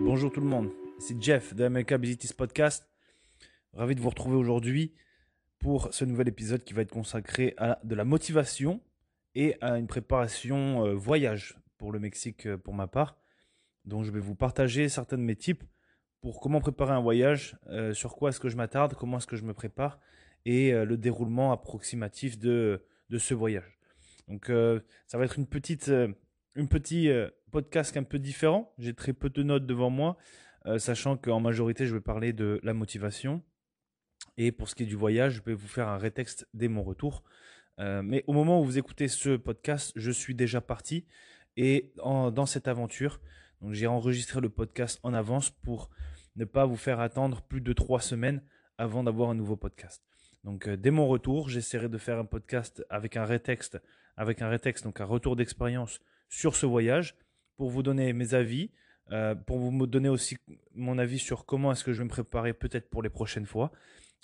[0.00, 2.88] Bonjour tout le monde, c'est Jeff de America Abilities Podcast.
[3.72, 4.96] Ravi de vous retrouver aujourd'hui
[5.60, 8.80] pour ce nouvel épisode qui va être consacré à de la motivation
[9.36, 13.16] et à une préparation euh, voyage pour le Mexique euh, pour ma part.
[13.84, 15.64] Donc je vais vous partager certains de mes tips
[16.20, 19.36] pour comment préparer un voyage, euh, sur quoi est-ce que je m'attarde, comment est-ce que
[19.36, 20.00] je me prépare
[20.46, 23.78] et le déroulement approximatif de, de ce voyage.
[24.26, 24.50] Donc
[25.06, 25.92] ça va être une petite,
[26.54, 27.10] une petit
[27.50, 28.72] podcast un peu différent.
[28.78, 30.16] J'ai très peu de notes devant moi,
[30.78, 33.42] sachant qu'en majorité je vais parler de la motivation.
[34.36, 36.82] Et pour ce qui est du voyage, je vais vous faire un rétexte dès mon
[36.82, 37.24] retour.
[37.78, 41.06] mais au moment où vous écoutez ce podcast, je suis déjà parti
[41.56, 43.20] et dans cette aventure.
[43.70, 45.90] J'ai enregistré le podcast en avance pour
[46.36, 48.42] ne pas vous faire attendre plus de trois semaines
[48.78, 50.04] avant d'avoir un nouveau podcast.
[50.44, 53.80] Donc dès mon retour, j'essaierai de faire un podcast avec un rétexte,
[54.16, 57.16] avec un rétexte, donc un retour d'expérience sur ce voyage,
[57.58, 58.70] pour vous donner mes avis,
[59.46, 60.38] pour vous donner aussi
[60.74, 63.72] mon avis sur comment est-ce que je vais me préparer peut-être pour les prochaines fois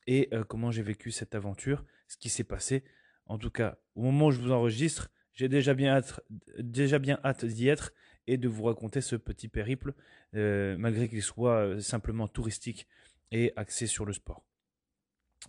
[0.06, 2.84] et comment j'ai vécu cette aventure, ce qui s'est passé.
[3.26, 6.20] En tout cas, au moment où je vous enregistre, j'ai déjà bien hâte,
[6.58, 7.92] déjà bien hâte d'y être
[8.26, 9.94] et de vous raconter ce petit périple,
[10.32, 12.86] malgré qu'il soit simplement touristique
[13.32, 14.44] et axé sur le sport.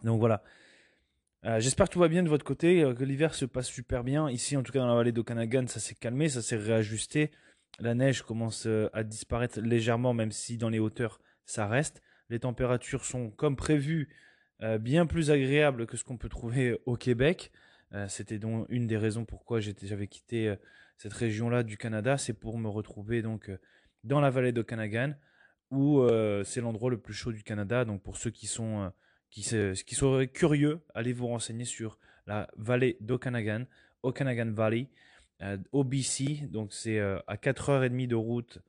[0.03, 0.43] Donc voilà.
[1.59, 4.27] J'espère que tout va bien de votre côté, que l'hiver se passe super bien.
[4.31, 7.29] Ici, en tout cas dans la vallée d'Okanagan, ça s'est calmé, ça s'est réajusté.
[7.79, 12.01] La neige commence à disparaître légèrement, même si dans les hauteurs, ça reste.
[12.29, 14.09] Les températures sont comme prévu
[14.79, 17.51] bien plus agréables que ce qu'on peut trouver au Québec.
[18.07, 20.55] C'était donc une des raisons pourquoi j'avais quitté
[20.97, 23.51] cette région-là du Canada, c'est pour me retrouver donc
[24.05, 25.13] dans la vallée d'Okanagan,
[25.69, 26.07] où
[26.45, 27.83] c'est l'endroit le plus chaud du Canada.
[27.83, 28.91] Donc pour ceux qui sont
[29.29, 33.65] qui, qui seraient curieux, allez vous renseigner sur la vallée d'Okanagan,
[34.01, 34.87] Okanagan Valley,
[35.71, 36.47] au BC.
[36.49, 38.59] Donc c'est à 4h30 de route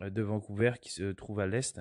[0.00, 1.80] de Vancouver qui se trouve à l'est,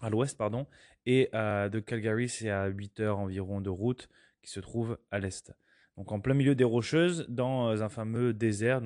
[0.00, 0.66] à l'ouest pardon,
[1.06, 4.08] et de Calgary c'est à 8 h environ de route
[4.42, 5.52] qui se trouve à l'est
[5.96, 8.80] donc en plein milieu des Rocheuses, dans euh, un fameux désert,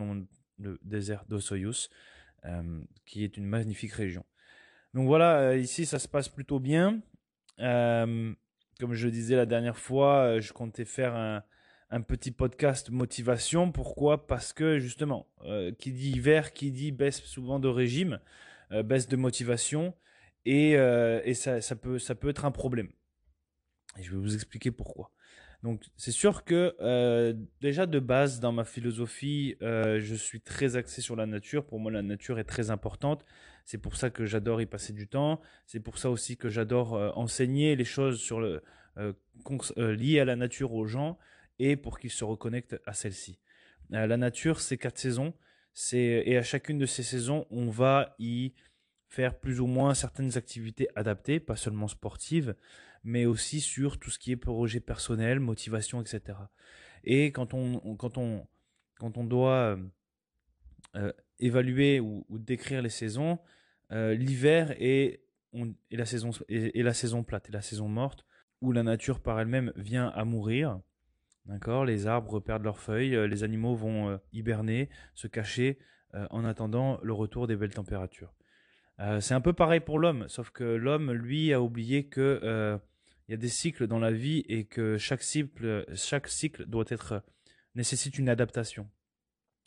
[0.58, 1.90] le désert d'Osoyus,
[2.44, 4.24] euh, qui est une magnifique région.
[4.94, 7.00] Donc voilà, euh, ici ça se passe plutôt bien.
[7.58, 11.42] comme je le disais la dernière fois, je comptais faire un,
[12.06, 13.72] petit podcast motivation.
[13.72, 14.26] Pourquoi?
[14.26, 15.26] Parce que justement,
[15.78, 18.21] qui dit hiver, qui dit baisse souvent de régime,
[18.84, 19.94] baisse de motivation,
[20.44, 22.88] et, ça, peut, ça peut être un problème.
[23.99, 25.10] Et je vais vous expliquer pourquoi.
[25.62, 30.76] Donc c'est sûr que euh, déjà de base dans ma philosophie, euh, je suis très
[30.76, 31.66] axé sur la nature.
[31.66, 33.25] Pour moi, la nature est très importante.
[33.65, 35.41] C'est pour ça que j'adore y passer du temps.
[35.66, 38.62] C'est pour ça aussi que j'adore euh, enseigner les choses sur le,
[39.76, 41.19] liées à la nature aux gens
[41.58, 43.38] et pour qu'ils se reconnectent à celle-ci.
[43.91, 45.34] la nature, c'est quatre saisons.
[45.92, 48.52] et à chacune de ces saisons, on va y
[49.08, 52.54] faire plus ou moins certaines activités adaptées, pas seulement sportives
[53.04, 56.38] mais aussi sur tout ce qui est projet personnel, motivation, etc.
[57.04, 58.46] Et quand on, quand on,
[58.98, 59.76] quand on doit euh,
[60.96, 63.38] euh, évaluer ou, décrire les saisons,
[63.92, 65.22] euh, l'hiver est,
[65.90, 68.26] la saison, est, la saison plate, et la saison morte,
[68.60, 70.80] où la nature par elle-même vient à mourir.
[71.48, 75.78] D'accord Les arbres perdent leurs feuilles, les animaux vont hiberner, se cacher
[76.12, 78.34] en attendant le retour des belles températures.
[79.20, 82.78] c'est un peu pareil pour l'homme, sauf que l'homme, lui, a oublié que
[83.28, 86.84] il y a des cycles dans la vie et que chaque cycle, chaque cycle doit
[86.88, 87.22] être
[87.75, 88.88] nécessite une adaptation.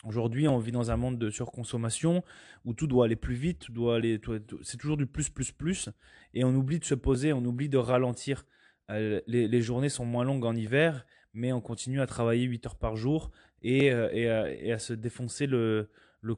[0.03, 2.23] Aujourd'hui, on vit dans un monde de surconsommation
[2.65, 4.19] où tout doit aller plus vite, doit aller,
[4.63, 5.89] c'est toujours du plus, plus, plus,
[6.33, 8.45] et on oublie de se poser, on oublie de ralentir.
[8.89, 12.75] Euh, les, journées sont moins longues en hiver, mais on continue à travailler 8 heures
[12.75, 13.31] par jour
[13.61, 15.87] et, euh, et, à, se défoncer le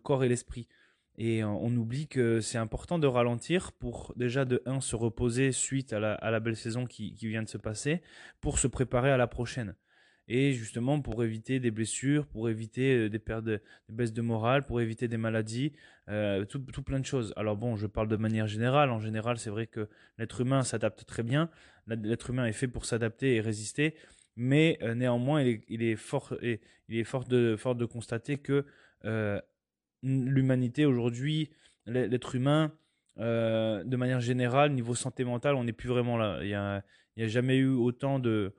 [0.01, 0.67] corps et l'esprit.
[1.17, 5.93] Et on oublie que c'est important de ralentir pour déjà de 1 se reposer suite
[5.93, 8.01] à la, belle saison qui, vient de se passer,
[8.41, 9.75] pour se préparer à la prochaine.
[10.29, 14.21] Et justement pour éviter des blessures, pour éviter euh, des pertes de, des baisses de
[14.21, 15.73] morale, pour éviter des maladies,
[16.07, 17.33] euh, tout, plein de choses.
[17.35, 18.89] Alors bon, je parle de manière générale.
[18.89, 21.49] En général, c'est vrai que l'être humain s'adapte très bien.
[21.87, 23.95] L'être humain est fait pour s'adapter et résister.
[24.35, 28.65] Mais euh, néanmoins, il est, fort, de, constater que
[30.03, 31.51] l'humanité aujourd'hui,
[31.85, 32.71] l'être humain,
[33.19, 36.39] euh, de manière générale, niveau santé mentale, on n'est plus vraiment là.
[36.41, 36.53] Il n'y
[37.23, 38.53] a, jamais eu autant de,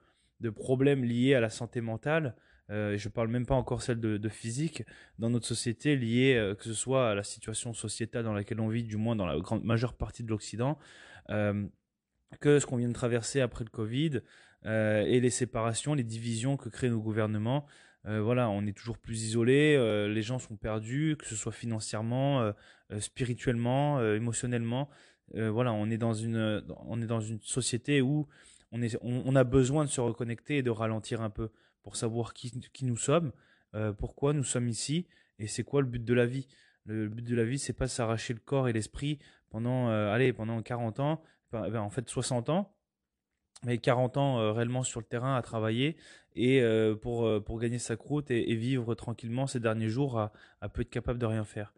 [0.54, 2.36] problèmes liés à la santé mentale.
[2.70, 4.84] Euh, je ne parle même pas encore celle de, physique
[5.18, 8.68] dans notre société liée euh, que ce soit à la situation sociétale dans laquelle on
[8.68, 10.78] vit, du moins dans la grande majeure partie de l'Occident,
[12.40, 14.20] que ce qu'on vient de traverser après le Covid
[14.64, 17.66] et les séparations, les divisions que créent nos gouvernements
[18.04, 19.78] voilà, on est toujours plus isolé,
[20.08, 22.52] les gens sont perdus, que ce soit financièrement,
[22.98, 24.90] spirituellement, émotionnellement.
[25.32, 28.26] voilà, on est dans une, on est dans une société où
[28.72, 31.48] on, est, on, a besoin de se reconnecter et de ralentir un peu
[31.82, 33.32] pour savoir qui, qui nous sommes,
[33.96, 35.06] pourquoi nous sommes ici
[35.38, 36.46] et c'est quoi le but de la vie.
[36.84, 39.18] Le but de la vie, c'est pas s'arracher le corps et l'esprit
[39.48, 41.22] pendant, allez, pendant 40 ans,
[41.52, 42.73] ben, en fait 60 ans,
[43.64, 45.96] mais 40 ans euh, réellement sur le terrain à travailler
[46.36, 50.32] et euh, pour, euh, pour gagner sa croûte et, vivre tranquillement ces derniers jours à,
[50.72, 51.72] peu être capable de rien faire.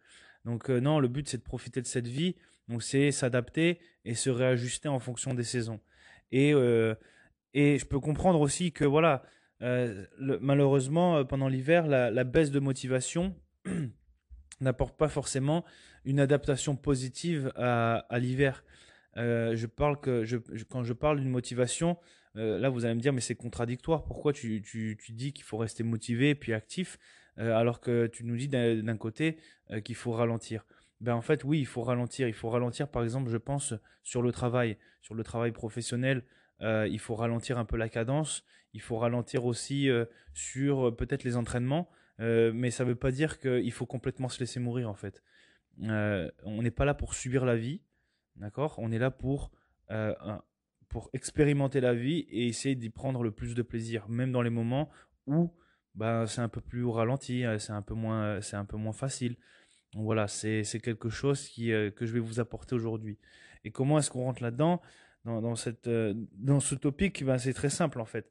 [0.44, 2.36] Donc non, le but c'est de profiter de cette vie,
[2.68, 5.80] donc c'est s'adapter et se réajuster en fonction des saisons.
[6.30, 6.50] Et,
[7.52, 9.24] et je peux comprendre aussi que voilà,
[9.60, 13.34] malheureusement pendant l'hiver, la, baisse de motivation
[14.60, 15.64] n'apporte pas forcément
[16.04, 18.62] une adaptation positive à l'hiver.
[19.16, 20.24] Euh, je parle que
[20.68, 21.96] quand je parle d'une motivation,
[22.36, 24.04] euh, là vous allez me dire mais c'est contradictoire.
[24.04, 26.98] Pourquoi tu dis qu'il faut rester motivé et puis actif
[27.38, 29.38] euh, alors que tu nous dis d'un côté
[29.84, 30.64] qu'il faut ralentir?
[31.00, 32.28] Ben en fait oui il faut ralentir.
[32.28, 36.22] Il faut ralentir par exemple je pense sur le travail, sur le travail professionnel.
[36.60, 38.44] il faut ralentir un peu la cadence.
[38.74, 39.88] Il faut ralentir aussi
[40.34, 41.88] sur peut-être les entraînements.
[42.18, 45.22] mais ça ne veut pas dire qu'il faut complètement se laisser mourir en fait.
[45.78, 47.80] on n'est pas là pour subir la vie.
[48.36, 48.74] D'accord?
[48.78, 49.50] On est là pour,
[49.90, 50.14] euh,
[50.88, 54.50] pour expérimenter la vie et essayer d'y prendre le plus de plaisir, même dans les
[54.50, 54.90] moments
[55.26, 55.52] où
[55.94, 58.92] ben, c'est un peu plus ralenti, euh, c'est un, peu moins, c'est un peu moins
[58.92, 59.36] facile.
[59.92, 63.18] Donc voilà, c'est quelque chose qui, euh, que je vais vous apporter aujourd'hui.
[63.64, 64.82] Et comment est-ce qu'on rentre là-dedans?
[65.24, 65.56] Dans, dans
[66.60, 68.30] ce topic ben, C'est très simple en fait.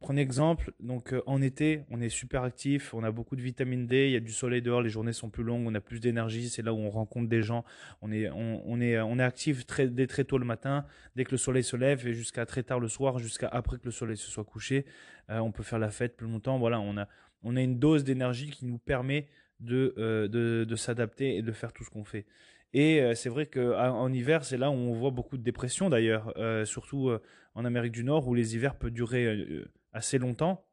[0.00, 3.86] Prenez exemple, donc euh, en été, on est super actif, on a beaucoup de vitamine
[3.86, 6.00] D, il y a du soleil dehors, les journées sont plus longues, on a plus
[6.00, 7.64] d'énergie, c'est là où on rencontre des gens,
[8.02, 10.84] on est, on, est, on est actif très, dès très tôt le matin,
[11.16, 13.86] dès que le soleil se lève et jusqu'à très tard le soir, jusqu'à après que
[13.86, 14.84] le soleil se soit couché,
[15.30, 16.58] euh, on peut faire la fête plus longtemps.
[16.58, 17.08] Voilà, on a,
[17.42, 19.28] on a une dose d'énergie qui nous permet
[19.60, 22.26] de, euh, de, s'adapter et de faire tout ce qu'on fait.
[22.74, 26.34] Et c'est vrai qu'en hiver, c'est là où on voit beaucoup de dépression d'ailleurs,
[26.66, 27.10] surtout
[27.54, 29.64] en Amérique du Nord où les hivers peuvent durer
[29.96, 30.66] assez longtemps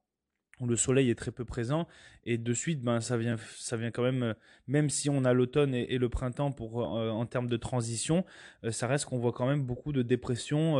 [0.59, 1.87] où le soleil est très peu présent
[2.25, 4.33] et de suite ben ça vient ça vient quand même euh,
[4.67, 8.23] même si on a l'automne et, le printemps pour euh, en termes de transition
[8.63, 10.77] euh, ça reste qu'on voit quand même beaucoup de dépressions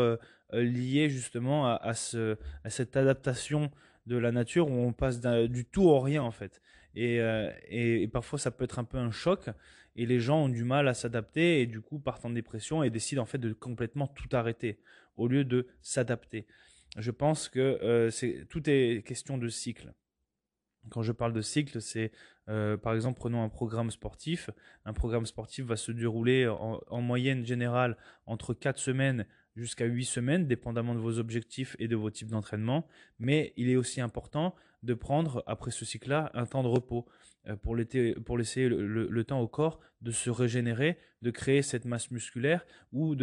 [0.54, 2.38] liées justement à, ce,
[2.68, 3.72] cette adaptation
[4.06, 6.62] de la nature où on passe du tout au rien en fait.
[6.96, 7.18] Et,
[7.70, 9.50] et, parfois ça peut être un peu un choc
[9.96, 12.92] et les gens ont du mal à s'adapter et du coup partent en dépression et
[12.92, 14.80] décident en fait de complètement tout arrêter
[15.18, 16.46] au lieu de s'adapter
[16.98, 19.94] je pense que euh, tout est question de cycle.
[20.90, 22.12] Quand je parle de cycle, c'est
[22.50, 24.50] euh, par exemple prenons un programme sportif.
[24.86, 29.26] Un programme sportif va se dérouler en, moyenne générale entre 4 semaines
[29.56, 32.88] jusqu'à 8 semaines, dépendamment de vos objectifs et de vos types d'entraînement.
[33.18, 37.08] Mais il est aussi important de prendre, après ce cycle-là, un temps de repos
[37.48, 42.66] euh, pour, laisser le, temps au corps de se régénérer, de créer cette masse musculaire
[42.92, 43.16] ou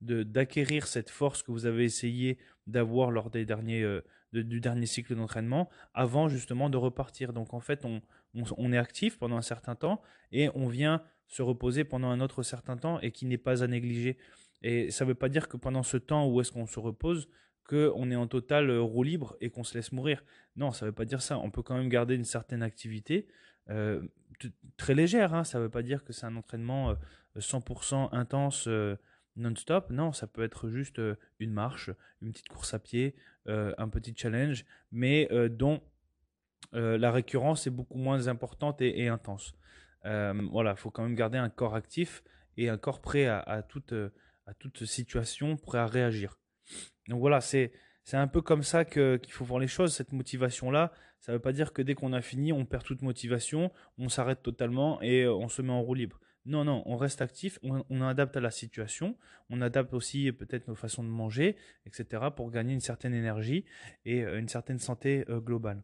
[0.00, 2.38] d'acquérir cette force que vous avez essayé
[2.70, 4.02] d'avoir lors des derniers, euh,
[4.32, 7.32] du dernier cycle d'entraînement avant justement de repartir.
[7.32, 8.00] Donc en fait, on,
[8.34, 10.00] on, est actif pendant un certain temps
[10.32, 13.66] et on vient se reposer pendant un autre certain temps et qui n'est pas à
[13.66, 14.18] négliger.
[14.62, 17.28] Et ça ne veut pas dire que pendant ce temps où est-ce qu'on se repose,
[17.68, 20.24] qu'on est en total euh, roue libre et qu'on se laisse mourir.
[20.56, 21.38] Non, ça ne veut pas dire ça.
[21.38, 23.28] On peut quand même garder une certaine activité
[23.68, 24.02] euh,
[24.76, 25.34] très légère.
[25.34, 25.44] Hein.
[25.44, 26.94] Ça ne veut pas dire que c'est un entraînement
[27.36, 28.68] 100% intense
[29.40, 29.90] non-stop.
[29.90, 31.90] Non, ça peut être juste euh, une marche,
[32.22, 33.14] une petite course à pied,
[33.48, 35.80] euh, un petit challenge, mais euh, dont
[36.72, 39.56] la récurrence est beaucoup moins importante et, intense.
[40.04, 42.22] voilà, il faut quand même garder un corps actif
[42.56, 43.92] et un corps prêt à, toute,
[44.84, 46.38] situation, prêt à réagir.
[47.08, 47.72] Donc voilà, c'est
[48.04, 50.92] c'est un peu comme ça qu'il faut voir les choses, cette motivation-là.
[51.18, 54.08] Ça ne veut pas dire que dès qu'on a fini, on perd toute motivation, on
[54.08, 56.20] s'arrête totalement et on se met en roue libre.
[56.50, 59.16] Non, non, on reste actif, on, adapte à la situation,
[59.50, 61.54] on adapte aussi peut-être nos façons de manger,
[61.86, 63.64] etc., pour gagner une certaine énergie
[64.04, 65.80] et euh, une certaine santé euh, globale.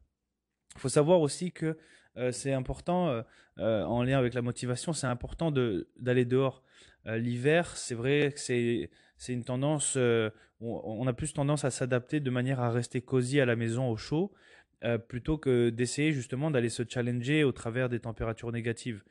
[0.75, 1.78] Il faut savoir aussi que
[2.16, 3.23] euh, c'est important,
[3.58, 6.64] en lien avec la motivation, c'est important d'aller dehors.
[7.04, 9.96] L'hiver, c'est vrai que c'est une tendance,
[10.61, 13.96] on, a plus tendance à s'adapter de manière à rester cosy à la maison au
[13.96, 14.32] chaud,
[15.06, 19.04] plutôt que d'essayer justement d'aller se challenger au travers des températures négatives.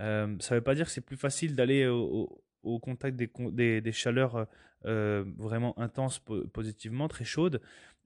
[0.00, 2.42] Euh, ça ne veut pas dire que c'est plus facile d'aller au,
[2.80, 4.46] contact des, chaleurs
[4.86, 6.20] euh, vraiment intenses
[6.52, 7.60] positivement, très chaudes.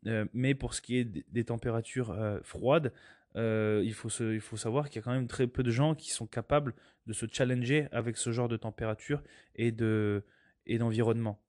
[0.07, 2.93] Euh, mais pour ce qui est des, températures froides,
[3.37, 6.75] il, faut savoir qu'il y a quand même très peu de gens qui sont capables
[7.07, 9.23] de se challenger avec ce genre de température
[9.55, 11.41] et d'environnement.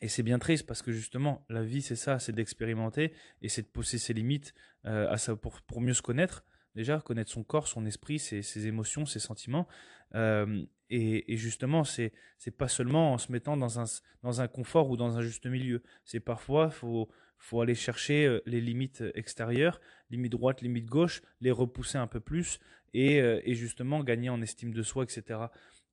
[0.00, 3.62] Et c'est bien triste parce que justement, la vie, c'est ça, c'est d'expérimenter et c'est
[3.62, 4.52] de pousser ses limites
[4.84, 6.44] à ça pour mieux se connaître.
[6.74, 9.68] Déjà, connaître son corps, son esprit, ses, émotions, ses sentiments.
[10.14, 15.16] Euh, et, justement, c'est c'est pas seulement en se mettant dans un confort ou dans
[15.16, 15.82] un juste milieu.
[16.04, 21.50] C'est parfois faut faut aller chercher euh, les limites extérieures, limites droite, limites gauche, les
[21.50, 22.60] repousser un peu plus
[22.94, 25.48] et, justement gagner en estime de soi, etc.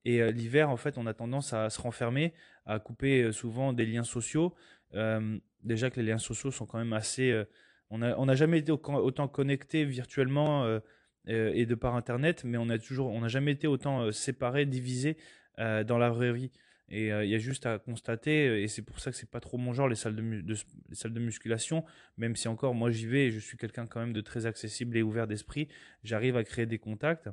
[0.06, 2.34] Et euh, l'hiver, en fait, on a tendance à se renfermer,
[2.66, 4.56] à couper euh, souvent des liens sociaux.
[4.94, 7.44] Euh, déjà que les liens sociaux sont quand même assez.
[7.90, 10.80] On n'a jamais été autant connectés virtuellement
[11.26, 15.18] et de par Internet, mais on a toujours, on n'a jamais été autant séparés, divisés
[15.58, 16.52] dans la vraie vie.
[16.92, 19.58] Et il y a juste à constater, et c'est pour ça que c'est pas trop
[19.58, 20.56] mon genre les salles de, de,
[20.90, 21.84] les salles de musculation,
[22.18, 24.98] même si encore moi j'y vais, et je suis quelqu'un quand même de très accessible
[24.98, 25.68] et ouvert d'esprit,
[26.04, 27.30] j'arrive à créer des contacts.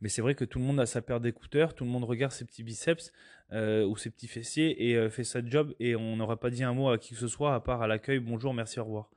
[0.00, 2.32] Mais c'est vrai que tout le monde a sa paire d'écouteurs, tout le monde regarde
[2.32, 3.12] ses petits biceps
[3.52, 6.64] euh, ou ses petits fessiers et euh, fait sa job et on n'aura pas dit
[6.64, 9.10] un mot à qui que ce soit à part à l'accueil bonjour, merci, au revoir.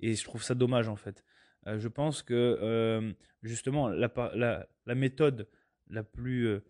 [0.00, 1.24] Et je trouve ça dommage en fait.
[1.66, 4.10] Euh, je pense que justement la,
[4.86, 5.48] la, méthode
[5.88, 6.60] la plus,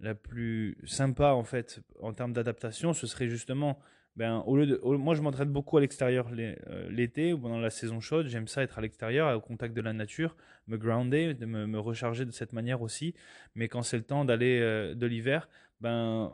[0.00, 3.80] la plus sympa en fait en termes d'adaptation, ce serait justement
[4.16, 7.70] ben, au lieu de, moi je m'entraîne beaucoup à l'extérieur euh, l'été ou pendant la
[7.70, 8.26] saison chaude.
[8.26, 12.24] J'aime ça être à l'extérieur, au contact de la nature, me grounder, de me, recharger
[12.24, 13.14] de cette manière aussi.
[13.54, 15.48] Mais quand c'est le temps d'aller euh, de l'hiver,
[15.80, 16.32] ben,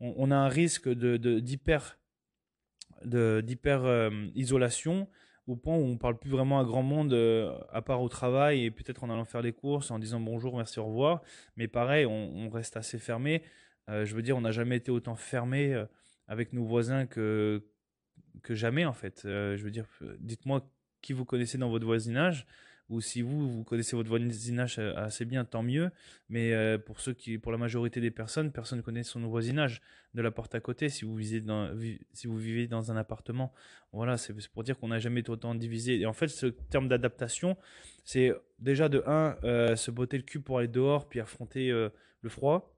[0.00, 1.98] on, a un risque d'hyper
[3.04, 5.08] d'hyper euh, isolation
[5.46, 7.14] au point où on parle plus vraiment à grand monde
[7.70, 10.78] à part au travail et peut-être en allant faire les courses en disant bonjour, merci,
[10.78, 11.22] au revoir.
[11.56, 13.42] Mais pareil, on, reste assez fermé.
[13.88, 15.84] je veux dire, on n'a jamais été autant fermé
[16.28, 17.62] avec nos voisins que,
[18.42, 19.22] que jamais, en fait.
[19.24, 19.86] Euh, je veux dire,
[20.18, 20.66] dites-moi
[21.00, 22.46] qui vous connaissez dans votre voisinage,
[22.92, 25.90] ou si vous, vous connaissez votre voisinage assez bien, tant mieux.
[26.28, 29.80] Mais euh, pour ceux qui, pour la majorité des personnes, personne ne connaît son voisinage
[30.14, 30.88] de la porte à côté.
[30.88, 31.70] Si vous vivez dans,
[32.12, 33.52] si vous vivez dans un appartement,
[33.92, 36.00] voilà, c'est pour dire qu'on n'a jamais autant divisé.
[36.00, 37.56] Et en fait, ce terme d'adaptation,
[38.04, 42.28] c'est déjà de un, euh, se botter le cul pour aller dehors, puis affronter le
[42.28, 42.72] froid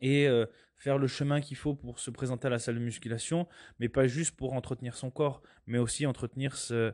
[0.00, 3.48] et euh, faire le chemin qu'il faut pour se présenter à la salle de musculation,
[3.78, 6.92] mais pas juste pour entretenir son corps, mais aussi entretenir ce, euh,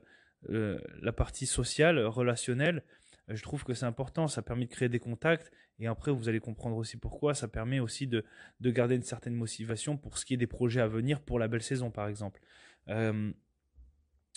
[0.48, 2.82] la partie sociale, relationnelle.
[3.28, 6.28] Euh, je trouve que c'est important, ça permet de créer des contacts, et après vous
[6.28, 8.24] allez comprendre aussi pourquoi, ça permet aussi de,
[8.60, 11.48] de garder une certaine motivation pour ce qui est des projets à venir pour la
[11.48, 12.40] belle saison par exemple.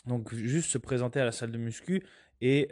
[0.06, 2.04] donc juste se présenter à la salle de muscu
[2.42, 2.70] et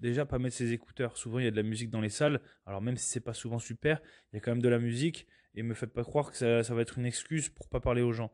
[0.00, 1.16] déjà pas mettre ses écouteurs.
[1.16, 3.34] Souvent il y a de la musique dans les salles, alors même si c'est pas
[3.34, 4.00] souvent super,
[4.32, 6.62] il y a quand même de la musique et me faites pas croire que ça,
[6.62, 8.32] ça va être une excuse pour pas parler aux gens.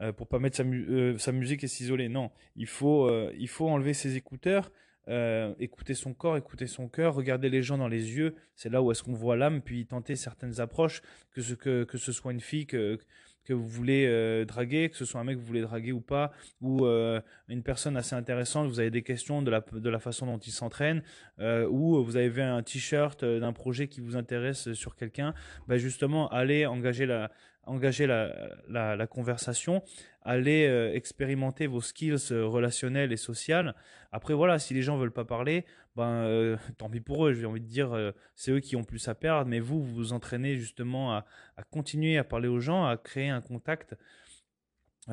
[0.00, 2.08] Euh, pour pas mettre sa, euh, sa musique et s'isoler.
[2.08, 4.72] Non, il faut, euh, il faut enlever ses écouteurs,
[5.08, 8.34] euh, écouter son corps, écouter son cœur, regarder les gens dans les yeux.
[8.54, 11.98] C'est là où est-ce qu'on voit l'âme, puis tenter certaines approches, que ce, que, que
[11.98, 12.98] ce soit une fille, que,
[13.44, 16.32] que vous voulez draguer, que ce soit un mec que vous voulez draguer ou pas,
[16.60, 20.38] ou une personne assez intéressante, vous avez des questions de la, de la façon dont
[20.38, 21.02] il s'entraîne,
[21.40, 25.34] ou vous avez vu un t-shirt d'un projet qui vous intéresse sur quelqu'un,
[25.66, 27.32] bah justement, allez engager la,
[27.64, 29.82] engager la, conversation,
[30.22, 33.74] allez euh, expérimenter vos skills euh, relationnels et sociales.
[34.10, 35.64] Après, voilà, si les gens veulent pas parler,
[35.96, 39.06] ben, euh, tant pis pour eux, j'ai envie de dire, c'est eux qui ont plus
[39.08, 41.24] à perdre, mais vous, vous vous entraînez justement à
[41.70, 43.96] continuer à parler aux gens, à créer un contact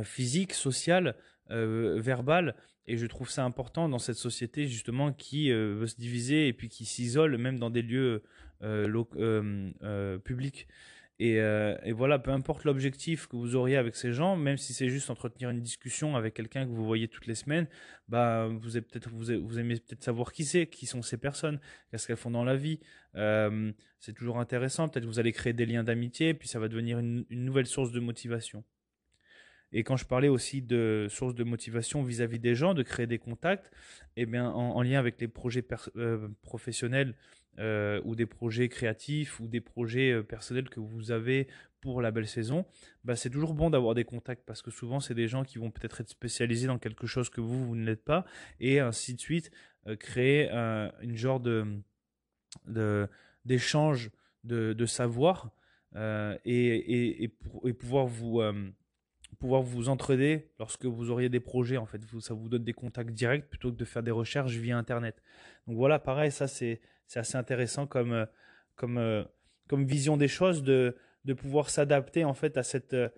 [0.03, 1.15] physique, social,
[1.49, 6.53] verbal, et je trouve ça important dans cette société justement qui veut se diviser et
[6.53, 8.23] puis qui s'isole même dans des lieux
[10.23, 10.67] publics.
[11.21, 14.87] Euh, et, voilà, peu importe l'objectif que vous auriez avec ces gens, même si c'est
[14.87, 17.67] juste entretenir une discussion avec quelqu'un que vous voyez toutes les semaines,
[18.07, 21.59] bah vous aimez peut-être savoir qui c'est, qui sont ces personnes,
[21.91, 22.79] qu'est-ce qu'elles font dans la vie.
[23.15, 24.87] Euh, c'est toujours intéressant.
[24.87, 27.99] Peut-être vous allez créer des liens d'amitié, puis ça va devenir une, nouvelle source de
[27.99, 28.63] motivation.
[29.71, 33.19] Et quand je parlais aussi de source de motivation vis-à-vis des gens, de créer des
[33.19, 33.71] contacts,
[34.15, 37.13] eh bien en, lien avec les projets euh, professionnels
[37.57, 41.47] euh, ou des projets créatifs ou des projets euh, personnels que vous avez
[41.81, 42.65] pour la belle saison,
[43.03, 45.71] bah, c'est toujours bon d'avoir des contacts parce que souvent c'est des gens qui vont
[45.71, 48.25] peut-être être spécialisés dans quelque chose que vous, vous ne l'êtes pas
[48.61, 49.51] et ainsi de suite,
[49.87, 50.49] euh, créer
[51.01, 51.65] une genre de,
[53.43, 54.11] d'échange
[54.45, 55.51] de, de, savoir
[55.95, 58.41] et, et, pour, et, pouvoir vous
[59.37, 62.01] pouvoir vous entraider lorsque vous auriez des projets en fait.
[62.19, 65.21] Ça vous donne des contacts directs plutôt que de faire des recherches via internet.
[65.67, 66.79] Donc voilà pareil ça c'est
[67.09, 68.25] c'est assez intéressant comme, euh,
[68.75, 69.23] comme, euh,
[69.67, 73.09] comme vision des choses de, de pouvoir s'adapter en fait à cette, euh,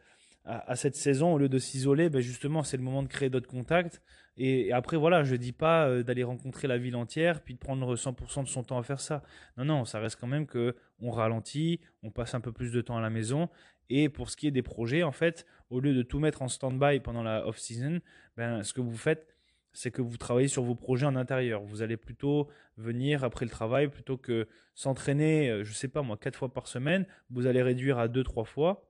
[0.46, 3.50] à, cette saison, au lieu de s'isoler, ben justement, c'est le moment de créer d'autres
[3.50, 4.02] contacts.
[4.38, 8.44] Et, après, voilà, je dis pas d'aller rencontrer la ville entière, puis de prendre 100%
[8.44, 9.22] de son temps à faire ça.
[9.58, 12.82] Non, non, ça reste quand même que on ralentit, on passe un peu plus de
[12.82, 13.50] temps à la maison.
[13.90, 16.48] Et pour ce qui est des projets, en fait, au lieu de tout mettre en
[16.48, 18.00] stand-by pendant la off-season,
[18.36, 19.31] ben, ce que vous faites,
[19.74, 21.64] c'est que vous travaillez sur vos projets en intérieur.
[21.64, 26.02] Vous allez plutôt venir après le travail, plutôt que s'entraîner, euh, je ne sais pas
[26.02, 28.88] moi, quatre fois par semaine, vous allez réduire à deux, trois fois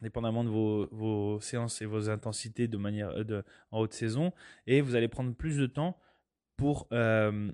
[0.00, 4.32] dépendamment de vos, séances et vos intensités de manière euh, en haute saison,
[4.66, 5.98] et vous allez prendre plus de temps
[6.56, 7.50] pour, euh,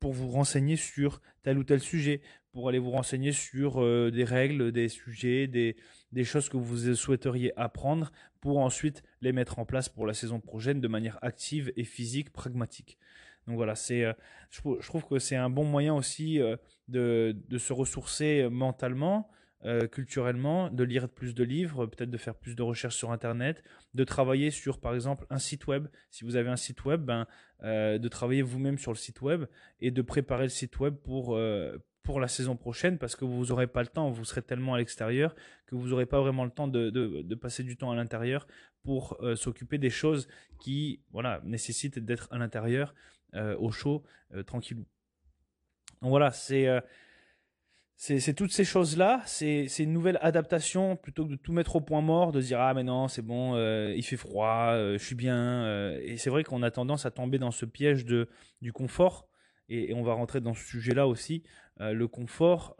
[0.00, 4.24] pour vous renseigner sur tel ou tel sujet, pour aller vous renseigner sur euh, des
[4.24, 5.76] règles, des sujets, des,
[6.10, 10.40] des choses que vous souhaiteriez apprendre, pour ensuite les mettre en place pour la saison
[10.40, 12.98] prochaine de manière active et physique, pragmatique.
[13.46, 14.04] Donc voilà, c'est,
[14.50, 16.38] je, trouve que c'est un bon moyen aussi
[16.88, 19.30] de, de se ressourcer mentalement,
[19.66, 23.62] euh, culturellement, de lire plus de livres, peut-être de faire plus de recherches sur Internet,
[23.92, 25.86] de travailler sur, par exemple, un site web.
[26.10, 27.26] Si vous avez un site web, ben,
[27.62, 29.44] euh, de travailler vous-même sur le site web
[29.80, 33.46] et de préparer le site web pour, euh, pour la saison prochaine parce que vous
[33.46, 35.34] n'aurez pas le temps, vous serez tellement à l'extérieur
[35.66, 38.46] que vous n'aurez pas vraiment le temps de, de, passer du temps à l'intérieur
[38.82, 40.26] pour s'occuper des choses
[40.58, 42.94] qui voilà, nécessitent d'être à l'intérieur,
[43.34, 44.02] au chaud,
[44.46, 44.86] tranquillou.
[46.00, 46.66] Donc voilà, c'est
[48.02, 52.00] c'est toutes ces choses-là, c'est une nouvelle adaptation plutôt que de tout mettre au point
[52.00, 55.14] mort, de dire ah mais non c'est bon, euh, il fait froid, euh, je suis
[55.14, 55.36] bien.
[55.36, 56.00] Euh.
[56.02, 58.30] et c'est vrai qu'on a tendance à tomber dans ce piège de
[58.62, 59.28] du confort
[59.68, 61.42] et, on va rentrer dans ce sujet-là aussi.
[61.78, 62.74] le confort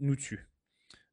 [0.00, 0.50] nous tue.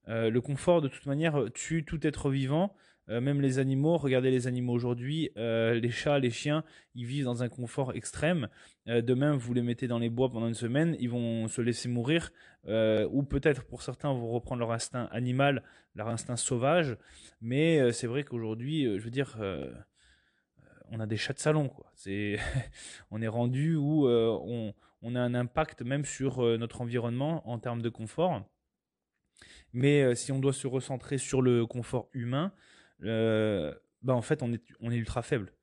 [0.08, 2.76] le confort de toute manière tue tout être vivant.
[3.08, 7.50] Même les animaux, regardez les animaux aujourd'hui, les chats, les chiens, ils vivent dans un
[7.50, 8.50] confort extrême.
[8.88, 11.62] Euh, de même, vous les mettez dans les bois pendant une semaine, ils vont se
[11.62, 12.32] laisser mourir,
[12.66, 15.64] ou peut-être pour certains vont reprendre leur instinct animal,
[15.96, 16.98] leur instinct sauvage.
[17.42, 19.38] Mais c'est vrai qu'aujourd'hui, je veux dire,
[20.90, 21.72] on a des chats de salon,
[23.12, 27.90] on est rendu où on, a un impact même sur notre environnement en termes de
[27.90, 28.44] confort.
[29.74, 32.54] Mais si on doit se recentrer sur le confort humain,
[33.04, 35.54] euh, bah en fait, on est ultra faible.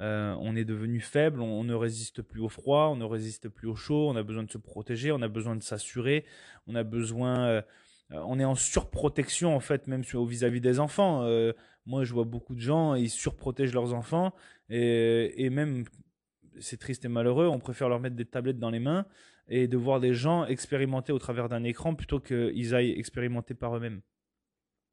[0.00, 3.66] Euh, on est devenu faible, on, ne résiste plus au froid, on ne résiste plus
[3.66, 6.24] au chaud, on a besoin de se protéger, on a besoin de s'assurer,
[6.66, 7.62] on a besoin, euh,
[8.10, 11.28] on est en surprotection en fait, même vis-à-vis des enfants.
[11.86, 14.32] moi, je vois beaucoup de gens, ils surprotègent leurs enfants
[14.70, 15.84] et, et même,
[16.60, 19.04] c'est triste et malheureux, on préfère leur mettre des tablettes dans les mains
[19.48, 23.76] et de voir des gens expérimenter au travers d'un écran plutôt qu'ils aillent expérimenter par
[23.76, 24.00] eux-mêmes.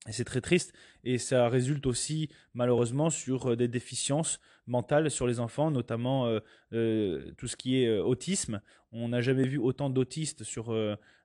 [0.08, 5.28] Et c'est très triste et ça résulte aussi malheureusement sur euh, des déficiences mentales sur
[5.28, 6.40] les enfants, notamment euh,
[6.74, 8.62] euh, tout ce qui est autisme.
[8.92, 10.76] On n'a jamais vu autant d'autistes sur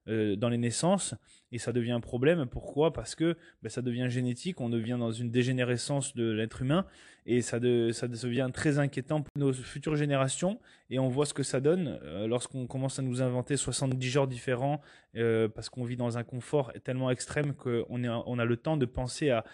[0.07, 1.15] dans les naissances
[1.53, 2.47] et ça devient un problème.
[2.47, 2.93] Pourquoi?
[2.93, 6.87] Parce que ben, ça devient génétique, on devient dans une dégénérescence de l'être humain
[7.27, 7.59] et ça,
[7.93, 11.99] ça devient très inquiétant pour nos futures générations et on voit ce que ça donne
[12.03, 14.81] euh, lorsqu'on commence à nous inventer 70 genres différents
[15.17, 18.87] euh, parce qu'on vit dans un confort tellement extrême qu'on on a le temps de
[18.87, 19.45] penser à,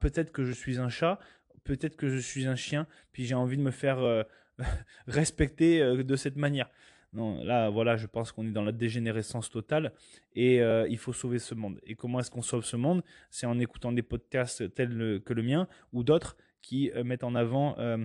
[0.00, 1.18] peut-être que je suis un chat,
[1.64, 4.22] peut-être que je suis un chien, puis j'ai envie de me faire euh,
[5.06, 6.70] respecter de cette manière.
[7.12, 9.92] Non, là, voilà, je pense qu'on est dans la dégénérescence totale
[10.34, 11.80] et euh, il faut sauver ce monde.
[11.84, 13.02] Et comment est-ce qu'on sauve ce monde?
[13.30, 17.34] C'est en écoutant des podcasts tels que le mien ou d'autres qui euh, mettent en
[17.34, 18.04] avant euh,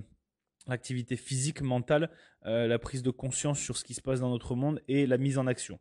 [0.67, 2.09] l'activité physique, mentale,
[2.43, 5.37] la prise de conscience sur ce qui se passe dans notre monde et la mise
[5.39, 5.79] en action.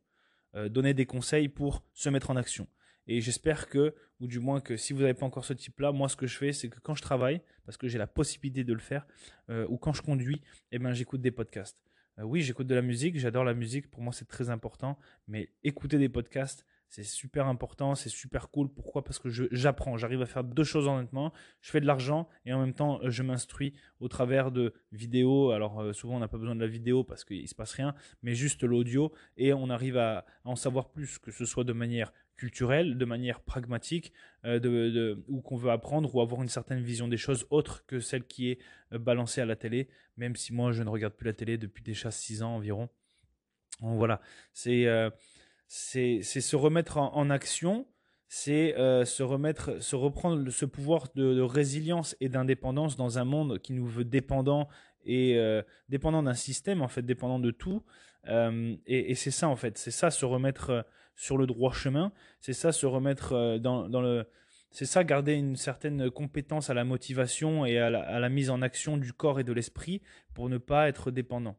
[0.71, 2.67] donner des conseils pour se mettre en action.
[3.07, 6.09] Et j'espère que, ou du moins que si vous n'avez pas encore ce type-là, moi
[6.09, 8.73] ce que je fais, c'est que quand je travaille, parce que j'ai la possibilité de
[8.73, 9.07] le faire,
[9.69, 10.41] ou quand je conduis,
[10.73, 11.83] eh ben, j'écoute des podcasts.
[12.21, 15.51] Euh, oui, j'écoute de la musique, j'adore la musique, pour moi c'est très important, mais
[15.65, 18.69] écouter des podcasts, c'est super important, c'est super cool.
[18.69, 19.05] Pourquoi?
[19.05, 21.33] Parce que j'apprends, j'arrive à faire deux choses honnêtement.
[21.61, 25.53] Je fais de l'argent et en même temps, je m'instruis au travers de vidéos.
[25.53, 27.75] Alors euh, souvent, on n'a pas besoin de la vidéo parce qu'il ne se passe
[27.75, 31.73] rien, mais juste l'audio et on arrive à, en savoir plus, que ce soit de
[31.73, 34.15] manière culturelle, de manière pragmatique,
[34.47, 38.01] euh, de, ou qu'on veut apprendre ou avoir une certaine vision des choses autre que
[38.01, 38.59] celle qui est
[38.95, 41.83] euh, balancée à la télé, même si moi je ne regarde plus la télé depuis
[41.83, 42.89] déjà 6 ans environ.
[43.83, 44.23] Donc voilà,
[44.55, 45.11] c'est euh,
[45.69, 47.87] se remettre en, action,
[48.27, 48.75] c'est
[49.05, 53.87] se remettre, se reprendre ce pouvoir de, résilience et d'indépendance dans un monde qui nous
[53.87, 54.69] veut dépendant
[55.05, 55.39] et
[55.89, 57.83] dépendant d'un système en fait, dépendant de tout.
[58.27, 60.85] et c'est ça en fait, c'est ça se remettre
[61.21, 62.13] sur le droit chemin.
[62.41, 64.27] C'est ça, se remettre euh, dans, le.
[64.71, 68.97] C'est ça, garder une certaine compétence à la motivation et à la, mise en action
[68.97, 70.01] du corps et de l'esprit
[70.33, 71.57] pour ne pas être dépendant.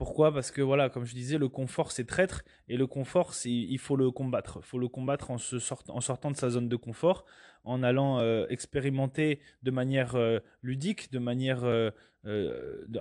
[0.00, 0.32] Pourquoi?
[0.32, 3.96] Parce que voilà, comme je disais, le confort c'est traître et le confort il faut
[3.96, 4.60] le combattre.
[4.62, 7.26] Il faut le combattre en sortant de sa zone de confort,
[7.64, 11.90] en allant euh, expérimenter de manière euh, ludique, de manière euh,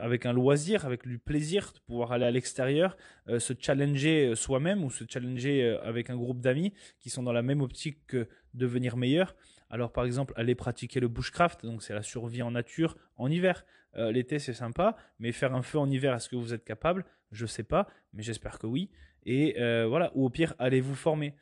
[0.02, 2.98] avec un loisir, avec du plaisir, de pouvoir aller à l'extérieur,
[3.38, 7.62] se challenger soi-même ou se challenger avec un groupe d'amis qui sont dans la même
[7.62, 9.38] optique que devenir meilleur.
[9.70, 13.66] Alors par exemple, aller pratiquer le bushcraft, donc c'est la survie en nature en hiver.
[13.96, 17.06] Euh, l'été c'est sympa, mais faire un feu en hiver, est-ce que vous êtes capable?
[17.32, 18.90] Je sais pas, mais j'espère que oui.
[19.26, 21.36] Et euh, voilà, ou au pire, allez vous former.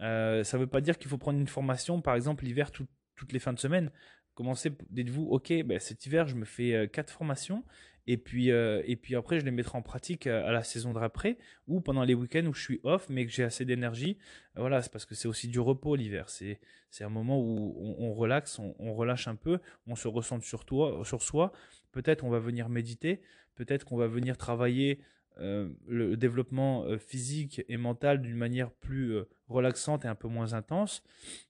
[0.00, 3.32] Euh, ça ne veut pas dire qu'il faut prendre une formation, par exemple l'hiver toutes
[3.32, 3.90] les fins de semaine.
[4.34, 7.64] Commencez, dites-vous, ok, ben, cet hiver je me fais quatre formations
[8.06, 10.92] et puis, euh, et puis après, je les mettrai en pratique euh, à la saison
[10.92, 14.18] d'après ou pendant les week-ends où je suis off, mais que j'ai assez d'énergie.
[14.56, 16.28] Euh, voilà, c'est parce que c'est aussi du repos l'hiver.
[16.28, 20.64] C'est, c'est un moment où on, relaxe, on, relâche un peu, on se ressent sur,
[20.64, 21.52] toi, sur soi.
[21.92, 23.22] Peut-être on va venir méditer,
[23.54, 25.00] peut-être qu'on va venir travailler
[25.36, 29.16] le développement physique et mental d'une manière plus
[29.48, 31.02] relaxante et un peu moins intense.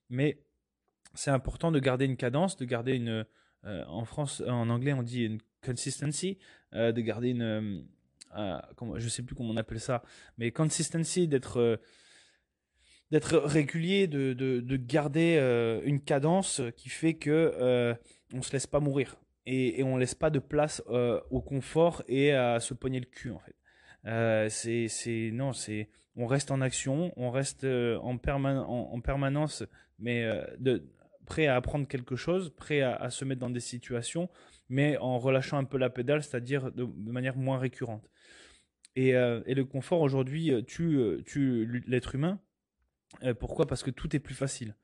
[0.09, 0.41] Mais
[1.13, 3.25] c'est important de garder une cadence, de garder une.
[3.63, 6.37] en France, en anglais, on dit une consistency,
[6.73, 7.79] euh, de garder une, euh,
[8.37, 10.03] euh, comment, je sais plus comment on appelle ça,
[10.37, 11.79] mais consistency, d'être
[13.11, 15.37] d'être régulier, de, de, de garder
[15.85, 17.95] une cadence qui fait que
[18.33, 20.81] on se laisse pas mourir et, et on laisse pas de place
[21.29, 24.49] au confort et à se pogner le cul en fait.
[24.49, 29.63] c'est non c'est on reste en action, on reste en, en, en, permanence,
[29.99, 30.83] mais de,
[31.25, 34.29] prêt à apprendre quelque chose, prêt à, se mettre dans des situations
[34.69, 38.09] mais en relâchant un peu la pédale, c'est-à-dire de, manière moins récurrente.
[38.95, 42.39] Et, euh, le confort aujourd'hui euh, tue, euh, tue l'être humain.
[43.39, 43.67] pourquoi?
[43.67, 44.75] Parce que tout est plus facile.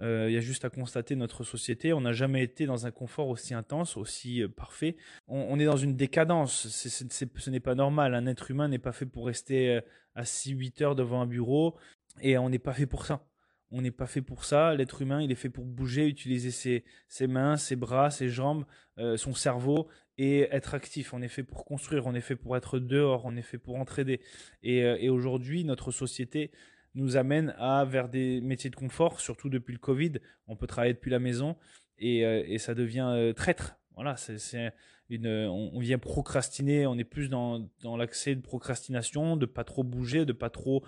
[0.00, 1.92] Il y a juste à constater notre société.
[1.92, 4.96] On n'a jamais été dans un confort aussi intense, aussi parfait.
[5.28, 6.66] On, est dans une décadence.
[6.66, 8.16] ce n'est pas normal.
[8.16, 9.80] Un être humain n'est pas fait pour rester
[10.16, 11.76] assis 8 heures devant un bureau.
[12.20, 13.24] Et on n'est pas fait pour ça.
[13.72, 14.74] On n'est pas fait pour ça.
[14.74, 18.66] L'être humain, il est fait pour bouger, utiliser ses, mains, ses bras, ses jambes,
[18.98, 21.14] euh, son cerveau et être actif.
[21.14, 23.76] On est fait pour construire, on est fait pour être dehors, on est fait pour
[23.76, 24.20] entraider.
[24.62, 26.50] Et, euh, et aujourd'hui, notre société
[26.94, 30.12] nous amène à vers des métiers de confort, surtout depuis le Covid.
[30.46, 31.56] On peut travailler depuis la maison
[31.96, 33.78] et, euh, et ça devient traître.
[33.94, 34.72] Voilà, c'est
[35.10, 40.24] on, vient procrastiner, on est plus dans, dans l'accès de procrastination, de pas trop bouger,
[40.24, 40.82] de pas trop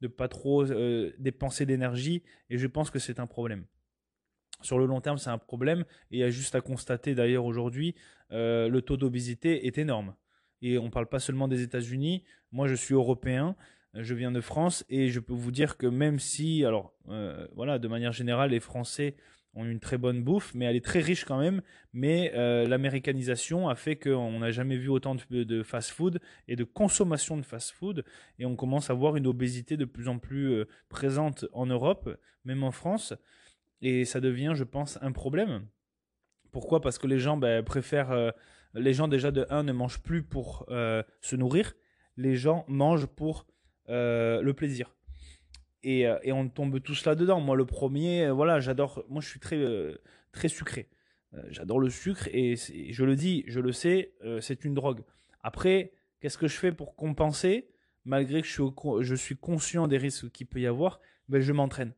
[0.00, 3.64] de pas trop euh, dépenser d'énergie, et je pense que c'est un problème.
[4.60, 7.44] Sur le long terme, c'est un problème, et il y a juste à constater d'ailleurs
[7.44, 7.94] aujourd'hui,
[8.32, 10.14] euh, le taux d'obésité est énorme.
[10.62, 13.56] Et on ne parle pas seulement des États-Unis, moi je suis européen,
[13.94, 17.78] je viens de France, et je peux vous dire que même si, alors euh, voilà,
[17.78, 19.16] de manière générale, les Français
[19.54, 21.62] ont une très bonne bouffe, mais elle est très riche quand même.
[21.92, 27.36] Mais euh, l'américanisation a fait qu'on n'a jamais vu autant de, fast-food et de consommation
[27.36, 28.04] de fast-food,
[28.38, 32.08] et on commence à voir une obésité de plus en plus euh, présente en Europe,
[32.44, 33.14] même en France,
[33.80, 35.66] et ça devient, je pense, un problème.
[36.50, 36.80] Pourquoi?
[36.80, 38.30] Parce que les gens ben, préfèrent, euh,
[38.74, 41.74] les gens déjà de 1 ne mangent plus pour se nourrir,
[42.16, 43.46] les gens mangent pour
[43.88, 44.97] le plaisir.
[45.86, 47.40] Euh, et, on tombe tous là-dedans.
[47.40, 49.04] Moi, le premier, euh, voilà, j'adore.
[49.08, 49.96] Moi, je suis très, euh,
[50.32, 50.88] très sucré.
[51.50, 55.02] j'adore le sucre et, je le dis, je le sais, c'est une drogue.
[55.42, 57.68] Après, qu'est-ce que je fais pour compenser?
[58.04, 58.62] Malgré que je suis,
[59.02, 61.92] je suis conscient des risques qu'il peut y avoir, ben, je m'entraîne.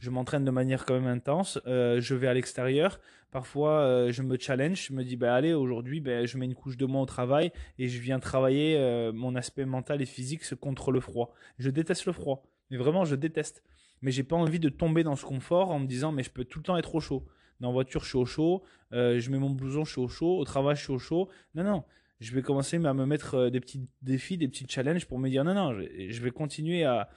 [0.00, 1.58] Je m'entraîne de manière quand même intense.
[1.66, 3.00] je vais à l'extérieur.
[3.30, 4.88] Parfois, je me challenge.
[4.88, 7.52] Je me dis, ben, allez, aujourd'hui, ben, je mets une couche de moins au travail
[7.78, 8.78] et je viens travailler
[9.14, 11.32] mon aspect mental et physique contre le froid.
[11.58, 12.44] Je déteste le froid.
[12.70, 13.62] Mais vraiment, je déteste.
[14.02, 16.44] Mais j'ai pas envie de tomber dans ce confort en me disant, mais je peux
[16.44, 17.26] tout le temps être au chaud.
[17.60, 18.62] Dans voiture, je suis au chaud.
[18.92, 20.38] Euh, je mets mon blouson, je suis au chaud.
[20.38, 21.28] Au travail, je suis au chaud.
[21.54, 21.84] Non, non.
[22.20, 25.28] Je vais commencer à me mettre euh, des petits défis, des petits challenges pour me
[25.28, 27.08] dire, non, non, je vais continuer à,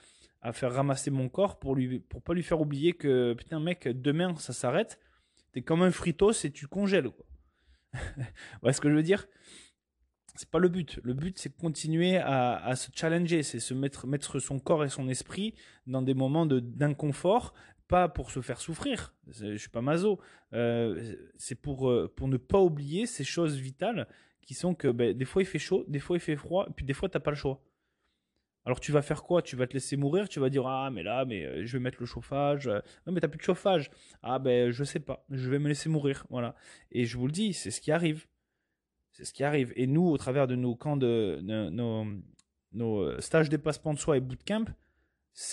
[0.42, 3.88] à faire ramasser mon corps pour lui, pour pas lui faire oublier que, putain, mec,
[3.88, 4.98] demain, ça s'arrête.
[5.52, 7.26] T'es comme un fritos et tu congèles, quoi.
[8.62, 9.26] ouais, ce que je veux dire?
[10.34, 10.98] C'est pas le but.
[11.02, 15.08] Le but, c'est continuer à, se challenger, c'est se mettre, mettre son corps et son
[15.08, 15.54] esprit
[15.86, 17.52] dans des moments d'inconfort,
[17.88, 19.14] pas pour se faire souffrir.
[19.30, 20.20] Je suis pas maso.
[20.54, 24.08] Euh, c'est pour, euh, pour ne pas oublier ces choses vitales
[24.40, 26.72] qui sont que ben, des fois il fait chaud, des fois il fait froid, et
[26.72, 27.62] puis des fois t'as pas le choix.
[28.64, 29.42] Alors tu vas faire quoi?
[29.42, 30.28] Tu vas te laisser mourir?
[30.28, 32.68] Tu vas dire ah mais là mais euh, je vais mettre le chauffage.
[33.06, 33.90] Non mais t'as plus de chauffage.
[34.22, 35.26] Ah ben je sais pas.
[35.30, 36.26] Je vais me laisser mourir.
[36.30, 36.54] Voilà.
[36.92, 38.26] Et je vous le dis, c'est ce qui arrive.
[39.12, 39.72] C'est ce qui arrive.
[39.76, 44.20] Et nous, au travers de nos camps de, nos, euh, stages dépassement de soi et
[44.20, 44.64] bootcamp,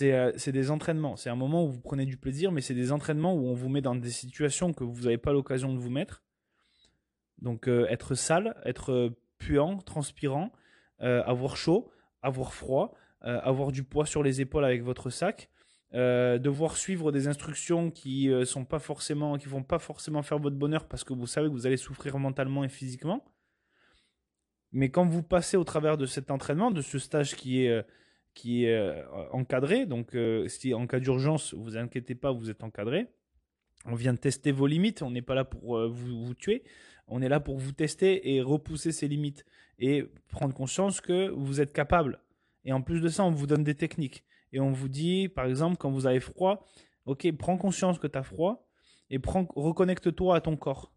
[0.01, 1.17] euh, c'est des entraînements.
[1.17, 3.69] C'est un moment où vous prenez du plaisir, mais c'est des entraînements où on vous
[3.69, 6.23] met dans des situations que vous n'avez pas l'occasion de vous mettre.
[7.41, 10.51] Donc euh, être sale, être puant, transpirant,
[10.99, 11.89] avoir chaud,
[12.21, 15.49] avoir froid, avoir du poids sur les épaules avec votre sac,
[15.93, 20.89] devoir suivre des instructions qui sont pas forcément, qui vont pas forcément faire votre bonheur
[20.89, 23.23] parce que vous savez que vous allez souffrir mentalement et physiquement.
[24.71, 27.85] Mais quand vous passez au travers de cet entraînement, de ce stage qui est,
[28.33, 30.15] qui est encadré, donc
[30.47, 33.07] si en cas d'urgence, vous inquiétez pas, vous êtes encadré.
[33.85, 36.63] On vient de tester vos limites, on n'est pas là pour euh, vous, tuer,
[37.07, 39.45] on est là pour vous tester et repousser ces limites
[39.79, 42.19] et prendre conscience que vous êtes capable.
[42.65, 44.25] Et en plus de ça, on vous donne des techniques.
[44.51, 46.67] Et on vous dit, par exemple, quand vous avez froid,
[47.05, 48.67] ok, prends conscience que tu as froid
[49.09, 50.91] et reconnecte-toi à ton corps.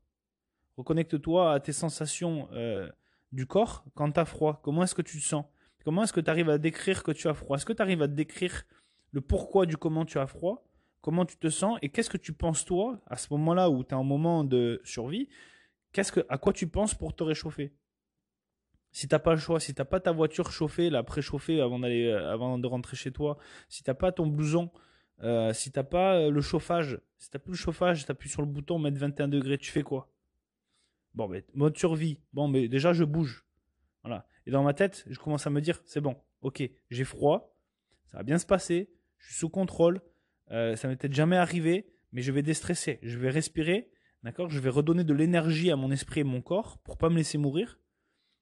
[0.76, 2.90] Reconnecte-toi à tes sensations euh,
[3.32, 4.60] du corps quand tu as froid?
[4.62, 5.44] Comment est-ce que tu te sens?
[5.84, 7.56] Comment est-ce que tu arrives à décrire que tu as froid?
[7.56, 8.64] Est-ce que tu arrives à décrire
[9.10, 10.68] le pourquoi du comment tu as froid?
[11.00, 11.78] Comment tu te sens?
[11.82, 14.80] Et qu'est-ce que tu penses toi à ce moment-là où tu es en moment de
[14.84, 15.28] survie,
[15.92, 17.74] qu'est-ce que à quoi tu penses pour te réchauffer?
[18.92, 22.06] Si t'as pas le choix, si t'as pas ta voiture chauffée, la préchauffée avant d'aller,
[22.06, 24.70] euh, avant de rentrer chez toi, si t'as pas ton blouson,
[25.22, 28.48] euh, si t'as pas euh, le chauffage, si t'as plus le chauffage, t'appuies sur le
[28.48, 30.10] bouton mettre 21 degrés, tu fais quoi?
[31.14, 32.18] Bon, mais mode survie.
[32.32, 33.44] Bon, mais déjà je bouge.
[34.02, 34.26] Voilà.
[34.46, 37.56] Et dans ma tête, je commence à me dire, c'est bon, ok, j'ai froid,
[38.06, 40.00] ça va bien se passer, je suis sous contrôle,
[40.50, 43.90] euh, ça m'était jamais arrivé, mais je vais déstresser, je vais respirer,
[44.24, 47.16] d'accord Je vais redonner de l'énergie à mon esprit et mon corps pour pas me
[47.16, 47.78] laisser mourir,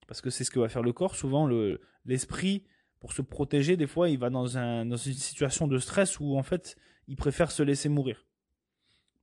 [0.07, 1.15] parce que c'est ce que va faire le corps.
[1.15, 2.65] Souvent, le l'esprit,
[2.99, 6.43] pour se protéger, des fois, il va dans, dans une situation de stress où en
[6.43, 8.27] fait, il préfère se laisser mourir.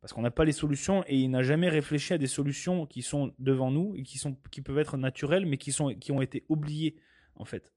[0.07, 3.01] Parce qu'on n'a pas les solutions et il n'a jamais réfléchi à des solutions qui
[3.01, 6.21] sont devant nous et qui, sont, qui peuvent être naturelles, mais qui, sont, qui ont
[6.21, 6.95] été oubliées,
[7.35, 7.73] en fait.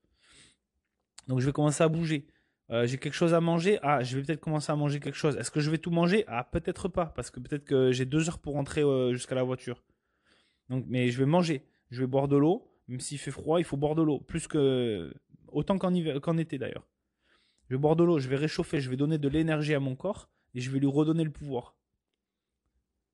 [1.27, 2.29] Donc je vais commencer à bouger.
[2.71, 3.81] Euh, j'ai quelque chose à manger.
[3.83, 5.37] Ah, je vais peut-être commencer à manger quelque chose.
[5.39, 6.23] Est-ce que je vais tout manger?
[6.29, 9.43] Ah, peut-être pas, parce que peut-être que j'ai deux heures pour rentrer euh, jusqu'à la
[9.43, 9.83] voiture.
[10.69, 11.65] Donc, mais je vais manger.
[11.91, 12.73] Je vais boire de l'eau.
[12.87, 14.21] Même s'il fait froid, il faut boire de l'eau.
[14.21, 15.13] Plus que.
[15.49, 16.87] Autant qu'en, qu'en été d'ailleurs.
[17.69, 19.97] Je vais boire de l'eau, je vais réchauffer, je vais donner de l'énergie à mon
[19.97, 21.75] corps et je vais lui redonner le pouvoir.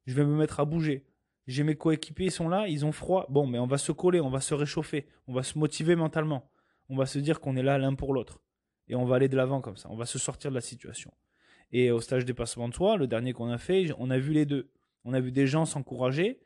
[0.06, 1.04] Je vais me mettre à bouger.
[1.46, 3.26] J'ai mes coéquipiers, ils sont là, ils ont froid.
[3.28, 6.50] Bon, mais on va se coller, on va se réchauffer, on va se motiver mentalement.
[6.88, 8.40] On va se dire qu'on est là l'un pour l'autre
[8.88, 9.88] et on va aller de l'avant comme ça.
[9.90, 11.12] On va se sortir de la situation.
[11.72, 14.46] Et au stage dépassement de soi, le dernier qu'on a fait, on a vu les
[14.46, 14.70] deux.
[15.04, 16.40] On a vu des gens s'encourager.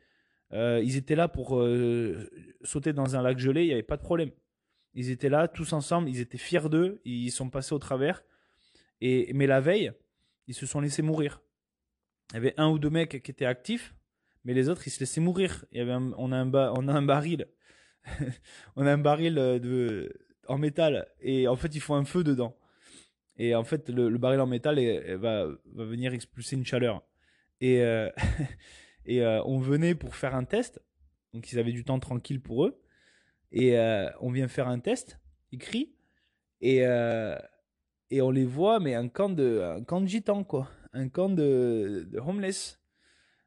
[0.53, 2.29] Euh, ils étaient là pour euh,
[2.63, 4.31] sauter dans un lac gelé, il n'y avait pas de problème.
[4.93, 8.23] Ils étaient là tous ensemble, ils étaient fiers d'eux, ils sont passés au travers.
[8.99, 9.91] Et, mais la veille,
[10.47, 11.41] ils se sont laissés mourir.
[12.31, 13.93] Il y avait un ou deux mecs qui étaient actifs,
[14.45, 15.65] mais les autres, ils se laissaient mourir.
[15.71, 15.83] Il
[16.17, 17.47] on, a un baril.
[18.75, 20.11] on a un baril de,
[20.47, 22.57] en métal et en fait ils font un feu dedans.
[23.37, 24.79] Et en fait le, baril en métal
[25.17, 27.03] va, venir expulser une chaleur.
[27.59, 28.09] Et, euh,
[29.09, 30.81] euh, on venait pour faire un test.
[31.33, 32.81] Donc ils avaient du temps tranquille pour eux.
[33.51, 35.19] Et euh, on vient faire un test
[35.51, 35.93] écrit.
[36.61, 36.83] Et,
[38.11, 40.69] et on les voit, mais un camp de, un camp de gitans, quoi.
[40.93, 42.79] Un camp de, homeless.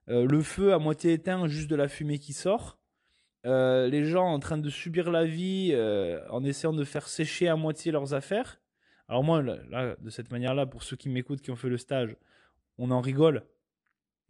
[0.06, 2.78] le feu à moitié éteint, juste de la fumée qui sort.
[3.46, 7.48] Euh, les gens en train de subir la vie euh, en essayant de faire sécher
[7.48, 8.60] à moitié leurs affaires.
[9.06, 12.16] Alors moi, là, de cette manière-là, pour ceux qui m'écoutent, qui ont fait le stage,
[12.78, 13.44] on en rigole.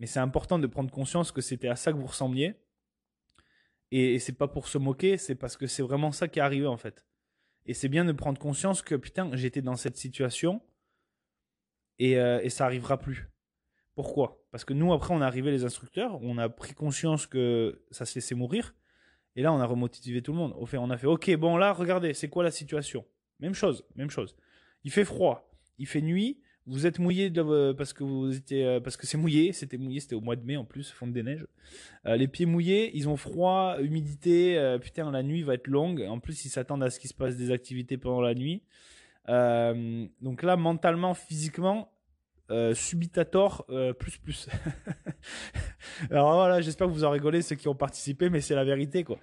[0.01, 2.57] Mais c'est important de prendre conscience que c'était à ça que vous ressembliez.
[3.93, 6.67] Et, c'est pas pour se moquer, c'est parce que c'est vraiment ça qui est arrivé
[6.67, 7.07] en fait.
[7.67, 10.61] Et c'est bien de prendre conscience que putain, j'étais dans cette situation
[11.99, 13.29] et, euh, et ça arrivera plus.
[13.95, 14.43] Pourquoi?
[14.51, 18.05] Parce que nous, après, on est arrivé les instructeurs, on a pris conscience que ça
[18.05, 18.75] se laissait mourir.
[19.37, 20.55] Et là, on a remotivé tout le monde.
[20.57, 23.05] Au fait, on a fait, ok, bon, là, regardez, c'est quoi la situation?
[23.41, 24.37] Même chose, même chose.
[24.85, 27.31] Il fait froid, il fait nuit, vous êtes mouillé
[27.77, 30.45] parce que vous étiez, euh, parce que c'est mouillé, c'était mouillé, c'était au mois de
[30.45, 31.47] mai en plus, fond des neiges.
[32.07, 36.03] Euh, les pieds mouillés, ils ont froid, humidité, euh, putain, la nuit va être longue.
[36.09, 38.63] En plus, ils s'attendent à ce qu'il se passe des activités pendant la nuit.
[39.27, 41.95] Donc là, mentalement, physiquement,
[42.51, 44.49] euh, Subitator euh, plus plus.
[46.11, 49.03] Alors voilà, j'espère que vous en rigolez ceux qui ont participé, mais c'est la vérité
[49.03, 49.19] quoi.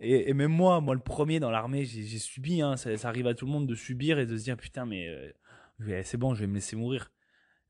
[0.00, 2.62] Et, même moi, moi le premier dans l'armée, j'ai subi.
[2.62, 5.08] Hein, ça, arrive à tout le monde de subir et de se dire putain mais
[5.08, 7.12] euh, c'est bon, je vais me laisser mourir.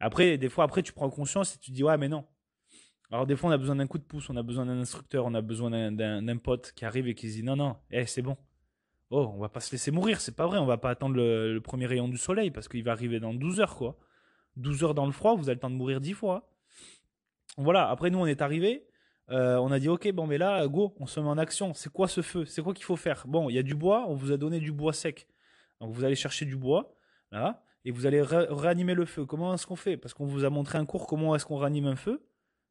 [0.00, 2.24] Après, des fois après tu prends conscience et tu dis ouais mais non.
[3.10, 5.26] Alors des fois on a besoin d'un coup de pouce, on a besoin d'un instructeur,
[5.26, 8.22] on a besoin d'un pote qui arrive et qui se dit non non, eh, c'est
[8.22, 8.38] bon.
[9.10, 11.54] Oh, on va pas se laisser mourir, c'est pas vrai, on va pas attendre le,
[11.54, 13.98] le premier rayon du soleil parce qu'il va arriver dans 12 heures quoi.
[14.56, 16.50] 12 heures dans le froid, vous avez le temps de mourir 10 fois.
[17.56, 18.86] Voilà, après nous on est arrivé,
[19.30, 21.74] euh, on a dit ok bon mais là go, on se met en action.
[21.74, 22.44] C'est quoi ce feu?
[22.44, 23.26] C'est quoi qu'il faut faire?
[23.26, 25.28] Bon, il y a du bois, on vous a donné du bois sec.
[25.80, 26.94] Donc vous allez chercher du bois,
[27.30, 29.26] là, et vous allez réanimer le feu.
[29.26, 29.96] Comment est-ce qu'on fait?
[29.96, 32.26] Parce qu'on vous a montré un cours comment est-ce qu'on réanime un feu.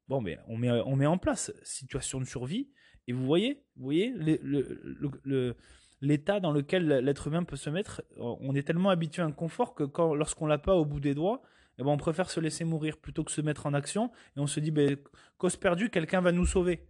[0.08, 2.70] Bon mais on met, on met en place situation de survie.
[3.08, 5.56] Et vous voyez, vous voyez le,
[6.04, 8.04] l'état dans lequel l'être humain peut se mettre.
[8.18, 11.16] On est tellement habitué à un confort que quand, lorsqu'on l'a pas au bout des
[11.16, 11.42] doigts,
[11.78, 14.12] eh ben on préfère se laisser mourir plutôt que se mettre en action.
[14.36, 14.98] Et on se dit, ben,
[15.38, 16.86] cause perdue, quelqu'un va nous sauver.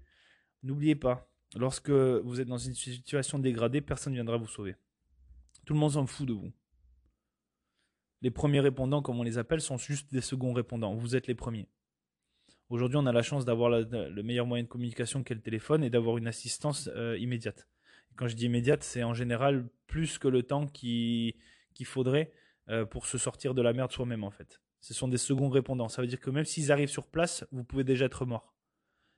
[0.63, 4.75] N'oubliez pas, lorsque vous êtes dans une situation dégradée, personne ne viendra vous sauver.
[5.65, 6.51] Tout le monde s'en fout de vous.
[8.21, 10.95] Les premiers répondants, comme on les appelle, sont juste des seconds répondants.
[10.95, 11.69] Vous êtes les premiers.
[12.69, 15.91] Aujourd'hui, on a la chance d'avoir le meilleur moyen de communication qu'est le téléphone et
[15.91, 17.67] d'avoir une assistance euh, immédiate.
[18.15, 21.33] Quand je dis immédiate, c'est en général plus que le temps qu'il
[21.85, 22.31] faudrait
[22.69, 24.61] euh, pour se sortir de la merde soi-même en fait.
[24.81, 25.89] Ce sont des seconds répondants.
[25.89, 28.53] Ça veut dire que même s'ils arrivent sur place, vous pouvez déjà être mort.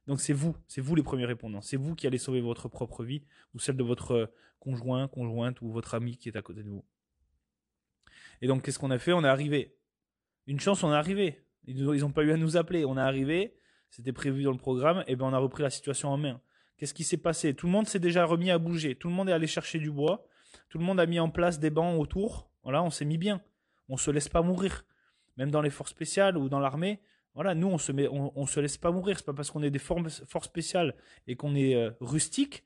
[0.08, 1.62] Donc c'est vous, c'est vous les premiers répondants.
[1.62, 5.72] C'est vous qui allez sauver votre propre vie ou celle de votre conjoint, conjointe ou
[5.72, 6.86] votre ami qui est à côté de vous.
[8.42, 9.14] Et donc qu'est-ce qu'on a fait?
[9.14, 9.76] On est arrivé.
[10.48, 11.44] Une chance, on est arrivé.
[11.66, 12.86] Ils n'ont pas eu à nous appeler.
[12.86, 13.58] On est arrivé,
[13.90, 16.40] c'était prévu dans le programme, et ben on a repris la situation en main.
[16.78, 17.54] Qu'est-ce qui s'est passé?
[17.54, 18.96] Tout le monde s'est déjà remis à bouger.
[18.96, 20.26] Tout le monde est allé chercher du bois.
[20.70, 22.50] Tout le monde a mis en place des bancs autour.
[22.64, 23.42] Voilà, on s'est mis bien.
[23.88, 24.86] On se laisse pas mourir.
[25.38, 27.02] Même dans les forces spéciales ou dans l'armée,
[27.34, 29.18] voilà, nous on se met, on, se laisse pas mourir.
[29.18, 30.96] C'est pas parce qu'on est des forces, spéciales
[31.28, 32.64] et qu'on est euh, rustique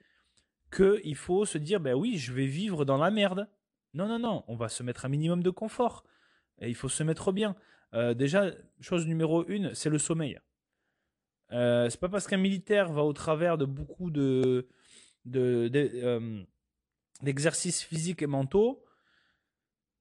[0.69, 3.47] que il faut se dire ben oui, je vais vivre dans la merde.
[3.95, 6.03] Non non non, on va se mettre un minimum de confort.
[6.59, 7.55] Et il faut se mettre bien.
[7.93, 10.39] Euh, déjà, chose numéro une, c'est le sommeil.
[11.51, 14.67] Euh, c'est pas parce qu'un militaire va au travers de beaucoup de,
[15.35, 16.43] euh,
[17.21, 18.83] d'exercices physiques et mentaux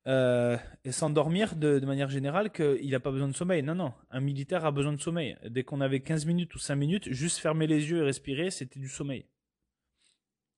[0.06, 3.62] et s'endormir de, manière générale qu'il n'a pas besoin de sommeil.
[3.62, 5.36] Non, non, un militaire a besoin de sommeil.
[5.46, 8.80] Dès qu'on avait 15 minutes ou 5 minutes, juste fermer les yeux et respirer, c'était
[8.80, 9.26] du sommeil.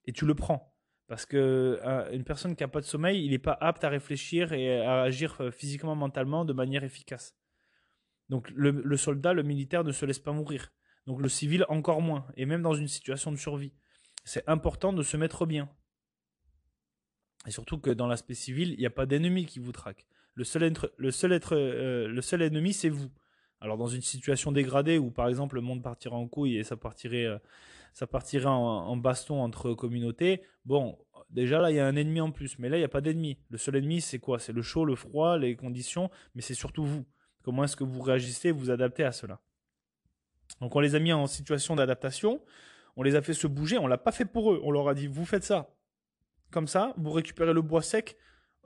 [0.04, 0.72] Et tu le prends.
[1.10, 1.80] Parce que
[2.12, 5.02] une personne qui n'a pas de sommeil, il n'est pas apte à réfléchir et à
[5.02, 7.34] agir euh, physiquement, mentalement de manière efficace.
[8.28, 10.72] Donc le, soldat, le militaire ne se laisse pas mourir.
[11.06, 12.26] Donc le civil encore moins.
[12.36, 13.72] Et même dans une situation de survie.
[14.24, 15.68] C'est important de se mettre bien.
[17.46, 20.06] Et surtout que dans l'aspect civil, il n'y a pas d'ennemi qui vous traque.
[20.34, 23.10] Le seul, être, le seul, être, euh, le seul ennemi, c'est vous.
[23.60, 26.76] Alors dans une situation dégradée où par exemple le monde partirait en couille et ça
[26.76, 27.38] partirait, euh,
[27.92, 32.30] ça partirait en, baston entre communautés, bon, déjà là il y a un ennemi en
[32.30, 33.38] plus, mais là il n'y a pas d'ennemi.
[33.50, 34.38] Le seul ennemi c'est quoi?
[34.38, 37.04] C'est le chaud, le froid, les conditions, mais c'est surtout vous.
[37.42, 39.40] Comment est-ce que vous réagissez, vous adaptez à cela?
[40.60, 42.40] Donc on les a mis en situation d'adaptation,
[42.96, 44.94] on les a fait se bouger, on l'a pas fait pour eux, on leur a
[44.94, 45.74] dit vous faites ça
[46.50, 48.16] comme ça, vous récupérez le bois sec,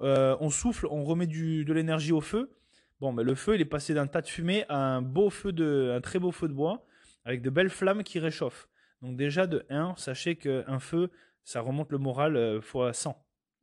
[0.01, 2.57] euh, on souffle, on remet de l'énergie au feu.
[3.01, 5.53] Bon, mais le feu, il est passé d'un tas de fumée à un beau feu
[5.53, 6.87] de, un très beau feu de bois
[7.25, 8.68] avec de belles flammes qui réchauffent.
[9.03, 11.11] Donc déjà de 1, sachez qu'un feu,
[11.42, 13.16] ça remonte le moral euh, fois 100.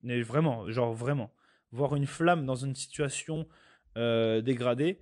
[0.04, 1.34] Mais vraiment, genre vraiment.
[1.72, 3.48] Voir une flamme dans une situation
[3.98, 5.00] euh, dégradée,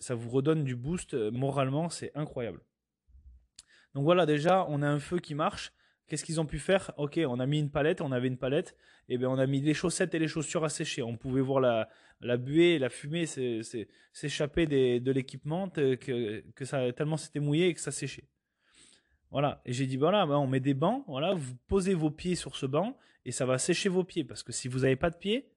[0.00, 2.60] ça vous redonne du boost euh, moralement, c'est incroyable.
[3.94, 5.72] Donc voilà, déjà, on a un feu qui marche.
[6.06, 6.92] Qu'est-ce qu'ils ont pu faire?
[6.96, 8.74] Ok, on a mis une palette, on avait une palette,
[9.10, 11.02] et bien on a mis les chaussettes et les chaussures à sécher.
[11.02, 11.90] On pouvait voir la,
[12.22, 17.80] la buée, la fumée s'échapper de l'équipement, que, que ça, tellement c'était mouillé et que
[17.80, 18.24] ça séchait.
[19.30, 19.60] Voilà.
[19.66, 22.56] Et j'ai dit, voilà, bah, on met des bancs, voilà, vous posez vos pieds sur
[22.56, 24.24] ce banc et ça va sécher vos pieds.
[24.24, 25.50] Parce que si vous n'avez pas de pieds,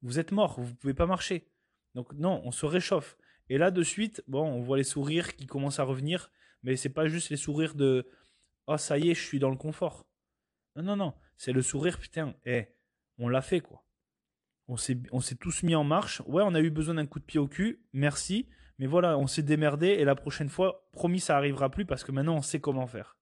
[0.00, 1.46] vous êtes mort, vous ne pouvez pas marcher.
[1.94, 3.18] Donc non, on se réchauffe.
[3.48, 6.30] Et là, de suite, bon, on voit les sourires qui commencent à revenir,
[6.62, 8.08] mais c'est pas juste les sourires de
[8.66, 10.06] Oh, ça y est, je suis dans le confort.
[10.76, 11.14] Non, non, non.
[11.36, 12.66] C'est le sourire, putain, eh,
[13.16, 13.84] on l'a fait, quoi.
[14.66, 15.00] On s'est,
[15.40, 16.20] tous mis en marche.
[16.26, 18.46] Ouais, on a eu besoin d'un coup de pied au cul, merci.
[18.78, 22.12] Mais voilà, on s'est démerdé et la prochaine fois, promis, ça arrivera plus parce que
[22.12, 23.18] maintenant on sait comment faire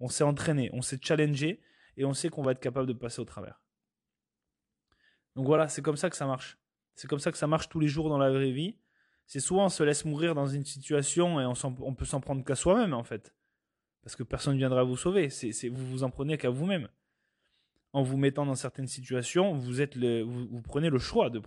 [0.00, 1.60] on s'est entraîné, on s'est challengé
[1.96, 3.62] et on sait qu'on va être capable de passer au travers.
[5.34, 6.58] Donc voilà, c'est comme ça que ça marche.
[6.94, 8.76] C'est comme ça que ça marche tous les jours dans la vraie vie.
[9.28, 12.54] C'est souvent on se laisse mourir dans une situation et on, peut s'en prendre qu'à
[12.54, 13.34] soi-même en fait.
[14.02, 15.28] Parce que personne ne viendra vous sauver.
[15.70, 16.88] Vous vous en prenez qu'à vous-même.
[17.92, 21.38] En vous mettant dans certaines situations, vous, prenez le choix de,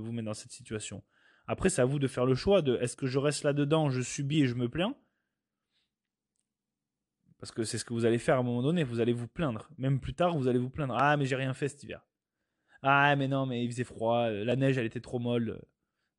[0.00, 1.04] vous mettre dans cette situation.
[1.46, 4.00] Après, c'est à vous de faire le choix de est-ce que je reste là-dedans, je
[4.00, 4.96] subis et je me plains?
[7.38, 9.28] Parce que c'est ce que vous allez faire à un moment donné, vous allez vous
[9.28, 9.70] plaindre.
[9.78, 10.96] Même plus tard, vous allez vous plaindre.
[10.98, 12.04] Ah, mais j'ai rien fait cet hiver.
[12.82, 15.60] Ah, mais non, mais il faisait froid, la neige, elle était trop molle.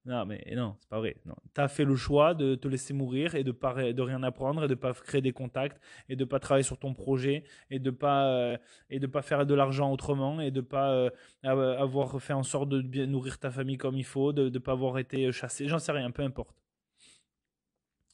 [0.03, 1.15] Non, mais non, c'est pas vrai.
[1.53, 4.63] Tu as fait le choix de te laisser mourir et de pas de rien apprendre
[4.63, 7.91] et de pas créer des contacts et de pas travailler sur ton projet et de
[7.91, 8.57] pas euh,
[8.89, 11.09] et de pas faire de l'argent autrement et de pas euh,
[11.43, 14.97] avoir fait en sorte de nourrir ta famille comme il faut, de ne pas avoir
[14.97, 16.56] été chassé, j'en sais rien, peu importe.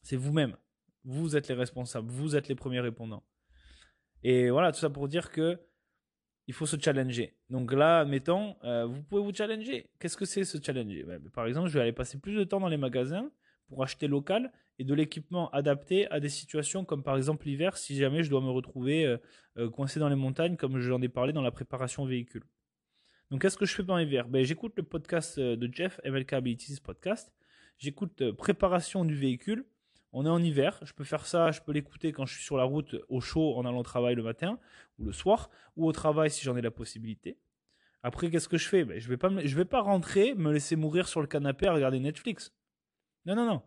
[0.01, 0.57] C'est vous-même.
[1.05, 3.23] Vous êtes les responsables, vous êtes les premiers répondants.
[4.23, 5.57] Et voilà, tout ça pour dire que
[6.47, 7.35] il faut se challenger.
[7.49, 9.89] Donc là, mettons, euh, vous pouvez vous challenger.
[9.99, 11.03] Qu'est-ce que c'est se challenger?
[11.03, 13.29] Ben, Par exemple, je vais aller passer plus de temps dans les magasins
[13.67, 17.97] pour acheter local et de l'équipement adapté à des situations comme par exemple l'hiver, si
[17.97, 19.17] jamais je dois me retrouver euh,
[19.57, 22.43] euh, coincé dans les montagnes, comme j'en ai parlé dans la préparation véhicule.
[23.29, 24.29] Donc, qu'est-ce que je fais pendant l'hiver?
[24.29, 27.33] Ben, J'écoute le podcast de Jeff, MLK Abilities Podcast.
[27.77, 29.65] J'écoute préparation du véhicule.
[30.13, 32.57] On est en hiver, je peux faire ça, je peux l'écouter quand je suis sur
[32.57, 34.59] la route au chaud en allant au travail le matin
[34.99, 37.37] ou le soir, ou au travail si j'en ai la possibilité.
[38.03, 38.85] Après, qu'est-ce que je fais?
[38.85, 41.99] Ben, Je vais je vais pas rentrer, me laisser mourir sur le canapé à regarder
[41.99, 42.53] Netflix.
[43.25, 43.61] Non, non, non.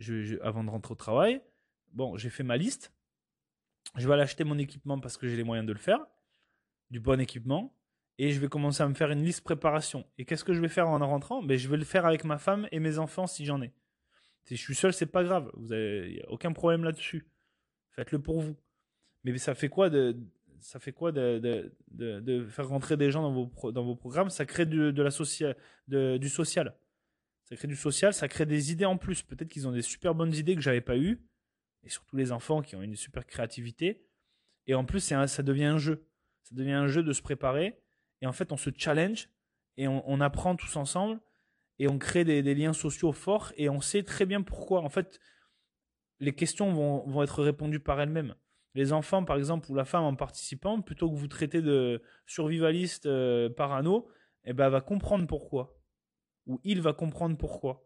[0.00, 1.40] Je, avant de rentrer au travail,
[1.92, 2.92] bon, j'ai fait ma liste.
[3.96, 6.00] Je vais aller acheter mon équipement parce que j'ai les moyens de le faire,
[6.90, 7.74] du bon équipement
[8.18, 10.06] et je vais commencer à me faire une liste préparation.
[10.18, 11.42] Et qu'est-ce que je vais faire en rentrant?
[11.42, 13.72] Ben, Je vais le faire avec ma femme et mes enfants si j'en ai.
[14.44, 15.50] Si je suis seul, c'est pas grave.
[15.54, 17.26] Vous avez aucun problème là-dessus.
[17.90, 18.56] Faites-le pour vous.
[19.24, 20.16] Mais ça fait quoi de
[20.60, 24.28] ça fait quoi de, de, faire rentrer des gens dans vos, dans vos programmes?
[24.28, 25.56] Ça crée du, de la social,
[25.88, 26.76] du social.
[27.44, 29.22] Ça crée du social, ça crée des idées en plus.
[29.22, 31.26] Peut-être qu'ils ont des super bonnes idées que j'avais pas eues.
[31.82, 34.04] Et surtout les enfants qui ont une super créativité.
[34.66, 36.06] Et en plus, un, ça devient un jeu.
[36.42, 37.80] Ça devient un jeu de se préparer
[38.20, 39.28] et en fait on se challenge
[39.76, 41.20] et on, apprend tous ensemble
[41.80, 44.82] et on crée des, liens sociaux forts et on sait très bien pourquoi.
[44.82, 45.18] En fait,
[46.18, 48.34] les questions vont, être répondues par elles-mêmes.
[48.74, 53.06] Les enfants, par exemple, ou la femme en participant, plutôt que vous traiter de survivaliste
[53.06, 54.08] euh, parano,
[54.44, 55.80] eh ben, va comprendre pourquoi.
[56.46, 57.82] Ou il va comprendre pourquoi.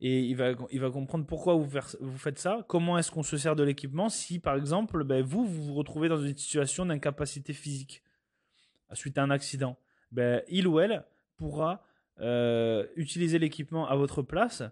[0.00, 1.68] Et il va, il va comprendre pourquoi vous,
[2.00, 5.44] vous faites ça, comment est-ce qu'on se sert de l'équipement si, par exemple, ben, vous,
[5.44, 8.02] vous vous retrouvez dans une situation d'incapacité physique
[8.94, 9.78] suite à un accident.
[10.12, 11.04] Ben, il ou elle
[11.36, 11.82] pourra
[12.20, 14.62] euh, utiliser l'équipement à votre place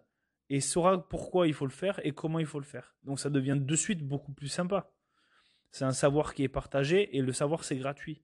[0.49, 2.95] et saura pourquoi il faut le faire et comment il faut le faire.
[3.05, 4.91] Donc ça devient de suite beaucoup plus sympa.
[5.71, 8.23] C'est un savoir qui est partagé et le savoir c'est gratuit.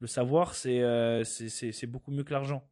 [0.00, 1.22] Le savoir c'est euh,
[1.86, 2.68] beaucoup mieux que l'argent.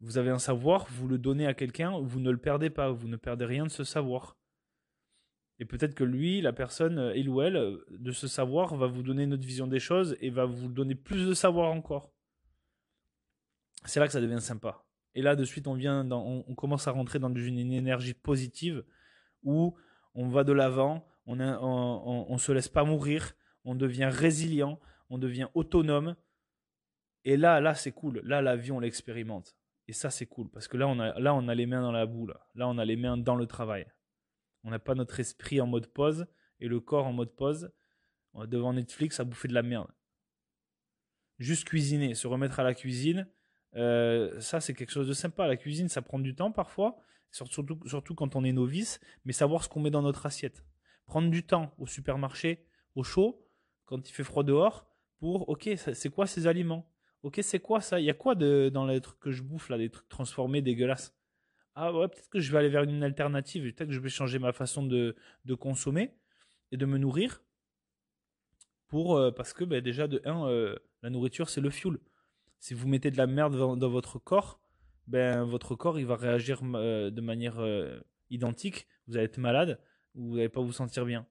[0.00, 3.08] Vous avez un savoir, vous le donnez à quelqu'un, vous ne le perdez pas, vous
[3.08, 4.36] ne perdez rien de ce savoir.
[5.60, 9.02] Et peut-être que lui, la personne, euh, il ou elle, de ce savoir, va vous
[9.02, 12.12] donner une autre vision des choses et va vous donner plus de savoir encore.
[13.84, 14.84] C'est là que ça devient sympa.
[15.14, 18.84] Et là, de suite, on, vient on, commence à rentrer dans une, énergie positive
[19.42, 19.76] où
[20.14, 23.32] on va de l'avant, on ne se laisse pas mourir,
[23.64, 24.78] on devient résilient,
[25.10, 26.16] on devient autonome.
[27.24, 28.20] Et là, là, c'est cool.
[28.24, 29.56] Là, la vie, on l'expérimente.
[29.88, 31.92] Et ça, c'est cool parce que là on, a, là, on a les mains dans
[31.92, 32.26] la boue.
[32.26, 33.86] Là, on a les mains dans le travail.
[34.62, 36.26] On n'a pas notre esprit en mode pause
[36.60, 37.72] et le corps en mode pause.
[38.46, 39.90] Devant Netflix à bouffer de la merde.
[41.38, 43.26] Juste cuisiner, se remettre à la cuisine,
[43.76, 45.46] euh, ça c'est quelque chose de sympa.
[45.46, 46.96] La cuisine, ça prend du temps parfois,
[47.30, 50.64] surtout, surtout quand on est novice, mais savoir ce qu'on met dans notre assiette.
[51.06, 53.46] Prendre du temps au supermarché, au chaud,
[53.86, 54.86] quand il fait froid dehors,
[55.18, 56.92] pour, ok, c'est quoi ces aliments?
[57.22, 57.98] Ok, c'est quoi ça?
[57.98, 60.62] Il y a quoi de, dans les trucs que je bouffe là, des trucs transformés
[60.62, 61.16] dégueulasses?
[61.74, 63.62] Ah ouais, peut-être que je vais aller vers une alternative.
[63.72, 66.14] Peut-être que je vais changer ma façon de, de consommer
[66.70, 67.42] et de me nourrir.
[68.88, 71.98] Pour, euh, parce que ben, déjà, de un, euh, la nourriture, c'est le fuel.
[72.58, 74.60] Si vous mettez de la merde dans, votre corps,
[75.06, 77.58] ben, votre corps il va réagir euh, de manière
[78.30, 78.86] identique.
[79.06, 79.80] Vous allez être malade
[80.14, 81.26] ou vous n'allez pas vous sentir bien.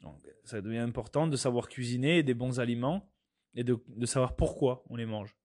[0.00, 3.12] Donc, ça devient important de savoir cuisiner des bons aliments
[3.54, 5.36] et de, savoir pourquoi on les mange.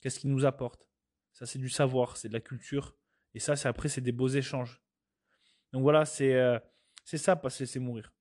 [0.00, 0.90] Qu'est-ce qu'ils nous apportent?
[1.32, 2.96] Ça, c'est du savoir, c'est de la culture.
[3.34, 4.82] Et ça, c'est après, c'est des beaux échanges.
[5.72, 6.58] Donc voilà, c'est euh,
[7.04, 8.12] c'est ça, pas c'est mourir.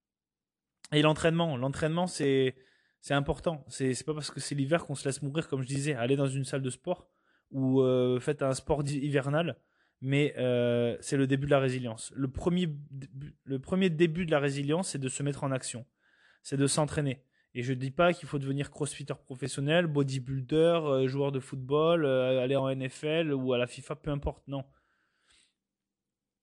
[0.91, 2.55] Et l'entraînement, l'entraînement, c'est
[3.01, 3.65] c'est important.
[3.69, 5.93] C'est pas parce que c'est l'hiver qu'on se laisse mourir, comme je disais.
[5.93, 7.07] Aller dans une salle de sport
[7.51, 9.57] ou euh, faites un sport hivernal,
[10.01, 12.11] mais euh, c'est le début de la résilience.
[12.15, 12.69] Le premier
[13.43, 15.85] le premier début de la résilience, c'est de se mettre en action,
[16.43, 17.23] c'est de s'entraîner.
[17.55, 22.05] Et je ne dis pas qu'il faut devenir crossfitter professionnel, bodybuilder, euh, joueur de football,
[22.05, 24.47] euh, aller en NFL ou à la FIFA, peu importe.
[24.47, 24.63] Non.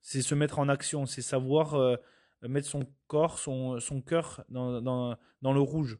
[0.00, 1.98] C'est se mettre en action, c'est savoir
[2.42, 5.98] mettre son corps, son, cœur dans le rouge.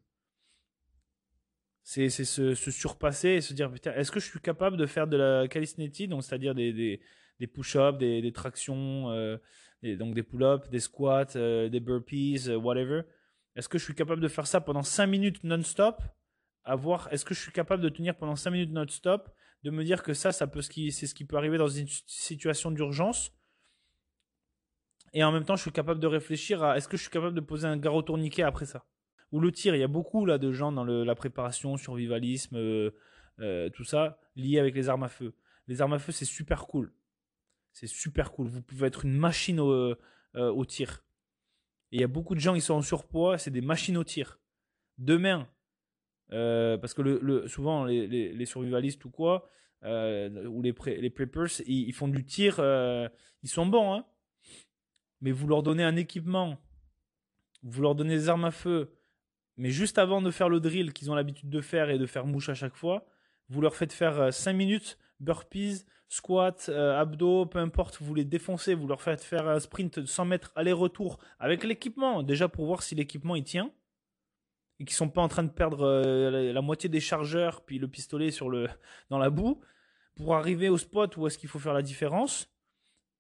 [1.89, 5.17] C'est se, se, surpasser et se dire est-ce que je suis capable de faire de
[5.17, 7.01] la calisthenics, donc c'est-à-dire des, des,
[7.39, 9.09] des push-ups, des, des, tractions,
[9.85, 13.03] donc des pull-ups, des squats, des burpees, whatever.
[13.55, 16.03] Est-ce que je suis capable de faire ça pendant 5 minutes non-stop?
[16.67, 19.31] Voir, est-ce que je suis capable de tenir pendant 5 minutes non-stop,
[19.63, 22.73] de me dire que ça, ça peut, c'est ce qui peut arriver dans une situation
[22.73, 23.33] d'urgence.
[25.13, 27.37] Et en même temps, je suis capable de réfléchir à est-ce que je suis capable
[27.37, 28.85] de poser un garrot tourniquet après ça?
[29.33, 32.91] Ou le tir, il y a beaucoup là de gens dans la préparation, survivalisme, euh,
[33.41, 35.35] euh, tout ça, lié avec les armes à feu.
[35.67, 36.93] Les armes à feu, c'est super cool.
[37.73, 38.47] C'est super cool.
[38.47, 39.97] Vous pouvez être une machine au
[40.37, 41.05] euh, tir.
[41.93, 44.05] Et il y a beaucoup de gens qui sont en surpoids, c'est des machines au
[44.05, 44.41] tir.
[44.99, 45.49] Demain,
[46.31, 49.49] parce que souvent les, survivalistes ou quoi,
[49.83, 52.59] ou les, les preppers, ils, font du tir,
[53.43, 54.07] ils sont bons, hein.
[55.21, 56.59] Mais vous leur donnez un équipement,
[57.63, 58.96] vous leur donnez des armes à feu,
[59.57, 62.27] Mais juste avant de faire le drill qu'ils ont l'habitude de faire et de faire
[62.27, 63.07] mouche à chaque fois,
[63.49, 68.87] vous leur faites faire 5 minutes burpees, squat, abdos, peu importe, vous les défoncez, vous
[68.87, 72.95] leur faites faire un sprint de 100 mètres aller-retour avec l'équipement, déjà pour voir si
[72.95, 73.73] l'équipement il tient
[74.79, 77.89] et qu'ils sont pas en train de perdre euh, la, moitié des chargeurs puis le
[77.89, 78.31] pistolet
[79.11, 79.61] dans la boue
[80.17, 82.51] pour arriver au spot où est-ce qu'il faut faire la différence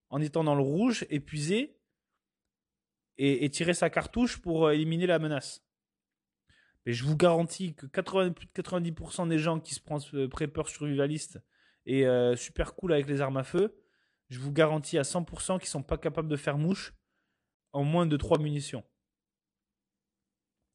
[0.08, 1.76] en étant dans le rouge, épuisé
[3.18, 5.65] et, tirer sa cartouche pour euh, éliminer la menace.
[6.86, 10.28] Mais je vous garantis que 80, plus de 90% des gens qui se prennent euh,
[10.28, 11.40] prepper survivaliste
[11.84, 12.04] et
[12.36, 13.80] super cool avec les armes à feu,
[14.28, 16.94] je vous garantis à 100% qu'ils sont pas capables de faire mouche
[17.72, 18.82] en moins de 3 munitions.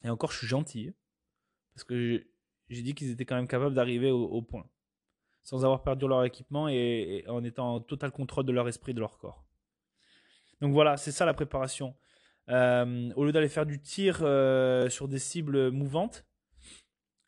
[0.03, 0.89] Et encore, je suis gentil.
[0.89, 0.93] Hein,
[1.74, 2.26] parce que
[2.70, 4.70] j'ai dit qu'ils étaient quand même capables d'arriver au, point.
[5.43, 8.99] Sans avoir perdu leur équipement et, en étant en total contrôle de leur esprit, de
[8.99, 9.45] leur corps.
[10.62, 11.95] Donc voilà, c'est ça la préparation.
[12.50, 16.26] Euh, au lieu d'aller faire du tir euh, sur des cibles mouvantes,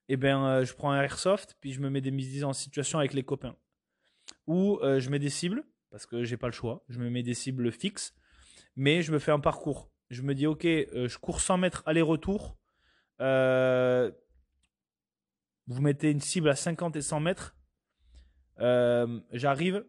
[0.09, 2.99] eh ben, euh, je prends un airsoft, puis je me mets des mises en situation
[2.99, 3.55] avec les copains.
[4.47, 6.83] Ou je mets des cibles, parce que j'ai pas le choix.
[6.89, 8.13] Je me mets des cibles fixes,
[8.75, 9.89] mais je me fais un parcours.
[10.09, 12.57] Je me dis, ok, je cours 100 mètres aller-retour
[15.67, 17.55] vous mettez une cible à 50 et 100 mètres.
[19.31, 19.85] J'arrive,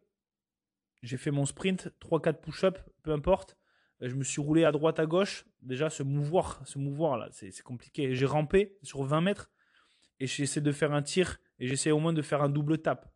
[1.02, 3.56] j'ai fait mon sprint, 3-4 push-up, peu importe.
[4.08, 5.46] Je me suis roulé à droite, à gauche.
[5.62, 8.14] Déjà, se mouvoir, se mouvoir là, c'est compliqué.
[8.14, 9.50] J'ai rampé sur 20 mètres
[10.20, 13.12] et j'essaie de faire un tir et j'essaie au moins de faire un double tap.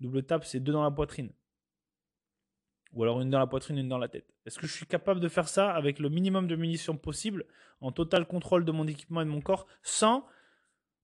[0.00, 1.32] Double tap, c'est deux dans la poitrine.
[2.92, 4.34] Ou alors une dans la poitrine, une dans la tête.
[4.44, 7.46] Est-ce que je suis capable de faire ça avec le minimum de munitions possible,
[7.80, 10.26] en total contrôle de mon équipement et de mon corps, sans,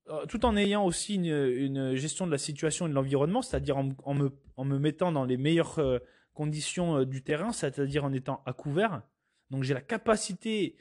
[0.08, 4.14] euh, tout en ayant aussi une, gestion de la situation et de l'environnement, c'est-à-dire en,
[4.14, 5.98] me, mettant dans les meilleures euh,
[6.34, 9.02] conditions euh, du terrain, c'est-à-dire en étant à couvert.
[9.51, 10.76] Donc j'ai la capacité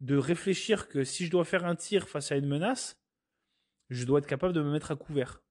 [0.00, 3.00] de réfléchir que si je dois faire un tir face à une menace,
[3.90, 5.42] je dois être capable de me mettre à couvert.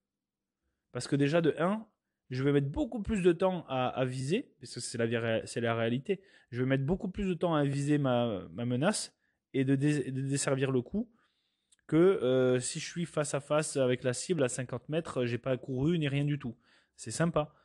[0.91, 1.85] Parce que déjà de 1,
[2.29, 6.61] je vais mettre beaucoup plus de temps à, viser, parce que c'est la, réalité, je
[6.61, 9.15] vais mettre beaucoup plus de temps à viser ma, menace
[9.53, 11.11] et de, desservir le coup
[11.87, 15.39] que euh, si je suis face à face avec la cible à 50 mètres, j'ai
[15.39, 16.55] pas couru ni rien du tout.
[16.95, 17.55] C'est sympa.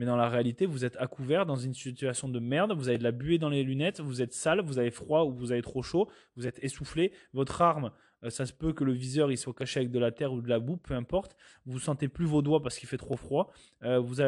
[0.00, 2.96] Mais dans la réalité, vous êtes à couvert dans une situation de merde, vous avez
[2.96, 5.60] de la buée dans les lunettes, vous êtes sale, vous avez froid ou vous avez
[5.60, 7.92] trop chaud, vous êtes essoufflé, votre arme,
[8.24, 10.40] euh, ça se peut que le viseur il soit caché avec de la terre ou
[10.40, 11.36] de la boue, peu importe.
[11.66, 13.52] Vous sentez plus vos doigts parce qu'il fait trop froid.
[13.82, 14.22] Euh, vous,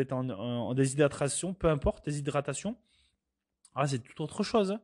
[0.00, 2.76] êtes en, déshydratation, peu importe, déshydratation.
[3.76, 4.72] Ah, c'est tout autre chose.
[4.72, 4.80] Hein.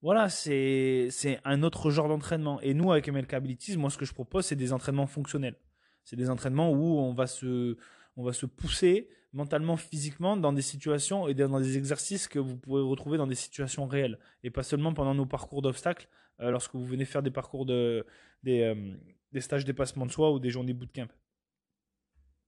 [0.00, 1.10] Voilà, c'est
[1.42, 2.60] un autre genre d'entraînement.
[2.60, 5.56] Et nous, avec MLK Abilities, moi, ce que je propose, c'est des entraînements fonctionnels.
[6.04, 7.76] C'est des entraînements où on va se,
[8.16, 12.56] on va se pousser mentalement, physiquement dans des situations et dans des exercices que vous
[12.56, 14.18] pouvez retrouver dans des situations réelles.
[14.42, 16.08] Et pas seulement pendant nos parcours d'obstacles,
[16.40, 18.06] euh, lorsque vous venez faire des parcours de
[18.42, 18.94] des, euh,
[19.32, 21.08] des stages dépassement de soi ou des journées bootcamp.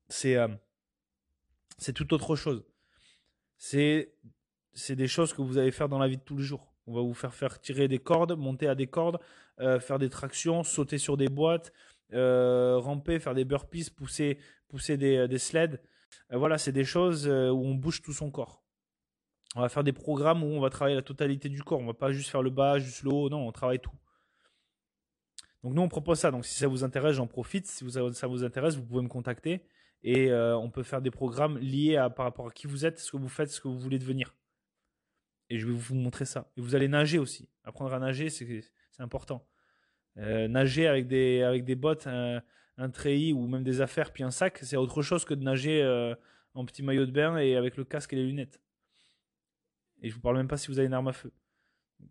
[0.09, 0.49] C'est euh,
[1.79, 2.65] c'est tout autre chose.
[3.57, 4.15] C'est
[4.73, 6.75] c'est des choses que vous allez faire dans la vie de tous les jours.
[6.87, 9.19] On va vous faire faire tirer des cordes, monter à des cordes,
[9.57, 11.73] faire des tractions, sauter sur des boîtes,
[12.13, 14.39] ramper, faire des burpees, pousser
[14.69, 15.81] pousser des, des sleds.
[16.31, 17.31] voilà, c'est des choses où
[17.65, 18.65] on bouge tout son corps
[19.55, 21.81] on va faire des programmes où on va travailler la totalité du corps.
[21.81, 23.29] On va pas juste faire le bas, juste le haut.
[23.29, 23.93] Non, on travaille tout.
[25.63, 26.31] Donc nous, on propose ça.
[26.31, 27.67] Donc si ça vous intéresse, j'en profite.
[27.67, 29.65] Si ça vous intéresse, vous pouvez me contacter
[30.03, 32.99] et euh, on peut faire des programmes liés à par rapport à qui vous êtes,
[32.99, 34.35] ce que vous faites, ce que vous voulez devenir.
[35.51, 36.51] Et je vais vous montrer ça.
[36.57, 37.49] Et vous allez nager aussi.
[37.63, 38.65] Apprendre à nager, c'est
[38.99, 39.47] important.
[40.17, 42.07] Euh, nager avec des bottes,
[42.77, 45.83] un, treillis ou même des affaires puis un sac, c'est autre chose que de nager
[45.83, 46.15] euh,
[46.55, 48.61] en petit maillot de bain et avec le casque et les lunettes.
[50.03, 51.33] Et je vous parle même pas si vous avez une arme à feu.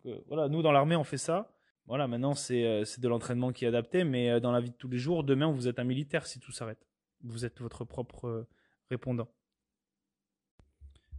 [0.06, 1.50] Euh, voilà, nous dans l'armée on fait ça.
[1.86, 4.88] Voilà, maintenant c'est euh, de l'entraînement qui est adapté, mais dans la vie de tous
[4.88, 6.86] les jours, demain vous êtes un militaire si tout s'arrête.
[7.22, 8.46] Vous êtes votre propre
[8.90, 9.28] répondant.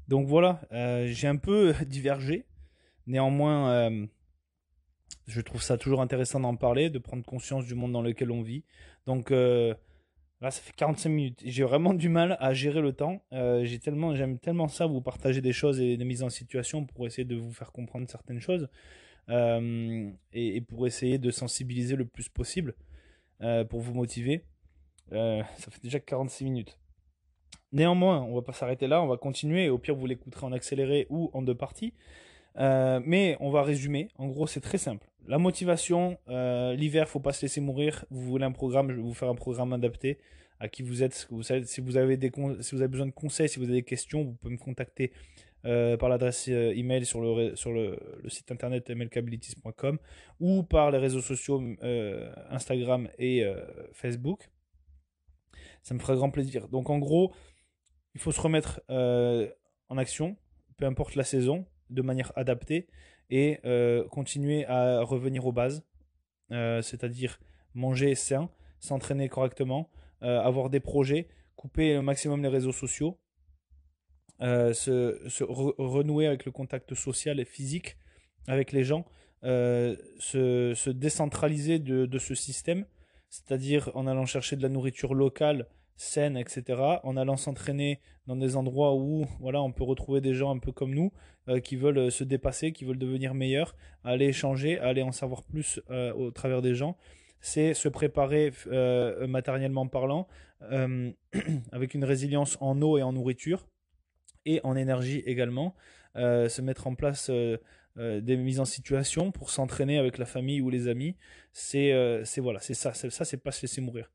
[0.08, 0.62] Donc voilà,
[1.06, 2.46] j'ai un peu divergé.
[3.08, 4.08] Néanmoins,
[5.28, 8.42] je trouve ça toujours intéressant d'en parler, de prendre conscience du monde dans lequel on
[8.42, 8.64] vit.
[9.06, 9.32] Donc
[10.42, 11.42] Là, ça fait 45 minutes.
[11.46, 13.24] J'ai vraiment du mal à gérer le temps.
[13.32, 17.24] Euh, j'aime tellement ça, vous partager des choses et des mises en situation pour essayer
[17.24, 18.68] de vous faire comprendre certaines choses
[19.30, 22.76] euh, et, pour essayer de sensibiliser le plus possible
[23.42, 24.44] euh, pour vous motiver.
[25.10, 26.78] ça fait déjà 46 minutes.
[27.72, 29.70] Néanmoins, on va pas s'arrêter là, on va continuer.
[29.70, 31.94] Au pire, vous l'écouterez en accéléré ou en deux parties.
[32.58, 34.10] Mais on va résumer.
[34.18, 35.08] En gros, c'est très simple.
[35.28, 38.06] La motivation, euh, l'hiver, faut pas se laisser mourir.
[38.12, 40.20] Vous voulez un programme, je vais vous faire un programme adapté
[40.60, 41.14] à qui vous êtes.
[41.14, 45.12] si vous avez besoin de conseils, si vous avez des questions, vous pouvez me contacter
[45.64, 47.98] par l'adresse email sur le, sur le,
[48.28, 49.98] site internet mlkabilities.com
[50.40, 51.62] ou par les réseaux sociaux
[52.52, 53.44] Instagram et
[53.94, 54.48] Facebook.
[55.82, 56.68] Ça me ferait grand plaisir.
[56.68, 57.34] Donc en gros,
[58.14, 60.38] il faut se remettre en action,
[60.78, 62.88] peu importe la saison, de manière adaptée
[63.30, 63.60] et
[64.12, 65.84] continuer à revenir aux bases,
[66.50, 67.40] c'est-à-dire
[67.74, 69.90] manger sain, s'entraîner correctement,
[70.24, 73.20] euh, avoir des projets, couper au maximum les réseaux sociaux,
[74.42, 77.98] euh, se, renouer avec le contact social et physique
[78.48, 79.06] avec les gens,
[79.44, 82.86] euh, se, décentraliser de ce système,
[83.30, 88.56] c'est-à-dire en allant chercher de la nourriture locale, saine, etc., en allant s'entraîner dans des
[88.56, 91.12] endroits où voilà, on peut retrouver des gens un peu comme nous,
[91.64, 96.32] qui veulent se dépasser, qui veulent devenir meilleurs, aller échanger, aller en savoir plus au
[96.32, 96.98] travers des gens
[97.46, 100.28] c'est se préparer euh, matériellement parlant,
[100.64, 101.12] euh,
[101.72, 103.68] avec une résilience en eau et en nourriture,
[104.46, 105.76] et en énergie également,
[106.16, 110.72] euh, se mettre en place des mises en situation pour s'entraîner avec la famille ou
[110.72, 111.16] les amis.
[111.54, 111.92] C'est
[112.38, 114.12] voilà, c'est ça, ça c'est pas se laisser mourir.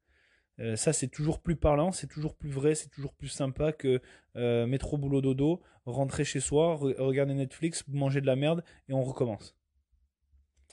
[0.75, 4.01] Ça, c'est toujours plus parlant, c'est toujours plus vrai, c'est toujours plus sympa que
[4.35, 9.57] métro, boulot, dodo, rentrer chez soi, regarder Netflix, manger de la merde et on recommence.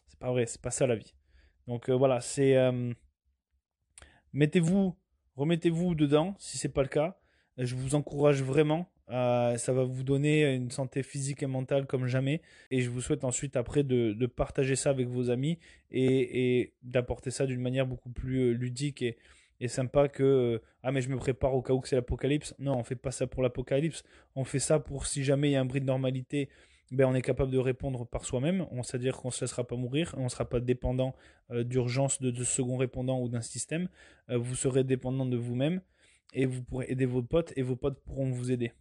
[0.08, 1.14] C'est pas vrai, c'est pas ça la vie.
[1.68, 2.94] Donc euh, voilà, c'est euh,
[4.34, 4.96] mettez-vous,
[5.36, 7.20] remettez-vous dedans si c'est pas le cas.
[7.58, 8.90] Je vous encourage vraiment.
[9.08, 12.42] ça va vous donner une santé physique et mentale comme jamais.
[12.72, 15.60] Et je vous souhaite ensuite après de, partager ça avec vos amis
[15.92, 19.18] et, d'apporter ça d'une manière beaucoup plus euh, ludique et,
[19.60, 22.54] et sympa que ah mais je me prépare au cas où c'est l'apocalypse.
[22.60, 24.04] Non, on fait pas ça pour l'apocalypse.
[24.36, 26.50] On fait ça pour si jamais il y a un bris de normalité
[26.92, 28.66] ben, on est capable de répondre par soi-même.
[28.84, 31.16] C'est-à-dire qu'on ne se laissera pas mourir, on ne sera pas dépendant
[31.52, 33.90] euh, d'urgence de, de, second répondant ou d'un système.
[34.30, 35.82] Euh, vous serez dépendant de vous-même
[36.34, 38.72] et vous pourrez aider vos potes et vos potes pourront vous aider.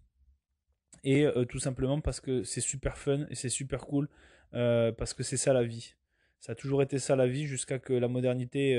[1.02, 4.08] Et euh, tout simplement parce que c'est super fun et c'est super cool
[4.52, 5.94] parce que c'est ça la vie.
[6.40, 8.74] Ça a toujours été ça la vie jusqu'à que la modernité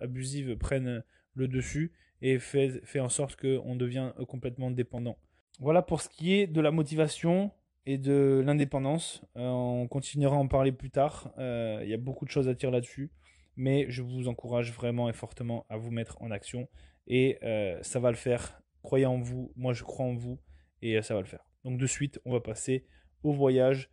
[0.00, 1.02] abusive prenne
[1.38, 5.16] le dessus et fait, fait en sorte qu'on devient complètement dépendant.
[5.60, 7.50] Voilà pour ce qui est de la motivation
[7.84, 9.22] et de l'indépendance.
[9.36, 11.32] Euh, on continuera à en parler plus tard.
[11.38, 13.10] Euh, il y a beaucoup de choses à dire là-dessus.
[13.56, 16.68] Mais je vous encourage vraiment et fortement à vous mettre en action.
[17.06, 18.60] Et euh, ça va le faire.
[18.82, 19.52] Croyez en vous.
[19.56, 20.38] Moi, je crois en vous.
[20.82, 21.50] Et ça va le faire.
[21.64, 22.86] Donc de suite, on va passer
[23.22, 23.90] au voyage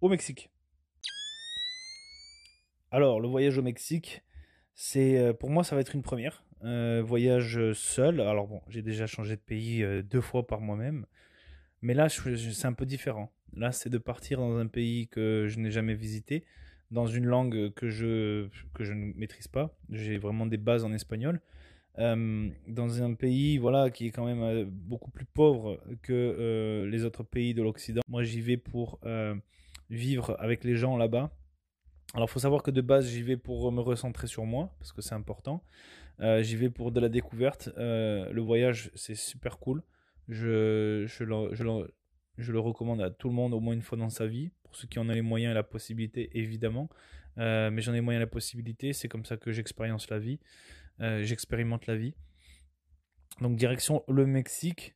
[0.00, 0.50] au Mexique.
[2.90, 4.22] Alors, le voyage au Mexique,
[4.74, 6.43] c'est pour moi, ça va être une première.
[7.02, 8.20] Voyage seul.
[8.20, 11.06] Alors bon, j'ai déjà changé de pays deux fois par moi-même.
[11.82, 13.30] Mais là, c'est un peu différent.
[13.56, 16.44] Là, c'est de partir dans un pays que je n'ai jamais visité,
[16.90, 19.76] dans une langue que je, que je ne maîtrise pas.
[19.90, 21.40] J'ai vraiment des bases en espagnol.
[21.98, 26.90] Euh, dans un pays voilà, qui est quand même euh, beaucoup plus pauvre que euh,
[26.90, 28.00] les autres pays de l'Occident.
[28.08, 28.98] Moi, j'y vais pour
[29.90, 31.30] vivre avec les gens là-bas.
[32.14, 35.02] Alors, faut savoir que de base, j'y vais pour me recentrer sur moi, parce que
[35.02, 35.62] c'est important.
[36.20, 37.70] J'y vais pour de la découverte.
[37.76, 39.82] le voyage, c'est super cool.
[40.28, 41.94] Je, je, le, je, le,
[42.38, 44.74] je, le, recommande à tout le monde au moins une fois dans sa vie, pour
[44.74, 46.88] ceux qui en ont les moyens et la possibilité, évidemment.
[47.38, 50.18] Euh, mais j'en ai les moyens et la possibilité, c'est comme ça que j'expérience la
[50.18, 50.38] vie,
[51.00, 52.14] euh, j'expérimente la vie.
[53.40, 54.94] Donc direction le Mexique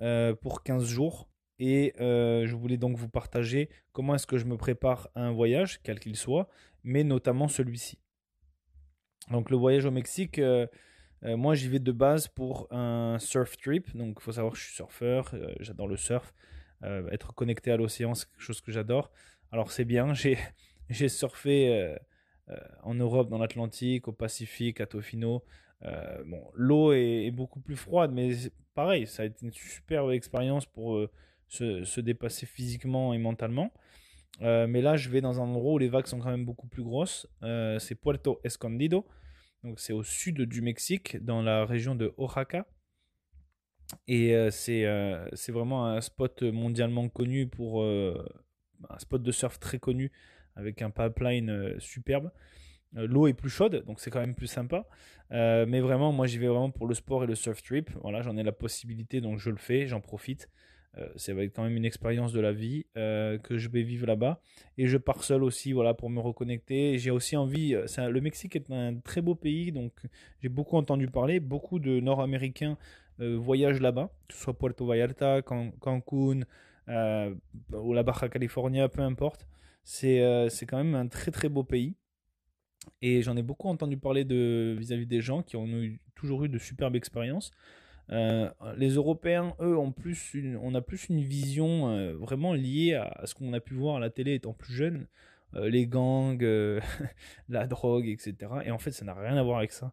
[0.00, 1.28] euh, pour 15 jours.
[1.58, 5.80] Et je voulais donc vous partager comment est-ce que je me prépare à un voyage,
[5.82, 6.50] quel qu'il soit,
[6.84, 7.98] mais notamment celui-ci.
[9.30, 10.40] Donc le voyage au Mexique,
[11.24, 13.94] euh, moi, j'y vais de base pour un surf trip.
[13.96, 16.34] Donc, il faut savoir que je suis surfeur, euh, j'adore le surf.
[16.82, 19.10] Euh, être connecté à l'océan, c'est quelque chose que j'adore.
[19.52, 20.12] Alors, c'est bien.
[20.88, 21.96] J'ai surfé
[22.84, 25.42] en Europe, dans l'Atlantique, au Pacifique, à Tofino.
[25.82, 28.36] bon, l'eau est, beaucoup plus froide, mais
[28.74, 31.04] pareil, ça a été une super expérience pour
[31.48, 33.72] se, dépasser physiquement et mentalement.
[34.40, 36.82] Mais là, je vais dans un endroit où les vagues sont quand même beaucoup plus
[36.82, 37.26] grosses.
[37.78, 39.06] c'est Puerto Escondido.
[39.64, 42.66] Donc c'est au sud du Mexique, dans la région de Oaxaca.
[44.08, 48.24] Et euh, euh, c'est vraiment un spot mondialement connu pour euh,
[48.88, 50.12] un spot de surf très connu
[50.54, 52.30] avec un pipeline superbe.
[52.92, 54.86] L'eau est plus chaude, donc c'est quand même plus sympa.
[55.30, 57.90] mais vraiment, moi j'y vais vraiment pour le sport et le surf trip.
[58.00, 60.48] Voilà, j'en ai la possibilité, donc je le fais, j'en profite.
[60.98, 63.82] Euh, ça va être quand même une expérience de la vie euh, que je vais
[63.82, 64.40] vivre là-bas.
[64.78, 66.98] Et je pars seul aussi, voilà, pour me reconnecter.
[66.98, 67.74] J'ai aussi envie.
[67.74, 69.92] Euh, le Mexique est un très beau pays, donc
[70.42, 71.40] j'ai beaucoup entendu parler.
[71.40, 72.76] Beaucoup de Nord-Américains
[73.18, 76.40] voyagent là-bas, que ce soit Puerto Vallarta, Cancun
[76.86, 79.46] ou la Baja California, peu importe.
[79.84, 80.20] C'est
[80.68, 81.94] quand même un très très beau pays.
[83.00, 85.66] Et j'en ai beaucoup entendu parler vis-à-vis -vis des gens qui ont
[86.14, 87.52] toujours eu de superbes expériences.
[88.08, 93.34] Les Européens, eux, ont plus une, on a plus une vision vraiment liée à, ce
[93.34, 95.06] qu'on a pu voir à la télé étant plus jeune,
[95.54, 96.42] les gangs,
[97.48, 98.34] la drogue, etc.
[98.64, 99.92] Et en fait, ça n'a rien à voir avec ça.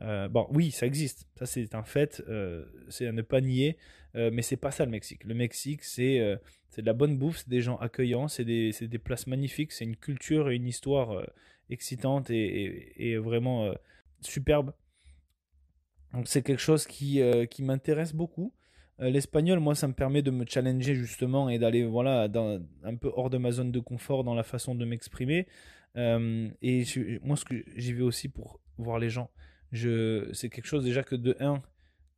[0.00, 2.22] bon, oui, ça existe, ça c'est un fait,
[2.88, 3.76] c'est à ne pas nier,
[4.14, 5.24] mais c'est pas ça le Mexique.
[5.24, 6.38] Le Mexique, c'est
[6.74, 9.84] c'est de la bonne bouffe, c'est des gens accueillants, c'est des, des, places magnifiques, c'est
[9.84, 11.24] une culture et une histoire euh,
[11.70, 13.74] excitante et, vraiment euh,
[14.20, 14.72] superbe.
[16.14, 18.52] Donc c'est quelque chose qui, euh, qui m'intéresse beaucoup.
[19.00, 23.10] L'espagnol, moi, ça me permet de me challenger justement et d'aller voilà, dans, un peu
[23.16, 25.48] hors de ma zone de confort dans la façon de m'exprimer.
[25.96, 26.84] et
[27.22, 29.30] moi, ce que j'y vais aussi pour voir les gens.
[29.72, 31.60] C'est quelque chose déjà que de un,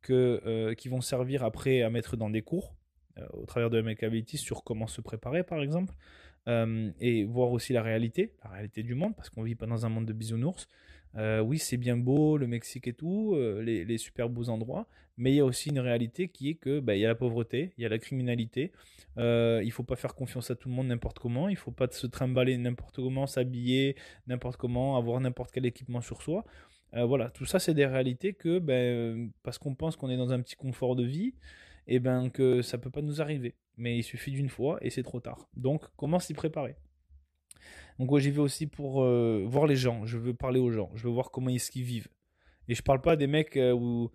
[0.03, 2.75] que, qui vont servir après à mettre dans des cours
[3.19, 5.93] euh, au travers de Makeability sur comment se préparer par exemple,
[6.47, 9.85] euh, et voir aussi la réalité, la réalité du monde, parce qu'on vit pas dans
[9.85, 10.67] un monde de bisounours.
[11.15, 14.87] Euh, oui, c'est bien beau, le Mexique et tout, les, super beaux endroits,
[15.17, 17.15] mais il y a aussi une réalité qui est que bah, il y a la
[17.15, 18.71] pauvreté, il y a la criminalité.
[19.17, 21.49] Euh, il faut pas faire confiance à tout le monde n'importe comment.
[21.49, 23.95] Il faut pas se trimballer n'importe comment, s'habiller
[24.27, 26.45] n'importe comment, avoir n'importe quel équipement sur soi.
[26.93, 30.41] voilà, tout ça c'est des réalités que, ben, parce qu'on pense qu'on est dans un
[30.41, 31.33] petit confort de vie,
[31.87, 33.55] et eh ben que ça peut pas nous arriver.
[33.77, 35.47] Mais il suffit d'une fois et c'est trop tard.
[35.55, 36.75] Donc comment s'y préparer?
[37.99, 40.05] Donc j'y vais aussi pour euh, voir les gens.
[40.05, 40.91] Je veux parler aux gens.
[40.95, 42.07] Je veux voir comment est-ce vivent.
[42.67, 44.11] Et je parle pas des mecs euh, ou,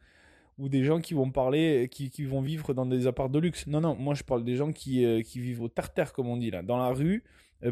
[0.68, 3.66] des gens qui vont parler, qui, vont vivre dans des apparts de luxe.
[3.66, 6.50] Non, non, moi je parle des gens qui, euh, vivent au tartare, comme on dit
[6.50, 7.24] là, dans la rue,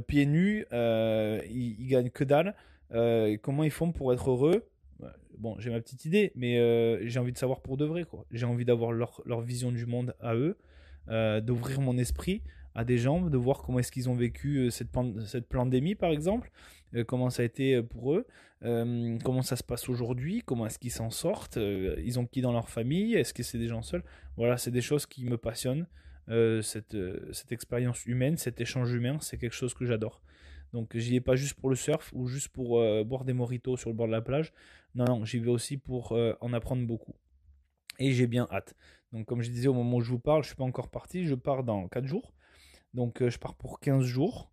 [0.08, 2.56] pieds nus, ils, ils, gagnent que dalle.
[3.42, 4.68] comment ils font pour être heureux?
[5.38, 6.56] Bon, j'ai ma petite idée, mais
[7.06, 8.04] j'ai envie de savoir pour de vrai.
[8.32, 10.56] J'ai envie d'avoir leur, vision du monde à eux,
[11.42, 12.42] d'ouvrir mon esprit
[12.74, 14.90] à des gens, de voir comment est-ce qu'ils ont vécu euh, cette,
[15.26, 16.50] cette pandémie, par exemple,
[17.06, 18.26] comment ça a été pour eux,
[18.60, 22.68] comment ça se passe aujourd'hui, comment est-ce qu'ils s'en sortent, ils ont qui dans leur
[22.68, 24.02] famille, est-ce que c'est des gens seuls?
[24.36, 25.86] Voilà, c'est des choses qui me passionnent.
[26.62, 26.96] cette,
[27.30, 30.20] cette expérience humaine, cet échange humain, c'est quelque chose que j'adore.
[30.72, 33.88] Donc j'y vais pas juste pour le surf ou juste pour boire des moritos sur
[33.88, 34.52] le bord de la plage.
[34.94, 37.14] Non, non, j'y vais aussi pour euh, en apprendre beaucoup.
[37.98, 38.74] Et j'ai bien hâte.
[39.12, 40.88] Donc, comme je disais au moment où je vous parle, je ne suis pas encore
[40.88, 41.26] parti.
[41.26, 42.32] Je pars dans 4 jours.
[42.94, 44.50] Donc, euh, je pars pour 15 jours.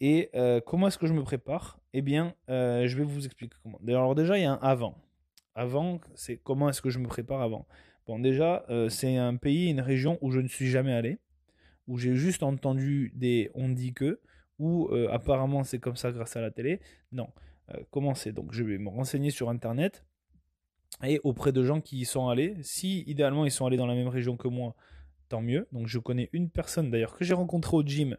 [0.00, 1.80] Et euh, comment est-ce que je me prépare?
[1.94, 3.78] Eh bien, je vais vous expliquer comment.
[3.88, 5.02] Alors, déjà, il y a un avant.
[5.54, 7.66] Avant, c'est comment est-ce que je me prépare avant?
[8.06, 11.18] Bon, déjà, c'est un pays, une région où je ne suis jamais allé,
[11.88, 14.20] où j'ai juste entendu des on dit que,
[14.58, 16.80] ou apparemment c'est comme ça grâce à la télé.
[17.10, 17.30] Non,
[17.70, 18.32] euh, comment c'est?
[18.32, 20.04] Donc je vais me renseigner sur Internet
[21.02, 22.54] et auprès de gens qui y sont allés.
[22.62, 24.74] Si idéalement ils sont allés dans la même région que moi,
[25.28, 25.66] tant mieux.
[25.72, 28.16] Donc je connais une personne d'ailleurs que j'ai rencontré au gym,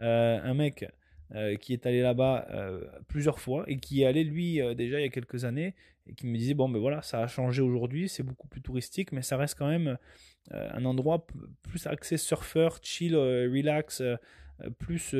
[0.00, 0.86] euh, un mec
[1.34, 2.48] euh, qui est allé là-bas
[3.08, 5.74] plusieurs fois et qui est allé lui déjà il y a quelques années
[6.06, 9.12] et qui me disait bon ben voilà ça a changé aujourd'hui, c'est beaucoup plus touristique
[9.12, 9.98] mais ça reste quand même
[10.50, 11.26] un endroit
[11.62, 14.02] plus axé surfeur, chill, relax,
[14.78, 15.14] plus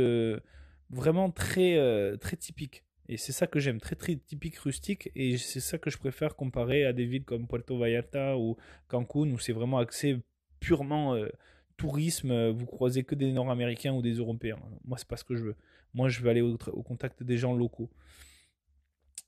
[0.90, 2.84] vraiment très très typique.
[3.08, 6.36] Et c'est ça que j'aime, très très typique rustique, et c'est ça que je préfère
[6.36, 8.56] comparer à des villes comme Puerto Vallarta ou
[8.86, 10.20] Cancun, où c'est vraiment axé
[10.60, 11.28] purement euh,
[11.76, 14.58] tourisme, vous croisez que des Nord-Américains ou des Européens.
[14.84, 15.56] Moi, c'est pas ce que je veux.
[15.94, 17.90] Moi, je veux aller au, contact des gens locaux.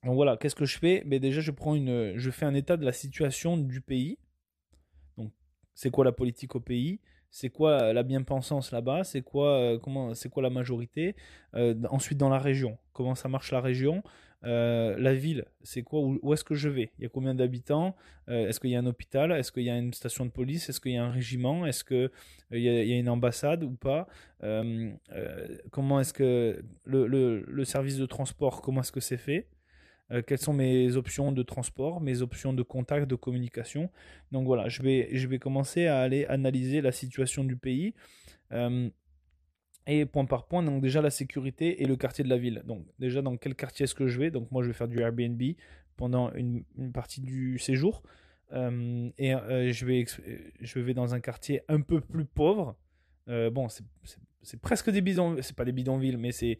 [0.04, 1.02] Donc voilà, qu'est-ce que je fais?
[1.04, 4.18] Mais ben, déjà, je prends une, je fais un état de la situation du pays.
[5.16, 5.32] Donc,
[5.74, 7.00] c'est quoi la politique au pays?
[7.30, 11.14] C'est quoi euh, la bien-pensance là-bas, c'est quoi, euh, comment, c'est quoi la majorité?
[11.54, 14.02] Euh, ensuite, dans la région, comment ça marche la région?
[14.43, 16.91] La ville, c'est quoi, où, est-ce que je vais?
[16.99, 17.95] Il y a combien d'habitants?
[18.28, 19.32] Est-ce qu'il y a un hôpital?
[19.32, 20.68] Est-ce qu'il y a une station de police?
[20.68, 21.66] Est-ce qu'il y a un régiment?
[21.66, 22.11] Est-ce qu'il
[22.53, 24.09] y, y, a une ambassade ou pas?
[25.70, 29.47] Comment est-ce que le, le, service de transport, comment est-ce que c'est fait?
[30.12, 33.91] Euh, quelles sont mes options de transport, mes options de contact, de communication?
[34.32, 37.95] Donc voilà, je vais, je vais commencer à aller analyser la situation du pays.
[39.91, 42.62] Euh, et point par point, donc déjà la sécurité et le quartier de la ville.
[42.64, 44.30] Donc déjà dans quel quartier est-ce que je vais?
[44.30, 45.43] Donc moi je vais faire du Airbnb
[45.97, 48.03] pendant une, partie du séjour.
[48.53, 49.32] Euh, et
[49.72, 50.05] je, vais,
[50.61, 52.76] je vais dans un quartier un peu plus pauvre.
[53.26, 53.68] bon,
[54.43, 56.59] c'est presque des bidonvilles, c'est pas des bidonvilles, mais c'est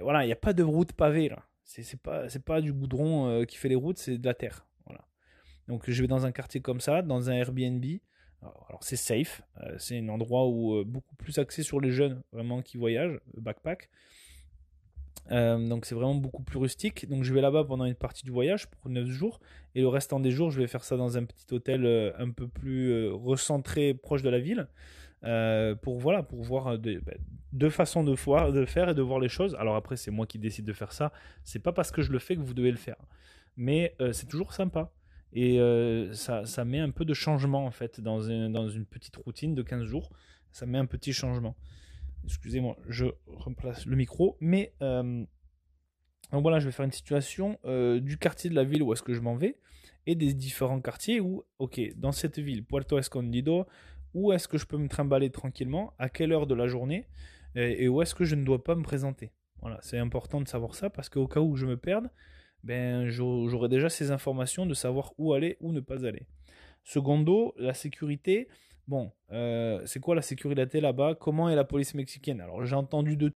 [0.00, 1.44] voilà, il n'y a pas de route pavée là.
[1.64, 4.66] C'est pas, pas du goudron euh, qui fait les routes, c'est de la terre.
[4.86, 5.06] Voilà.
[5.68, 7.84] Donc je vais dans un quartier comme ça, dans un Airbnb.
[8.42, 12.22] Alors, c'est safe, euh, c'est un endroit où euh, beaucoup plus axé sur les jeunes
[12.32, 13.90] vraiment qui voyagent, backpack.
[15.30, 17.08] donc c'est vraiment beaucoup plus rustique.
[17.08, 19.40] Donc je vais là-bas pendant une partie du voyage pour 9 jours.
[19.74, 21.86] Et le restant des jours, je vais faire ça dans un petit hôtel
[22.18, 24.66] un peu plus recentré, proche de la ville.
[25.82, 27.00] pour voilà pour voir ben,
[27.52, 28.12] deux façons de,
[28.50, 29.54] de faire et de voir les choses.
[29.56, 31.12] Alors après, c'est moi qui décide de faire ça.
[31.44, 32.96] C'est pas parce que je le fais que vous devez le faire.
[33.56, 34.90] Mais euh, c'est toujours sympa.
[35.32, 35.58] Et
[36.12, 39.54] ça, ça, met un peu de changement en fait dans une, dans une petite routine
[39.54, 40.10] de 15 jours.
[40.52, 41.56] Ça met un petit changement.
[42.24, 44.36] Excusez-moi, je remplace le micro.
[44.40, 47.58] Mais donc voilà, je vais faire une situation
[48.00, 49.56] du quartier de la ville où est-ce que je m'en vais
[50.06, 53.66] et des différents quartiers où, ok, dans cette ville, Puerto Escondido,
[54.14, 57.06] où est-ce que je peux me trimballer tranquillement, à quelle heure de la journée,
[57.54, 59.32] et, où est-ce que je ne dois pas me présenter?
[59.60, 62.10] Voilà, c'est important de savoir ça parce qu'au cas où je me perde,
[62.62, 66.26] ben, j'aurai déjà ces informations de savoir où aller, ou ne pas aller.
[66.84, 68.48] Secondo, la sécurité.
[68.88, 71.14] Bon, euh, c'est quoi la sécurité là-bas?
[71.14, 72.40] Comment est la police mexicaine?
[72.40, 73.32] Alors j'ai entendu de...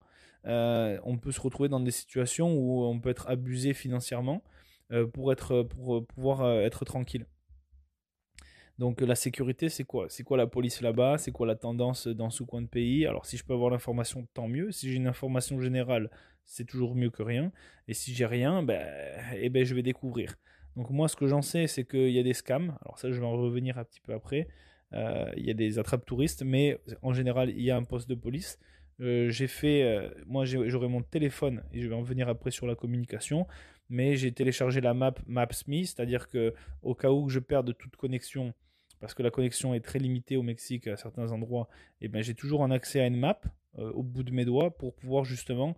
[0.45, 4.43] Euh, on peut se retrouver dans des situations où on peut être abusé financièrement
[4.91, 7.25] euh, pour, être, pour pouvoir être tranquille.
[8.79, 10.07] Donc la sécurité, c'est quoi?
[10.09, 11.17] C'est quoi la police là-bas?
[11.17, 13.05] C'est quoi la tendance dans ce coin de pays?
[13.05, 14.71] Alors si je peux avoir l'information, tant mieux.
[14.71, 16.09] Si j'ai une information générale,
[16.45, 17.51] c'est toujours mieux que rien.
[17.87, 18.85] Et si j'ai rien, ben,
[19.35, 20.35] eh ben, je vais découvrir.
[20.75, 22.75] Donc moi, ce que j'en sais, c'est qu'il y a des scams.
[22.83, 24.47] Alors ça, je vais en revenir un petit peu après.
[24.93, 28.09] Euh, il y a des attrapes touristes, mais en général, il y a un poste
[28.09, 28.59] de police.
[29.01, 32.67] Euh, j'ai fait, euh, moi j'aurai mon téléphone et je vais en venir après sur
[32.67, 33.47] la communication,
[33.89, 38.53] mais j'ai téléchargé la map Maps.me, c'est-à-dire que au cas où je perde toute connexion,
[38.99, 41.67] parce que la connexion est très limitée au Mexique à certains endroits,
[42.01, 43.39] et eh ben j'ai toujours un accès à une map
[43.77, 45.75] au bout de mes doigts pour pouvoir justement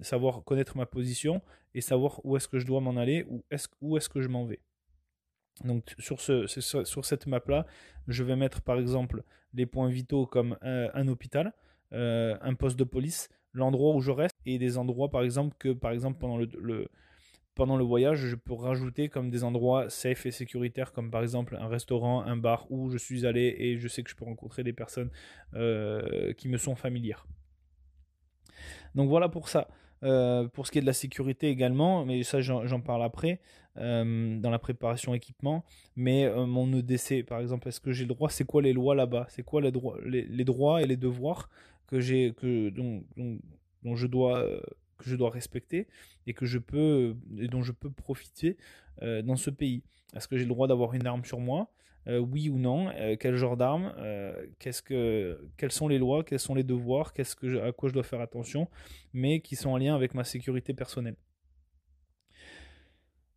[0.00, 1.42] savoir connaître ma position
[1.74, 3.44] et savoir où est-ce que je dois m'en aller ou
[3.82, 4.60] où est-ce que je m'en vais.
[5.64, 7.66] Donc sur, ce, sur cette map-là,
[8.08, 9.22] je vais mettre par exemple
[9.54, 11.52] les points vitaux comme un, hôpital,
[11.92, 13.28] euh, un poste de police,
[13.58, 18.18] l'endroit où je reste et des endroits par exemple que par exemple pendant le, voyage,
[18.18, 22.36] je peux rajouter comme des endroits safe et sécuritaires, comme par exemple un restaurant, un
[22.36, 25.10] bar où je suis allé et je sais que je peux rencontrer des personnes
[25.54, 27.26] euh, qui me sont familières.
[28.94, 29.68] Donc voilà pour ça.
[30.02, 33.40] Euh, pour ce qui est de la sécurité également, mais ça j'en parle après,
[33.78, 35.64] euh, dans la préparation équipement.
[35.96, 38.30] Mais euh, mon EDC, par exemple, est-ce que j'ai le droit?
[38.30, 39.26] C'est quoi les lois là-bas?
[39.28, 41.48] C'est quoi les droits, les, droits et les devoirs
[41.86, 43.04] que j'ai, que dont,
[43.82, 44.44] dont, je dois
[44.98, 45.86] que je dois respecter
[46.26, 48.56] et que je peux et dont je peux profiter
[49.00, 49.82] dans ce pays?
[50.14, 51.70] Est-ce que j'ai le droit d'avoir une arme sur moi?
[52.08, 56.22] Euh, oui ou non, euh, quel genre d'arme, euh, qu'est-ce que, quelles sont les lois,
[56.22, 58.68] quels sont les devoirs, qu'est-ce que à quoi je dois faire attention,
[59.12, 61.16] mais qui sont en lien avec ma sécurité personnelle.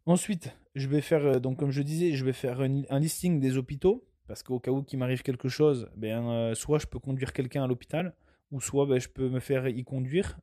[0.09, 4.03] Ensuite, je vais faire, donc comme je disais, je vais faire un, listing des hôpitaux,
[4.27, 7.67] parce qu'au cas où qu'il m'arrive quelque chose, ben, soit je peux conduire quelqu'un à
[7.67, 8.15] l'hôpital,
[8.51, 10.39] ou soit ben, je peux me faire y conduire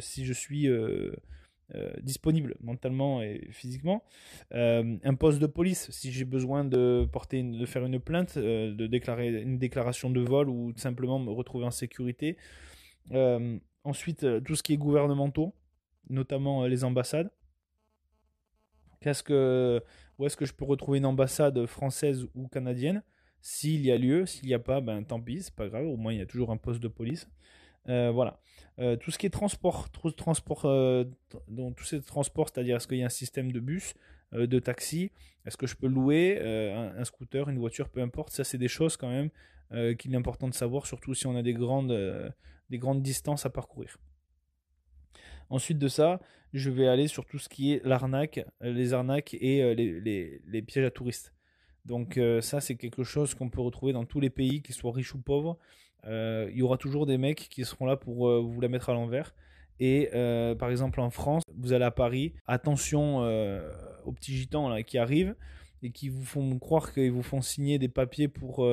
[0.00, 0.68] si je suis
[1.74, 4.04] euh, disponible mentalement et physiquement.
[4.54, 8.72] Euh, un poste de police, si j'ai besoin de, porter de faire une plainte, euh,
[8.72, 12.36] de déclarer une déclaration de vol ou simplement me retrouver en sécurité.
[13.82, 15.54] ensuite, tout ce qui est gouvernementaux,
[16.08, 17.30] notamment les ambassades.
[19.24, 19.82] Que,
[20.18, 23.02] où est-ce que je peux retrouver une ambassade française ou canadienne?
[23.40, 25.96] S'il y a lieu, s'il n'y a pas, ben tant pis, c'est pas grave, au
[25.96, 27.28] moins il y a toujours un poste de police.
[27.88, 28.40] Euh, voilà.
[28.78, 31.04] Euh, tout ce qui est transport, transport euh,
[31.48, 33.94] dans tous ces transports, c'est-à-dire est-ce qu'il y a un système de bus,
[34.32, 35.12] de taxi,
[35.46, 38.32] est-ce que je peux louer un, scooter, une voiture, peu importe?
[38.32, 39.30] Ça, c'est des choses quand même
[39.96, 41.96] qu'il est important de savoir, surtout si on a des grandes,
[42.68, 43.98] des grandes distances à parcourir.
[45.50, 46.20] Ensuite de ça,
[46.52, 50.86] je vais aller sur tout ce qui est l'arnaque, les arnaques et les, les, pièges
[50.86, 51.32] à touristes.
[51.84, 55.14] Donc ça, c'est quelque chose qu'on peut retrouver dans tous les pays, qu'ils soient riches
[55.14, 55.58] ou pauvres.
[56.06, 58.90] Euh, il y aura toujours des mecs qui seront là pour euh, vous la mettre
[58.90, 59.34] à l'envers.
[59.80, 63.18] Et euh, par exemple en France, vous allez à Paris, attention
[64.04, 65.34] aux petits gitans là, qui arrivent
[65.82, 68.66] et qui vous font croire qu'ils vous font signer des papiers pour,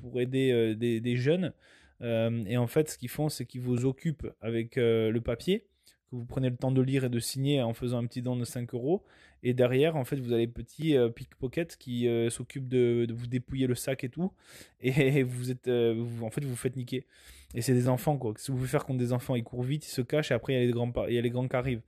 [0.00, 1.52] pour aider des, jeunes.
[2.00, 5.66] et en fait, ce qu'ils font, c'est qu'ils vous occupent avec le papier
[6.10, 8.36] que vous prenez le temps de lire et de signer en faisant un petit don
[8.36, 9.04] de 5 euros.
[9.42, 13.66] Et derrière, en fait, vous avez petit euh, pickpocket qui euh, s'occupe de, vous dépouiller
[13.66, 14.32] le sac et tout.
[14.80, 17.06] Et vous êtes, euh, en fait, vous vous faites niquer.
[17.54, 18.34] Et c'est des enfants, quoi.
[18.36, 20.54] Si vous voulez faire contre des enfants, ils courent vite, ils se cachent, et après,
[20.54, 21.82] il y a les grands, y a les grands qui arrivent.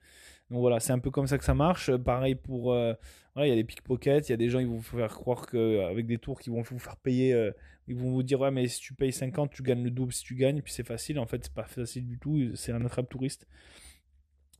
[0.51, 1.95] Donc voilà, c'est un peu comme ça que ça marche.
[1.97, 2.97] Pareil pour, voilà,
[3.39, 5.47] il y a des pickpockets, il y a des gens, ils vont vous faire croire
[5.47, 7.51] qu'avec des tours qui vont vous faire payer,
[7.87, 10.23] ils vont vous dire, ouais, mais si tu payes 50, tu gagnes le double si
[10.25, 11.19] tu gagnes, puis c'est facile.
[11.19, 13.47] En fait, c'est pas facile du tout, c'est un attrape touriste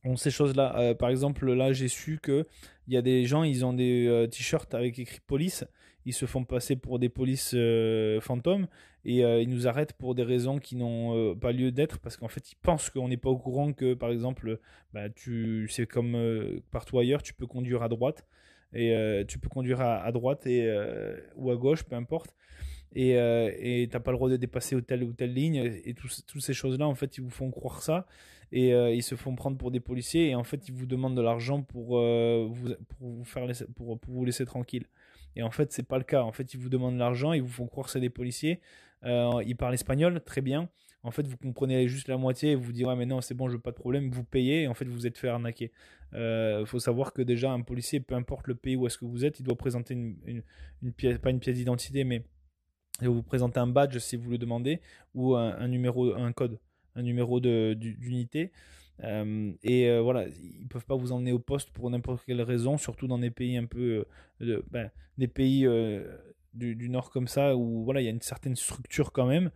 [0.03, 0.77] on ces choses-là.
[0.77, 2.45] Euh, par exemple, là, j'ai su que
[2.87, 5.65] il y a des gens, ils ont des euh, t-shirts avec écrit police.
[6.05, 8.67] Ils se font passer pour des polices euh, fantômes
[9.05, 12.51] et ils nous arrêtent pour des raisons qui n'ont pas lieu d'être parce qu'en fait,
[12.51, 14.59] ils pensent qu'on n'est pas au courant que, par exemple,
[14.93, 18.25] bah, tu, c'est comme partout ailleurs, tu peux conduire à droite
[18.73, 18.93] et
[19.27, 20.69] tu peux conduire à, droite et
[21.35, 22.35] ou à gauche, peu importe.
[22.93, 26.53] et tu n'as pas le droit de dépasser telle ou telle ligne et, toutes ces
[26.53, 28.05] choses là en fait ils vous font croire ça
[28.51, 31.21] et ils se font prendre pour des policiers et en fait ils vous demandent de
[31.21, 34.85] l'argent pour, vous, pour vous faire pour, pour vous laisser tranquille.
[35.35, 36.23] Et en fait c'est pas le cas.
[36.23, 38.59] En fait ils vous demandent de l'argent ils vous font croire que c'est des policiers.
[39.03, 40.69] Ils parlent espagnol très bien.
[41.01, 43.47] En fait, vous comprenez juste la moitié et vous dites, ouais, mais non, c'est bon,
[43.47, 45.71] je veux pas de problème, vous payez et en fait, vous êtes fait arnaquer.
[46.11, 49.05] Il euh, faut savoir que déjà, un policier, peu importe le pays où est-ce que
[49.05, 50.43] vous êtes, il doit présenter une,
[50.93, 52.23] pièce, pas une pièce d'identité, mais
[53.01, 54.81] doit vous présenter un badge si vous le demandez
[55.13, 56.59] ou un, numéro, un code,
[56.95, 58.51] un numéro d'unité.
[59.03, 62.77] Euh, et euh, voilà, ils peuvent pas vous emmener au poste pour n'importe quelle raison,
[62.77, 64.05] surtout dans des pays un peu,
[64.39, 65.67] ben, des pays
[66.53, 69.51] du, nord comme ça où voilà, il y a une certaine structure quand même.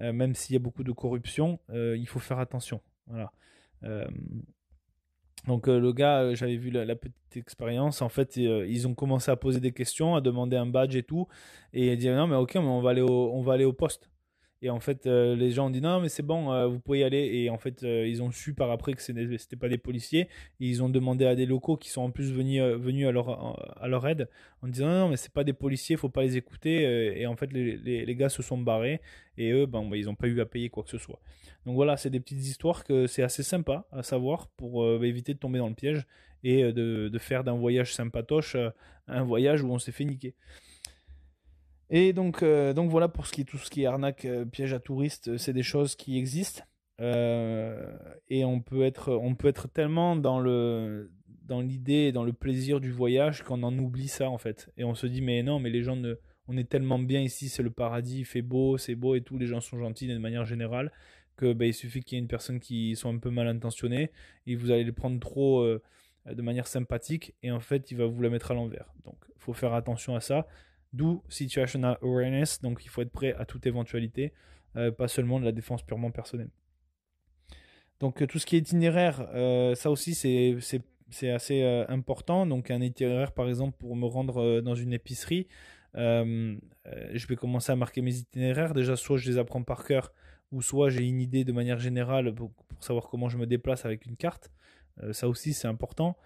[0.00, 2.80] Euh, même s'il y a beaucoup de corruption, euh, il faut faire attention.
[3.06, 3.32] Voilà.
[3.84, 4.06] Euh,
[5.46, 8.02] donc le gars, j'avais vu la, petite expérience.
[8.02, 11.28] En fait, ils ont commencé à poser des questions, à demander un badge et tout,
[11.72, 14.10] et dit non mais ok, mais on va aller on va aller au poste.
[14.62, 16.98] Et en fait, euh, les gens ont dit non, mais c'est bon, euh, vous pouvez
[16.98, 17.30] y aller.
[17.32, 20.28] Et en fait, euh, ils ont su par après que ce n'était pas des policiers.
[20.58, 23.88] Ils ont demandé à des locaux qui sont en plus venus, venus à, leur, à
[23.88, 24.28] leur aide
[24.62, 26.82] en disant non, non mais c'est pas des policiers, faut pas les écouter.
[27.18, 29.00] Et en fait, les, les, gars se sont barrés.
[29.38, 31.20] Et eux, ben, ils n'ont pas eu à payer quoi que ce soit.
[31.64, 35.38] Donc voilà, c'est des petites histoires que c'est assez sympa à savoir pour éviter de
[35.38, 36.06] tomber dans le piège
[36.42, 38.56] et de, de faire d'un voyage sympatoche
[39.06, 40.34] un voyage où on s'est fait niquer.
[41.90, 44.44] Et donc, euh, donc voilà pour ce qui est tout ce qui est arnaque, euh,
[44.44, 46.62] piège à touristes, euh, c'est des choses qui existent.
[47.00, 51.10] et on peut être, on peut être tellement dans le,
[51.44, 54.70] dans l'idée, dans le plaisir du voyage qu'on en oublie ça en fait.
[54.76, 56.14] Et on se dit mais non, mais les gens ne,
[56.46, 59.38] on est tellement bien ici, c'est le paradis, il fait beau, c'est beau et tout,
[59.38, 60.92] les gens sont gentils de manière générale
[61.36, 64.10] que ben, il suffit qu'il y ait une personne qui soit un peu mal intentionnée
[64.46, 68.22] et vous allez les prendre trop de manière sympathique et en fait il va vous
[68.22, 68.92] la mettre à l'envers.
[69.04, 70.46] Donc il faut faire attention à ça.
[70.92, 74.32] D'où situational awareness, donc il faut être prêt à toute éventualité,
[74.76, 76.50] euh, pas seulement de la défense purement personnelle.
[78.00, 82.44] Donc euh, tout ce qui est itinéraire, euh, ça aussi c'est assez important.
[82.44, 85.46] Donc un itinéraire par exemple pour me rendre dans une épicerie,
[85.94, 88.74] je vais commencer à marquer mes itinéraires.
[88.74, 90.12] Déjà soit je les apprends par cœur,
[90.50, 94.06] ou soit j'ai une idée de manière générale pour, savoir comment je me déplace avec
[94.06, 94.50] une carte.
[95.12, 96.16] ça aussi c'est important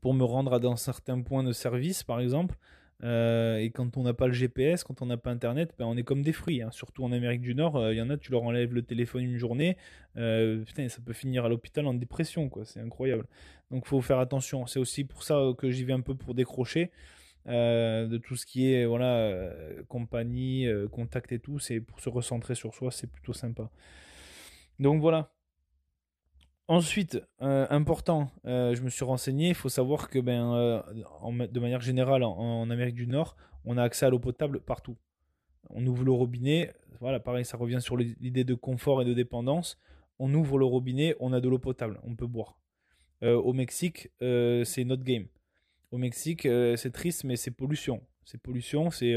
[0.00, 2.56] pour me rendre à dans certains points de service, par exemple.
[3.02, 5.96] Euh, et quand on n'a pas le GPS, quand on n'a pas Internet, ben on
[5.96, 6.62] est comme des fruits.
[6.62, 6.70] Hein.
[6.70, 9.22] Surtout en Amérique du Nord, euh, il y en a, tu leur enlèves le téléphone
[9.22, 9.76] une journée,
[10.16, 12.64] euh, putain, ça peut finir à l'hôpital en dépression, quoi.
[12.64, 13.26] C'est incroyable.
[13.70, 14.66] Donc, faut faire attention.
[14.66, 16.90] C'est aussi pour ça que j'y vais un peu pour décrocher
[17.46, 19.50] de tout ce qui est voilà
[19.88, 21.58] compagnie, contact et tout.
[21.58, 23.70] C'est pour se recentrer sur soi, c'est plutôt sympa.
[24.78, 25.32] Donc voilà.
[26.70, 30.80] Ensuite, euh, important, euh, je me suis renseigné, il faut savoir que ben, euh,
[31.48, 34.96] de manière générale, en, Amérique du Nord, on a accès à l'eau potable partout.
[35.70, 39.80] On ouvre le robinet, voilà, pareil, ça revient sur l'idée de confort et de dépendance.
[40.20, 42.56] On ouvre le robinet, on a de l'eau potable, on peut boire.
[43.22, 45.26] au Mexique, c'est notre game.
[45.90, 48.00] Au Mexique, c'est triste, mais c'est pollution.
[48.24, 49.12] C'est pollution, c'est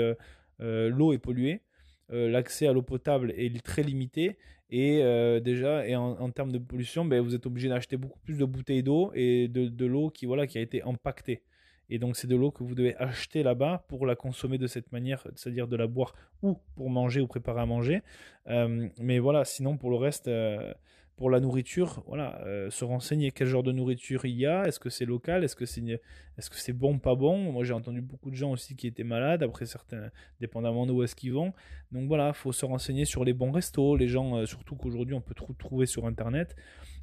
[0.57, 1.61] l'eau est polluée.
[2.09, 4.39] L'accès à l'eau potable est très limité
[4.75, 8.39] et euh, déjà, et en, termes de pollution, ben, vous êtes obligé d'acheter beaucoup plus
[8.39, 11.43] de bouteilles d'eau et de, l'eau qui, voilà, qui a été impactée.
[11.91, 14.91] Et donc, c'est de l'eau que vous devez acheter là-bas pour la consommer de cette
[14.91, 18.01] manière, c'est-à-dire de la boire ou pour manger ou préparer à manger.
[18.47, 20.73] Euh, mais voilà, sinon, pour le reste, euh,
[21.15, 24.79] pour la nourriture, voilà, euh, se renseigner quel genre de nourriture il y a, est-ce
[24.79, 27.51] que c'est local, est-ce que c'est bon, pas bon.
[27.51, 30.09] Moi, j'ai entendu beaucoup de gens aussi qui étaient malades, après certains,
[30.39, 31.53] dépendamment d'où est-ce qu'ils vont.
[31.91, 35.21] Donc voilà, faut se renseigner sur les bons restos, les gens, euh, surtout qu'aujourd'hui on
[35.21, 36.55] peut trouver sur internet.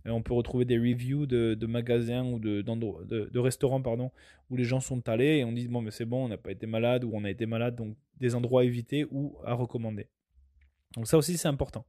[0.07, 4.11] Euh, on peut retrouver des reviews de, magasins ou de, de, restaurants pardon,
[4.49, 6.51] où les gens sont allés et on dit bon mais c'est bon, on n'a pas
[6.51, 10.09] été malade ou on a été malade, donc des endroits à éviter ou à recommander.
[10.97, 11.85] Donc ça aussi c'est important.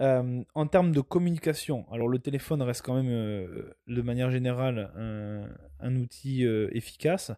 [0.00, 4.92] Euh, en termes de communication, alors le téléphone reste quand même euh, de manière générale
[5.80, 7.32] un, outil euh, efficace,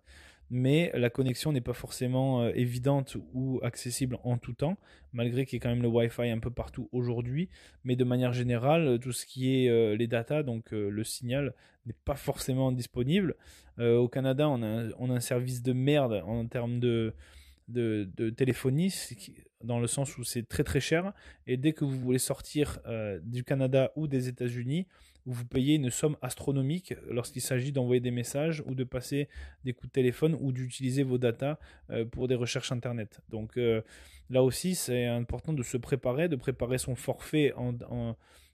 [0.51, 4.77] mais la connexion n'est pas forcément évidente ou accessible en tout temps,
[5.13, 7.49] malgré qu'il y ait quand même le Wi-Fi un peu partout aujourd'hui.
[7.85, 11.55] Mais de manière générale, tout ce qui est les data, donc le signal,
[11.87, 13.37] n'est pas forcément disponible.
[13.79, 17.15] au Canada, on a, un service de merde en termes de,
[17.71, 18.93] de, téléphonie
[19.62, 21.12] dans le sens où c'est très très cher.
[21.47, 24.87] Et dès que vous voulez sortir euh, du Canada ou des États-Unis,
[25.27, 29.29] vous payez une somme astronomique lorsqu'il s'agit d'envoyer des messages ou de passer
[29.64, 31.59] des coups de téléphone ou d'utiliser vos datas
[31.91, 33.21] euh, pour des recherches Internet.
[33.29, 33.83] Donc euh,
[34.31, 37.53] là aussi, c'est important de se préparer, de préparer son forfait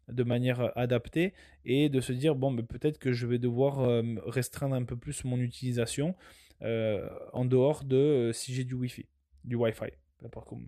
[0.08, 4.74] de manière adaptée et de se dire, bon, mais peut-être que je vais devoir restreindre
[4.74, 6.14] un peu plus mon utilisation
[6.62, 9.06] en dehors de si j'ai du Wi-Fi.
[9.44, 10.64] du Wi-Fi, peu importe comment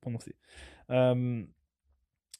[0.00, 0.34] prononcer.
[0.90, 1.42] Euh,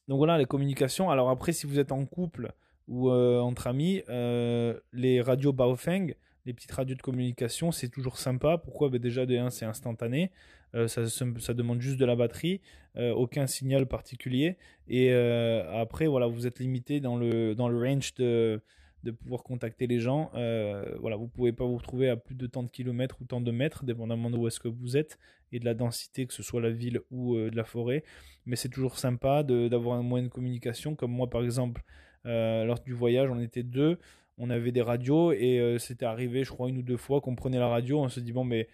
[0.08, 1.10] donc voilà, les communications.
[1.10, 2.52] Alors après, si vous êtes en couple
[2.88, 8.18] ou euh, entre amis, euh, les radios Baofeng, les petites radios de communication, c'est toujours
[8.18, 8.58] sympa.
[8.58, 8.90] Pourquoi?
[8.90, 10.32] Ben Déjà, de 1, c'est instantané.
[10.86, 12.60] ça, ça, demande juste de la batterie,
[12.96, 14.56] aucun signal particulier.
[14.88, 18.60] Et après, voilà, vous êtes limité dans le, dans le range de,
[19.02, 20.30] de pouvoir contacter les gens.
[20.34, 23.40] Euh, voilà, vous pouvez pas vous retrouver à plus de tant de kilomètres ou tant
[23.40, 25.18] de mètres, dépendamment de où est-ce que vous êtes
[25.52, 28.04] et de la densité, que ce soit la ville ou euh, de la forêt.
[28.46, 30.94] Mais c'est toujours sympa d'avoir un moyen de communication.
[30.94, 31.82] Comme moi, par exemple,
[32.26, 33.98] euh, lors du voyage, on était deux,
[34.38, 37.58] on avait des radios et c'était arrivé, je crois, une ou deux fois qu'on prenait
[37.58, 38.00] la radio.
[38.00, 38.68] On se dit bon, mais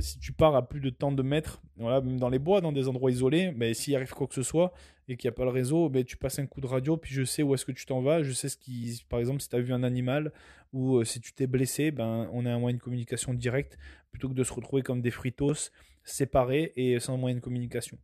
[0.00, 2.72] si tu pars à plus de tant de mètres, voilà, même dans les bois, dans
[2.72, 4.72] des endroits isolés, mais s'il arrive quoi que ce soit
[5.08, 7.12] et qu'il n'y a pas le réseau, ben, tu passes un coup de radio, puis
[7.12, 9.48] je sais où est-ce que tu t'en vas, je sais ce qui, par exemple, si
[9.48, 10.32] tu as vu un animal
[10.72, 13.78] ou euh, si tu t'es blessé, ben, on a un moyen de communication direct
[14.10, 15.70] plutôt que de se retrouver comme des fritos
[16.04, 17.98] séparés et sans moyen de communication.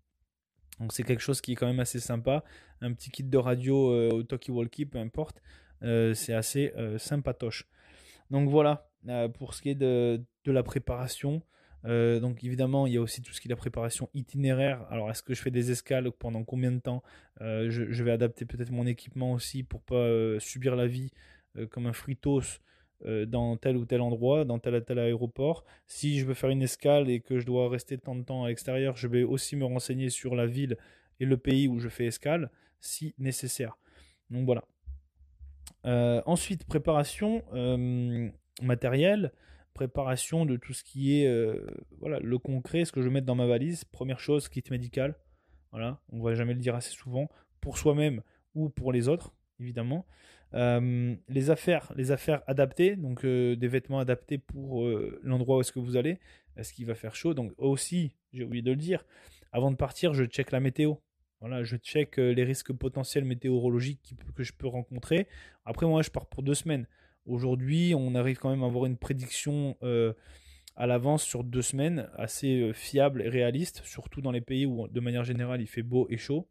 [0.80, 2.44] Donc c'est quelque chose qui est quand même assez sympa.
[2.80, 5.42] Un petit kit de radio euh, au talkie-walkie, peu importe,
[5.80, 7.68] c'est assez sympatoche.
[8.30, 8.90] Donc voilà,
[9.38, 11.42] pour ce qui est de la préparation.
[11.88, 14.86] Euh, donc évidemment, il y a aussi tout ce qui est la préparation itinéraire.
[14.90, 17.02] Alors, est-ce que je fais des escales Pendant combien de temps?
[17.40, 21.10] Euh, je, vais adapter peut-être mon équipement aussi pour pas euh, subir la vie
[21.70, 22.60] comme un fritos
[23.26, 25.64] dans tel ou tel endroit, dans tel ou tel aéroport.
[25.86, 28.48] Si je veux faire une escale et que je dois rester tant de temps à
[28.48, 30.76] l'extérieur, je vais aussi me renseigner sur la ville
[31.20, 33.76] et le pays où je fais escale, si nécessaire.
[34.30, 34.64] Donc voilà.
[36.26, 37.42] ensuite, préparation
[38.62, 39.32] matérielle
[39.78, 41.64] préparation de tout ce qui est euh,
[42.00, 43.84] voilà, le concret, ce que je vais mettre dans ma valise.
[43.84, 45.14] Première chose, kit médical.
[45.70, 47.28] Voilà, on va jamais le dire assez souvent,
[47.60, 48.22] pour soi-même
[48.56, 50.04] ou pour les autres, évidemment.
[50.54, 54.84] Euh, les affaires, les affaires adaptées, donc euh, des vêtements adaptés pour
[55.22, 56.18] l'endroit où est-ce que vous allez.
[56.56, 59.04] Est-ce qu'il va faire chaud Donc aussi, j'ai oublié de le dire,
[59.52, 60.94] avant de partir, je check la météo.
[61.40, 65.28] Voilà, je check les risques potentiels météorologiques que je peux rencontrer.
[65.64, 66.88] Après, moi, je pars pour deux semaines.
[67.28, 70.14] Aujourd'hui, on arrive quand même à avoir une prédiction euh,
[70.76, 74.88] à l'avance sur deux semaines assez euh, fiable et réaliste, surtout dans les pays où
[74.88, 76.48] de manière générale il fait beau et chaud.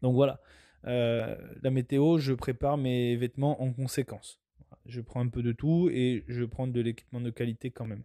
[0.00, 0.40] Donc voilà,
[0.86, 4.40] euh, la météo, je prépare mes vêtements en conséquence.
[4.86, 8.04] Je prends un peu de tout et je prends de l'équipement de qualité quand même.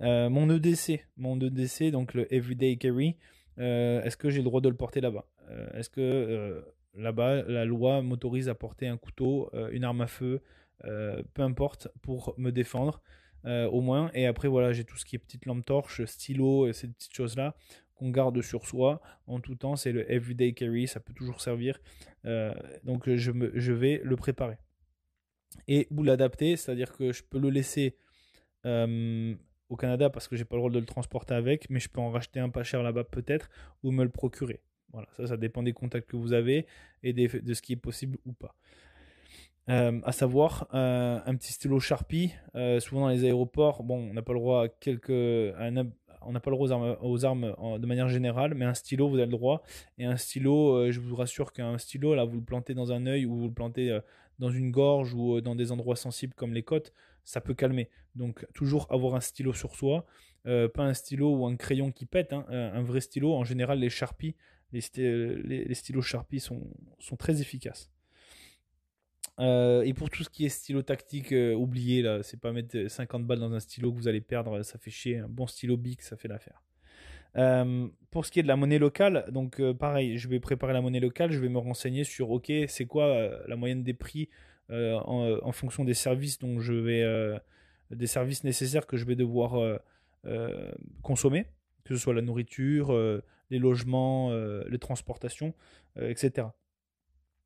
[0.00, 3.16] mon EDC, mon EDC, donc le Everyday Carry,
[3.56, 5.26] est-ce que j'ai le droit de le porter là-bas?
[5.74, 6.64] Est-ce que
[6.94, 10.42] là-bas la loi m'autorise à porter un couteau, une arme à feu,
[10.82, 13.02] peu importe, pour me défendre
[13.44, 14.10] euh, au moins.
[14.14, 17.56] Et après, voilà, j'ai tout ce qui est petite lampe torche, stylo, ces petites choses-là
[17.94, 19.74] qu'on garde sur soi en tout temps.
[19.74, 21.80] C'est le everyday carry, ça peut toujours servir.
[22.24, 22.54] Euh,
[22.84, 24.58] donc je vais le préparer.
[25.66, 27.96] Et ou l'adapter, c'est-à-dire que je peux le laisser
[28.64, 32.00] au Canada parce que j'ai pas le droit de le transporter avec, mais je peux
[32.00, 33.50] en racheter un pas cher là-bas peut-être
[33.82, 34.60] ou me le procurer.
[34.92, 36.66] Voilà, ça, ça dépend des contacts que vous avez
[37.02, 38.54] et de ce qui est possible ou pas.
[39.68, 42.32] Euh, à savoir euh, un petit stylo Sharpie.
[42.56, 46.40] Euh, souvent dans les aéroports, bon, on n'a pas le droit à quelques, on n'a
[46.40, 49.62] pas le droit aux armes, de manière générale, mais un stylo, vous avez le droit.
[49.98, 53.24] Et un stylo, je vous rassure qu'un stylo, là, vous le plantez dans un œil
[53.26, 53.96] ou vous le plantez
[54.38, 56.92] dans une gorge ou dans des endroits sensibles comme les côtes,
[57.24, 57.88] ça peut calmer.
[58.16, 60.06] Donc toujours avoir un stylo sur soi,
[60.44, 63.32] pas un stylo ou un crayon qui pète, hein, un vrai stylo.
[63.34, 64.34] En général, les Sharpie,
[64.72, 64.82] les,
[65.44, 66.62] les stylos Sharpie sont,
[66.98, 67.91] sont très efficaces.
[69.42, 72.88] Euh, et pour tout ce qui est stylo tactique, euh, oubliez là, c'est pas mettre
[72.88, 75.18] 50 balles dans un stylo que vous allez perdre, ça fait chier.
[75.18, 76.62] Un bon stylo Bic, ça fait l'affaire.
[77.36, 80.80] Euh, pour ce qui est de la monnaie locale, donc pareil, je vais préparer la
[80.80, 84.28] monnaie locale, je vais me renseigner sur ok, c'est quoi la moyenne des prix
[84.70, 87.40] en, fonction des services dont je vais,
[87.90, 89.80] des services nécessaires que je vais devoir
[91.00, 91.46] consommer,
[91.84, 92.94] que ce soit la nourriture,
[93.50, 94.30] les logements,
[94.68, 95.54] les transportations,
[95.96, 96.48] etc.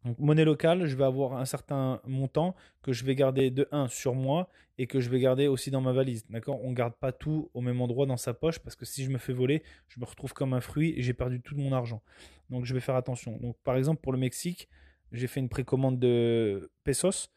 [0.07, 3.89] Donc, monnaie locale, je vais avoir un certain montant que je vais garder de 1
[3.89, 6.25] sur moi et que je vais garder aussi dans ma valise.
[6.31, 6.63] D'accord?
[6.63, 9.11] On ne garde pas tout au même endroit dans sa poche parce que si je
[9.11, 12.03] me fais voler, je me retrouve comme un fruit et j'ai perdu tout mon argent.
[12.51, 13.37] Donc je vais faire attention.
[13.39, 14.69] Donc par exemple pour le Mexique,
[15.11, 17.31] j'ai fait une précommande de pesos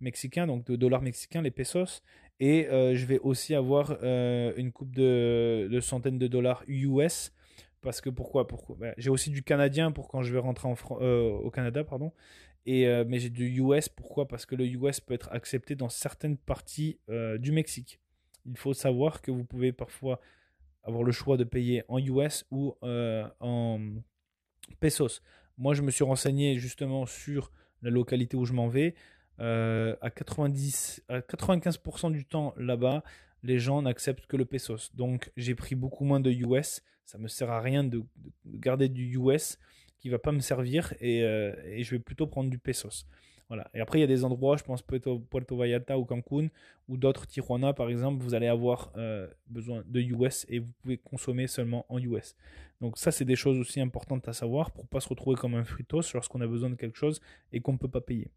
[0.00, 2.02] mexicains, donc de dollars mexicains, les pesos.
[2.40, 7.32] Et euh, je vais aussi avoir euh, une coupe de, de centaines de dollars US
[7.82, 8.76] parce que pourquoi, pourquoi?
[8.78, 12.12] Bah, J'ai aussi du canadien pour quand je vais rentrer en euh, au Canada, pardon.
[12.64, 14.28] Et, euh, mais j'ai du US, pourquoi?
[14.28, 18.00] Parce que le US peut être accepté dans certaines parties euh, du Mexique.
[18.46, 20.20] Il faut savoir que vous pouvez parfois
[20.84, 23.80] avoir le choix de payer en US ou en
[24.80, 25.22] pesos.
[25.58, 27.52] Moi, je me suis renseigné justement sur
[27.82, 28.94] la localité où je m'en vais.
[29.38, 33.04] à, 90, à 95% du temps là-bas,
[33.42, 34.90] les gens n'acceptent que le pesos.
[34.94, 36.82] Donc j'ai pris beaucoup moins de US.
[37.04, 38.02] Ça me sert à rien de,
[38.46, 39.58] garder du US
[39.98, 43.06] qui va pas me servir et, euh, et, je vais plutôt prendre du pesos.
[43.48, 43.68] Voilà.
[43.74, 46.48] Et après il y a des endroits, je pense Puerto, Puerto Vallarta ou Cancun
[46.88, 50.96] ou d'autres Tijuana par exemple, vous allez avoir euh, besoin de US et vous pouvez
[50.96, 52.34] consommer seulement en US.
[52.80, 55.64] Donc ça c'est des choses aussi importantes à savoir pour pas se retrouver comme un
[55.64, 57.20] fritos lorsqu'on a besoin de quelque chose
[57.52, 58.30] et qu'on ne peut pas payer.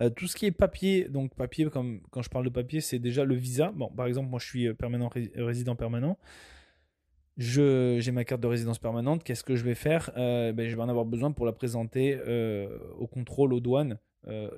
[0.00, 2.98] Euh, tout ce qui est papier, donc papier, comme quand je parle de papier, c'est
[2.98, 3.72] déjà le visa.
[3.74, 6.18] Bon, par exemple, moi je suis euh, permanent, résident permanent.
[7.38, 9.22] J'ai ma carte de résidence permanente.
[9.22, 10.10] Qu'est-ce que je vais faire?
[10.16, 12.18] Euh, ben, Je vais en avoir besoin pour la présenter
[12.98, 13.98] au contrôle, aux douanes,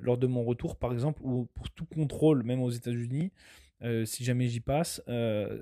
[0.01, 3.31] lors de mon retour, par exemple, ou pour tout contrôle, même aux États-Unis.
[4.05, 5.01] si jamais j'y passe,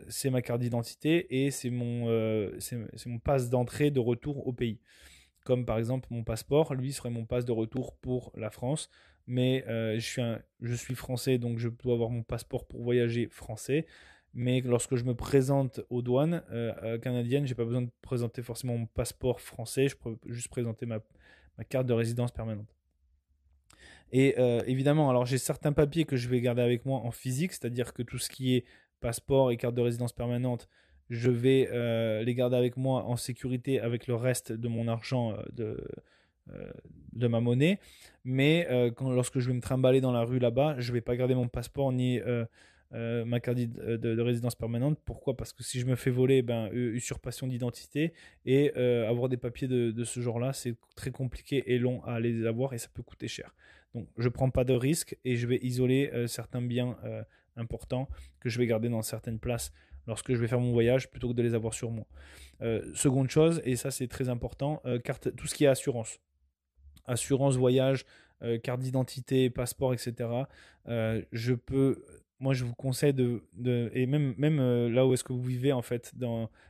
[0.09, 4.79] c'est ma carte d'identité et c'est mon, c'est mon passe d'entrée de retour au pays.
[5.43, 8.91] Comme par exemple mon passeport, lui serait mon passe de retour pour la France
[9.27, 13.85] mais euh, je, suis français, donc je dois avoir mon passeport pour voyager français.
[14.33, 18.77] Mais lorsque je me présente aux douanes euh, canadiennes, j'ai pas besoin de présenter forcément
[18.77, 20.99] mon passeport français, je peux juste présenter ma,
[21.69, 22.73] carte de résidence permanente.
[24.11, 27.51] Et euh, évidemment, alors j'ai certains papiers que je vais garder avec moi en physique,
[27.51, 28.65] c'est-à-dire que tout ce qui est
[28.99, 30.69] passeport et carte de résidence permanente,
[31.09, 35.37] je vais euh, les garder avec moi en sécurité avec le reste de mon argent
[35.59, 35.77] euh,
[37.17, 37.79] de ma monnaie.
[38.23, 41.35] Mais euh, lorsque je vais me trimballer dans la rue là-bas, je vais pas garder
[41.35, 42.45] mon passeport ni euh,
[43.25, 44.99] ma carte de, résidence permanente.
[45.03, 45.35] Pourquoi?
[45.35, 48.13] Parce que si je me fais voler, ben, usurpation d'identité
[48.45, 52.73] et avoir des papiers de, ce genre-là, c'est très compliqué et long à les avoir
[52.73, 53.55] et ça peut coûter cher.
[53.93, 56.97] Donc je prends pas de risque et je vais isoler certains biens
[57.55, 58.07] importants
[58.39, 59.71] que je vais garder dans certaines places
[60.05, 62.05] lorsque je vais faire mon voyage plutôt que de les avoir sur moi.
[62.93, 66.19] seconde chose, et ça c'est très important, carte, tout ce qui est assurance
[67.07, 68.05] assurance voyage,
[68.43, 70.29] euh, carte d'identité, passeport, etc.
[70.87, 72.03] Euh, je peux,
[72.39, 73.41] moi je vous conseille de,
[73.93, 76.13] et même, euh, là où est-ce que vous vivez en fait,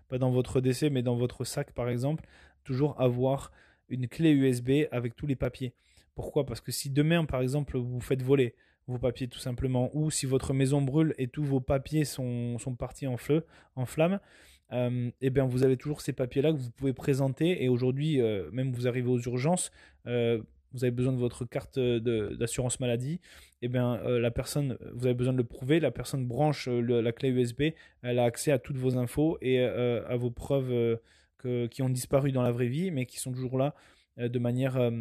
[0.07, 2.25] pas dans votre décès, mais dans votre sac par exemple,
[2.63, 3.51] toujours avoir
[3.89, 5.73] une clé USB avec tous les papiers.
[6.15, 6.45] Pourquoi?
[6.45, 8.55] Parce que si demain par exemple vous faites voler
[8.87, 12.75] vos papiers tout simplement, ou si votre maison brûle et tous vos papiers sont, sont
[12.75, 13.45] partis en feu,
[13.75, 14.19] en flammes,
[14.71, 17.63] et eh bien vous avez toujours ces papiers-là que vous pouvez présenter.
[17.63, 18.19] Et aujourd'hui,
[18.51, 19.71] même vous arrivez aux urgences,
[20.05, 23.21] vous avez besoin de votre carte d'assurance maladie,
[23.61, 27.11] et eh bien la personne, vous avez besoin de le prouver, la personne branche la
[27.11, 30.99] clé USB, elle a accès à toutes vos infos et à vos preuves
[31.69, 33.73] qui ont disparu dans la vraie vie, mais qui sont toujours là
[34.17, 34.91] de manière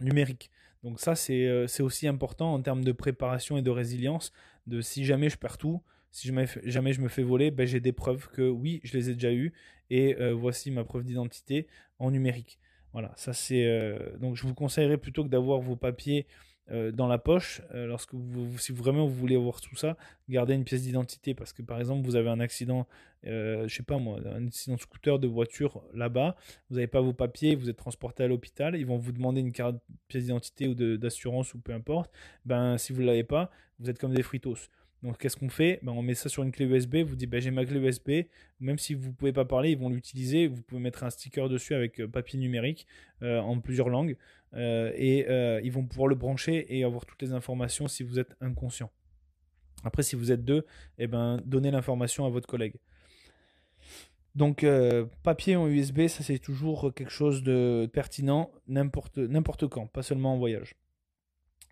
[0.00, 0.50] numérique.
[0.82, 4.32] Donc ça, c'est aussi important en termes de préparation et de résilience,
[4.66, 7.92] de si jamais je perds tout, si jamais, je me fais voler, ben, j'ai des
[7.92, 9.52] preuves que oui, je les ai déjà eues,
[9.90, 11.66] et voici ma preuve d'identité
[11.98, 12.58] en numérique.
[12.92, 13.66] Voilà, ça c'est.
[13.66, 16.26] Euh, donc je vous conseillerais plutôt que d'avoir vos papiers
[16.72, 19.96] euh, dans la poche, euh, lorsque vous, si vraiment vous voulez avoir tout ça,
[20.28, 22.86] gardez une pièce d'identité parce que par exemple vous avez un accident,
[23.24, 26.36] je sais pas moi, un accident de scooter, de voiture là-bas,
[26.68, 29.52] vous n'avez pas vos papiers, vous êtes transporté à l'hôpital, ils vont vous demander une
[29.52, 29.76] carte
[30.08, 32.12] pièce d'identité ou d'assurance ou peu importe.
[32.44, 34.68] Ben si vous l'avez pas, vous êtes comme des fritos.
[35.02, 35.80] Donc qu'est-ce qu'on fait?
[35.82, 38.26] Ben, On met ça sur une clé USB, vous dites ben, j'ai ma clé USB,
[38.60, 41.48] même si vous ne pouvez pas parler, ils vont l'utiliser, vous pouvez mettre un sticker
[41.48, 42.86] dessus avec euh, papier numérique
[43.22, 44.16] euh, en plusieurs langues,
[44.54, 45.26] euh, et
[45.64, 48.90] ils vont pouvoir le brancher et avoir toutes les informations si vous êtes inconscient.
[49.84, 50.66] Après si vous êtes deux,
[50.98, 52.74] eh ben, donnez l'information à votre collègue.
[54.34, 54.66] Donc
[55.22, 60.38] papier en USB, ça c'est toujours quelque chose de pertinent n'importe quand, pas seulement en
[60.38, 60.74] voyage.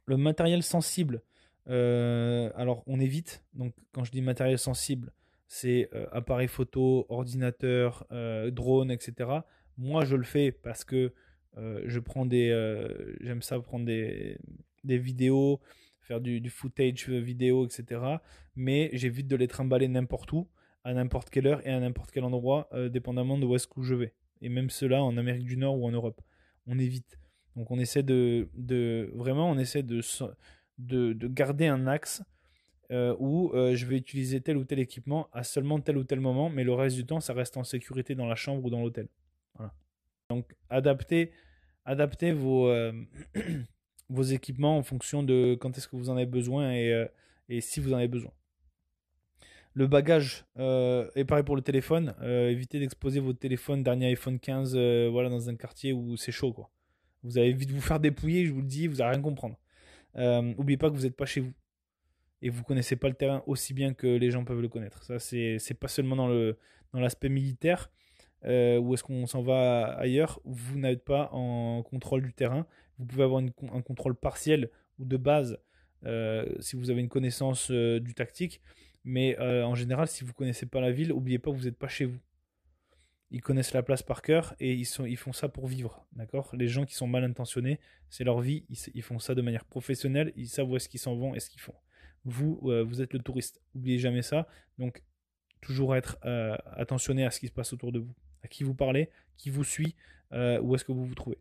[0.06, 1.22] Le matériel sensible,
[1.68, 3.44] euh, alors, on évite.
[3.54, 5.12] Donc, quand je dis matériel sensible,
[5.46, 9.30] c'est euh, appareil photo, ordinateur, euh, drone, etc.
[9.76, 11.12] Moi, je le fais parce que
[11.86, 12.50] je prends des.
[13.20, 14.38] J'aime ça prendre des,
[14.84, 15.60] des vidéos,
[16.00, 18.00] faire du, du, footage vidéo, etc.
[18.54, 20.48] Mais j'évite de les trimballer n'importe où,
[20.84, 23.96] à n'importe quelle heure et à n'importe quel endroit, dépendamment de où est-ce que je
[23.96, 24.14] vais.
[24.40, 26.20] Et même cela en Amérique du Nord ou en Europe.
[26.68, 27.18] On évite.
[27.56, 30.00] Donc on essaie de, de vraiment, on essaie de,
[30.78, 32.22] de, garder un axe
[32.90, 36.20] euh, où euh, je vais utiliser tel ou tel équipement à seulement tel ou tel
[36.20, 38.80] moment, mais le reste du temps, ça reste en sécurité dans la chambre ou dans
[38.80, 39.08] l'hôtel.
[40.30, 41.32] Donc, adaptez,
[41.86, 42.92] adaptez vos, euh,
[44.10, 47.06] vos équipements en fonction de quand est-ce que vous en avez besoin et,
[47.48, 48.32] et si vous en avez besoin.
[49.72, 52.14] Le bagage est pareil pour le téléphone.
[52.22, 54.76] évitez d'exposer votre téléphone dernier iPhone 15
[55.08, 56.52] voilà, dans un quartier où c'est chaud.
[56.52, 56.70] Quoi.
[57.22, 59.58] Vous allez vite vous faire dépouiller, je vous le dis, vous n'allez rien comprendre.
[60.16, 61.52] Euh, n'oubliez pas que vous n'êtes pas chez vous
[62.40, 65.02] et vous connaissez pas le terrain aussi bien que les gens peuvent le connaître.
[65.02, 66.56] Ça, c'est pas seulement dans le
[66.92, 67.90] dans l'aspect militaire
[68.46, 70.40] euh, ou est-ce qu'on s'en va ailleurs.
[70.44, 72.66] Vous n'êtes pas en contrôle du terrain.
[72.98, 75.58] Vous pouvez avoir un contrôle partiel ou de base
[76.06, 78.60] euh, si vous avez une connaissance du tactique,
[79.04, 81.88] Mais en général, si vous connaissez pas la ville, n'oubliez pas que vous n'êtes pas
[81.88, 82.18] chez vous.
[83.30, 86.06] Ils connaissent la place par cœur et ils, font ça pour vivre.
[86.12, 86.50] D'accord?
[86.56, 87.78] Les gens qui sont mal intentionnés,
[88.08, 88.64] c'est leur vie,
[88.94, 91.50] ils, font ça de manière professionnelle, ils savent où est-ce qu'ils s'en vont et ce
[91.50, 91.74] qu'ils font.
[92.24, 93.60] Vous, vous êtes le touriste.
[93.74, 94.48] N'oubliez jamais ça.
[94.78, 95.02] Donc,
[95.60, 96.18] toujours être
[96.76, 99.64] attentionné à ce qui se passe autour de vous, à qui vous parlez, qui vous
[99.64, 99.94] suit,
[100.32, 101.38] où est-ce que vous vous trouvez.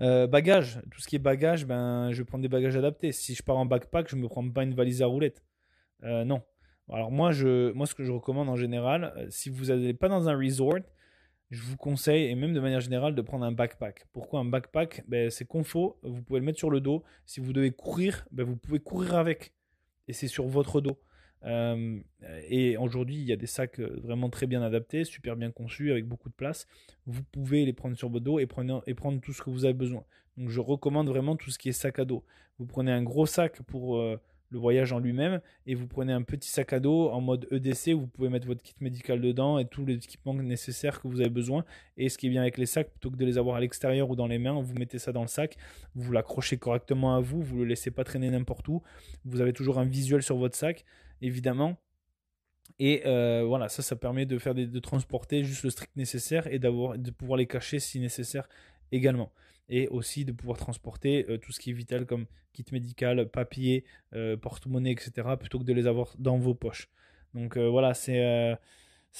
[0.00, 3.12] Euh, bagages, tout ce qui est bagages, ben, je prends des bagages adaptés.
[3.12, 5.42] Si je pars en backpack, je ne me prends pas une valise à roulettes.
[6.02, 6.42] Euh, non.
[6.92, 10.08] Alors moi, je, moi, ce que je recommande en général, euh, si vous n'allez pas
[10.08, 10.80] dans un resort,
[11.50, 14.06] je vous conseille, et même de manière générale, de prendre un backpack.
[14.12, 15.04] Pourquoi un backpack?
[15.08, 17.02] Ben, C'est confort, vous pouvez le mettre sur le dos.
[17.26, 19.52] Si vous devez courir, ben, vous pouvez courir avec.
[20.08, 20.98] Et c'est sur votre dos.
[21.44, 22.00] Euh,
[22.48, 25.90] et aujourd'hui, il y a des sacs euh, vraiment très bien adaptés, super bien conçus,
[25.90, 26.66] avec beaucoup de place.
[27.06, 28.82] Vous pouvez les prendre sur votre dos et prendre,
[29.20, 30.04] tout ce que vous avez besoin.
[30.36, 32.24] Donc je recommande vraiment tout ce qui est sac à dos.
[32.58, 34.00] Vous prenez un gros sac pour
[34.54, 37.90] le voyage en lui-même et vous prenez un petit sac à dos en mode EDC.
[37.90, 41.28] Vous pouvez mettre votre kit médical dedans et tous les équipements nécessaires que vous avez
[41.28, 41.64] besoin.
[41.96, 44.08] Et ce qui est bien avec les sacs, plutôt que de les avoir à l'extérieur
[44.08, 45.56] ou dans les mains, vous mettez ça dans le sac,
[45.94, 48.82] vous l'accrochez correctement à vous, vous le laissez pas traîner n'importe où.
[49.24, 50.84] Vous avez toujours un visuel sur votre sac
[51.20, 51.76] évidemment.
[52.78, 56.58] Et euh, voilà, ça, ça permet de faire de transporter juste le strict nécessaire et
[56.58, 58.48] d'avoir, de pouvoir les cacher si nécessaire
[58.92, 59.32] également.
[59.68, 63.84] Et aussi de pouvoir transporter euh, tout ce qui est vital comme kit médical, papier,
[64.14, 65.28] euh, porte-monnaie, etc.
[65.38, 66.88] plutôt que de les avoir dans vos poches.
[67.34, 68.56] Donc voilà, c'est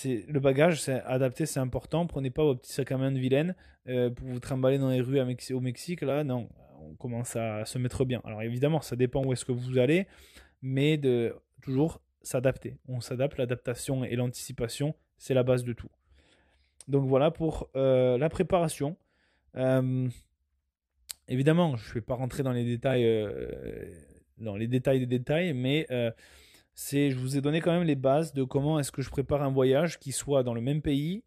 [0.05, 2.07] le bagage, c'est adapté, c'est important.
[2.07, 5.21] Prenez pas vos petits sacs à main de vilaine pour vous trimballer dans les rues
[5.21, 6.01] au Mexique.
[6.03, 6.49] Là, non,
[6.81, 8.21] on commence à se mettre bien.
[8.25, 10.07] Alors évidemment, ça dépend où est-ce que vous allez,
[10.63, 12.77] mais de toujours s'adapter.
[12.89, 15.91] On s'adapte, l'adaptation et l'anticipation, c'est la base de tout.
[16.89, 18.97] Donc voilà pour euh, la préparation.
[19.57, 20.09] Euh,
[21.29, 23.91] évidemment, je ne vais pas rentrer dans les détails, euh,
[24.39, 25.87] dans les détails des détails, mais
[26.75, 29.43] c'est, je vous ai donné quand même les bases de comment est-ce que je prépare
[29.43, 31.23] un voyage qui soit dans le même pays,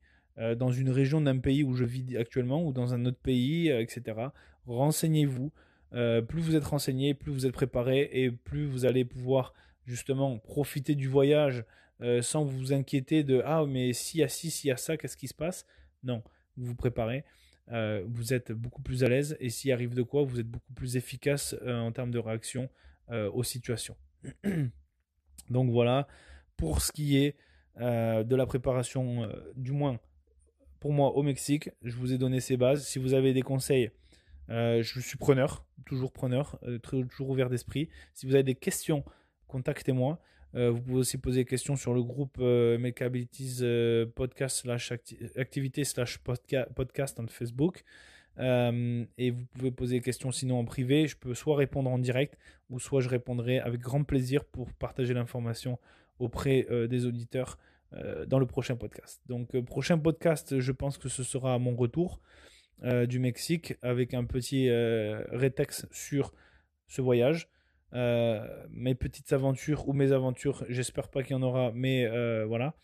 [0.58, 4.28] dans une région d'un pays où je vis actuellement ou dans un autre pays, etc.
[4.66, 5.52] Renseignez-vous.
[5.92, 9.54] plus vous êtes renseigné, plus vous êtes préparé et plus vous allez pouvoir
[9.86, 11.64] justement profiter du voyage
[12.02, 15.28] euh, sans vous inquiéter de ah mais y a ci, y a ça, qu'est-ce qui
[15.28, 15.66] se passe?
[16.04, 16.22] Non,
[16.56, 17.24] vous vous préparez,
[17.72, 20.74] euh, vous êtes beaucoup plus à l'aise et s'il arrive de quoi, vous êtes beaucoup
[20.74, 22.70] plus efficace euh, en termes de réaction
[23.10, 23.96] aux situations.
[25.50, 26.10] Donc voilà,
[26.58, 27.38] pour ce qui est
[27.78, 29.98] de la préparation, du moins
[30.82, 32.86] pour moi au Mexique, je vous ai donné ces bases.
[32.86, 33.92] Si vous avez des conseils,
[34.50, 37.88] je suis preneur, toujours preneur, toujours ouvert d'esprit.
[38.14, 39.06] Si vous avez des questions,
[39.48, 40.20] contactez-moi.
[40.56, 44.60] Euh, vous pouvez aussi poser des questions sur le groupe euh, Make Abilities euh, Podcast
[44.62, 44.92] slash
[45.36, 47.84] activité slash podcast Facebook.
[48.40, 51.08] et vous pouvez poser des questions sinon en privé.
[51.08, 52.38] Je peux soit répondre en direct
[52.70, 55.80] ou soit je répondrai avec grand plaisir pour partager l'information
[56.20, 57.58] auprès des auditeurs
[58.28, 59.22] dans le prochain podcast.
[59.28, 62.20] Donc, prochain podcast, je pense que ce sera à mon retour
[62.84, 66.34] du Mexique avec un petit rétexte sur
[66.88, 67.50] ce voyage.
[67.94, 70.66] Euh, mes petites aventures ou mes aventures.
[70.70, 72.76] J'espère pas qu'il y en aura, mais euh, voilà.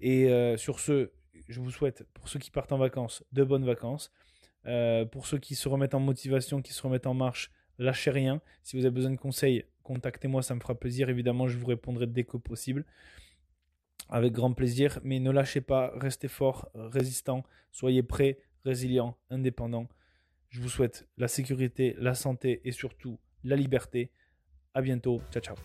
[0.00, 1.10] Et euh, sur ce,
[1.48, 4.10] je vous souhaite, pour ceux qui partent en vacances, de bonnes vacances.
[5.12, 8.40] pour ceux qui se remettent en motivation, qui se remettent en marche, lâchez rien.
[8.62, 11.08] Si vous avez besoin de conseils, contactez-moi, ça me fera plaisir.
[11.08, 12.84] Évidemment, je vous répondrai dès que possible.
[14.08, 19.88] Avec grand plaisir, mais ne lâchez pas, restez fort, résistant, soyez prêts, résilient, indépendant.
[20.48, 24.10] Je vous souhaite la sécurité, la santé et surtout la liberté.
[24.76, 25.22] À bientôt.
[25.32, 25.56] Ciao, ciao.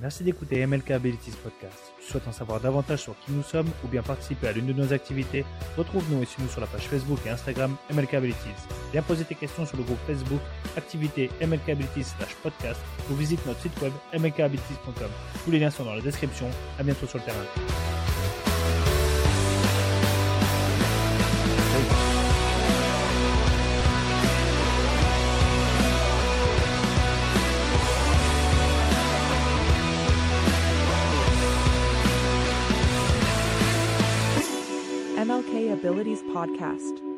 [0.00, 1.92] Merci d'écouter MLK Abilities Podcast.
[2.00, 4.66] Si tu souhaites en savoir davantage sur qui nous sommes ou bien participer à l'une
[4.66, 5.44] de nos activités,
[5.76, 8.66] retrouve-nous et suis-nous sur la page Facebook et Instagram MLK Abilities.
[8.92, 10.40] Viens poser tes questions sur le groupe Facebook
[10.76, 12.12] Activité MLK Abilities
[12.42, 12.80] podcast
[13.10, 15.10] ou visite notre site web mlkabilities.com.
[15.44, 16.46] Tous les liens sont dans la description.
[16.78, 18.15] À bientôt sur le terrain.
[35.76, 37.15] Abilities Podcast.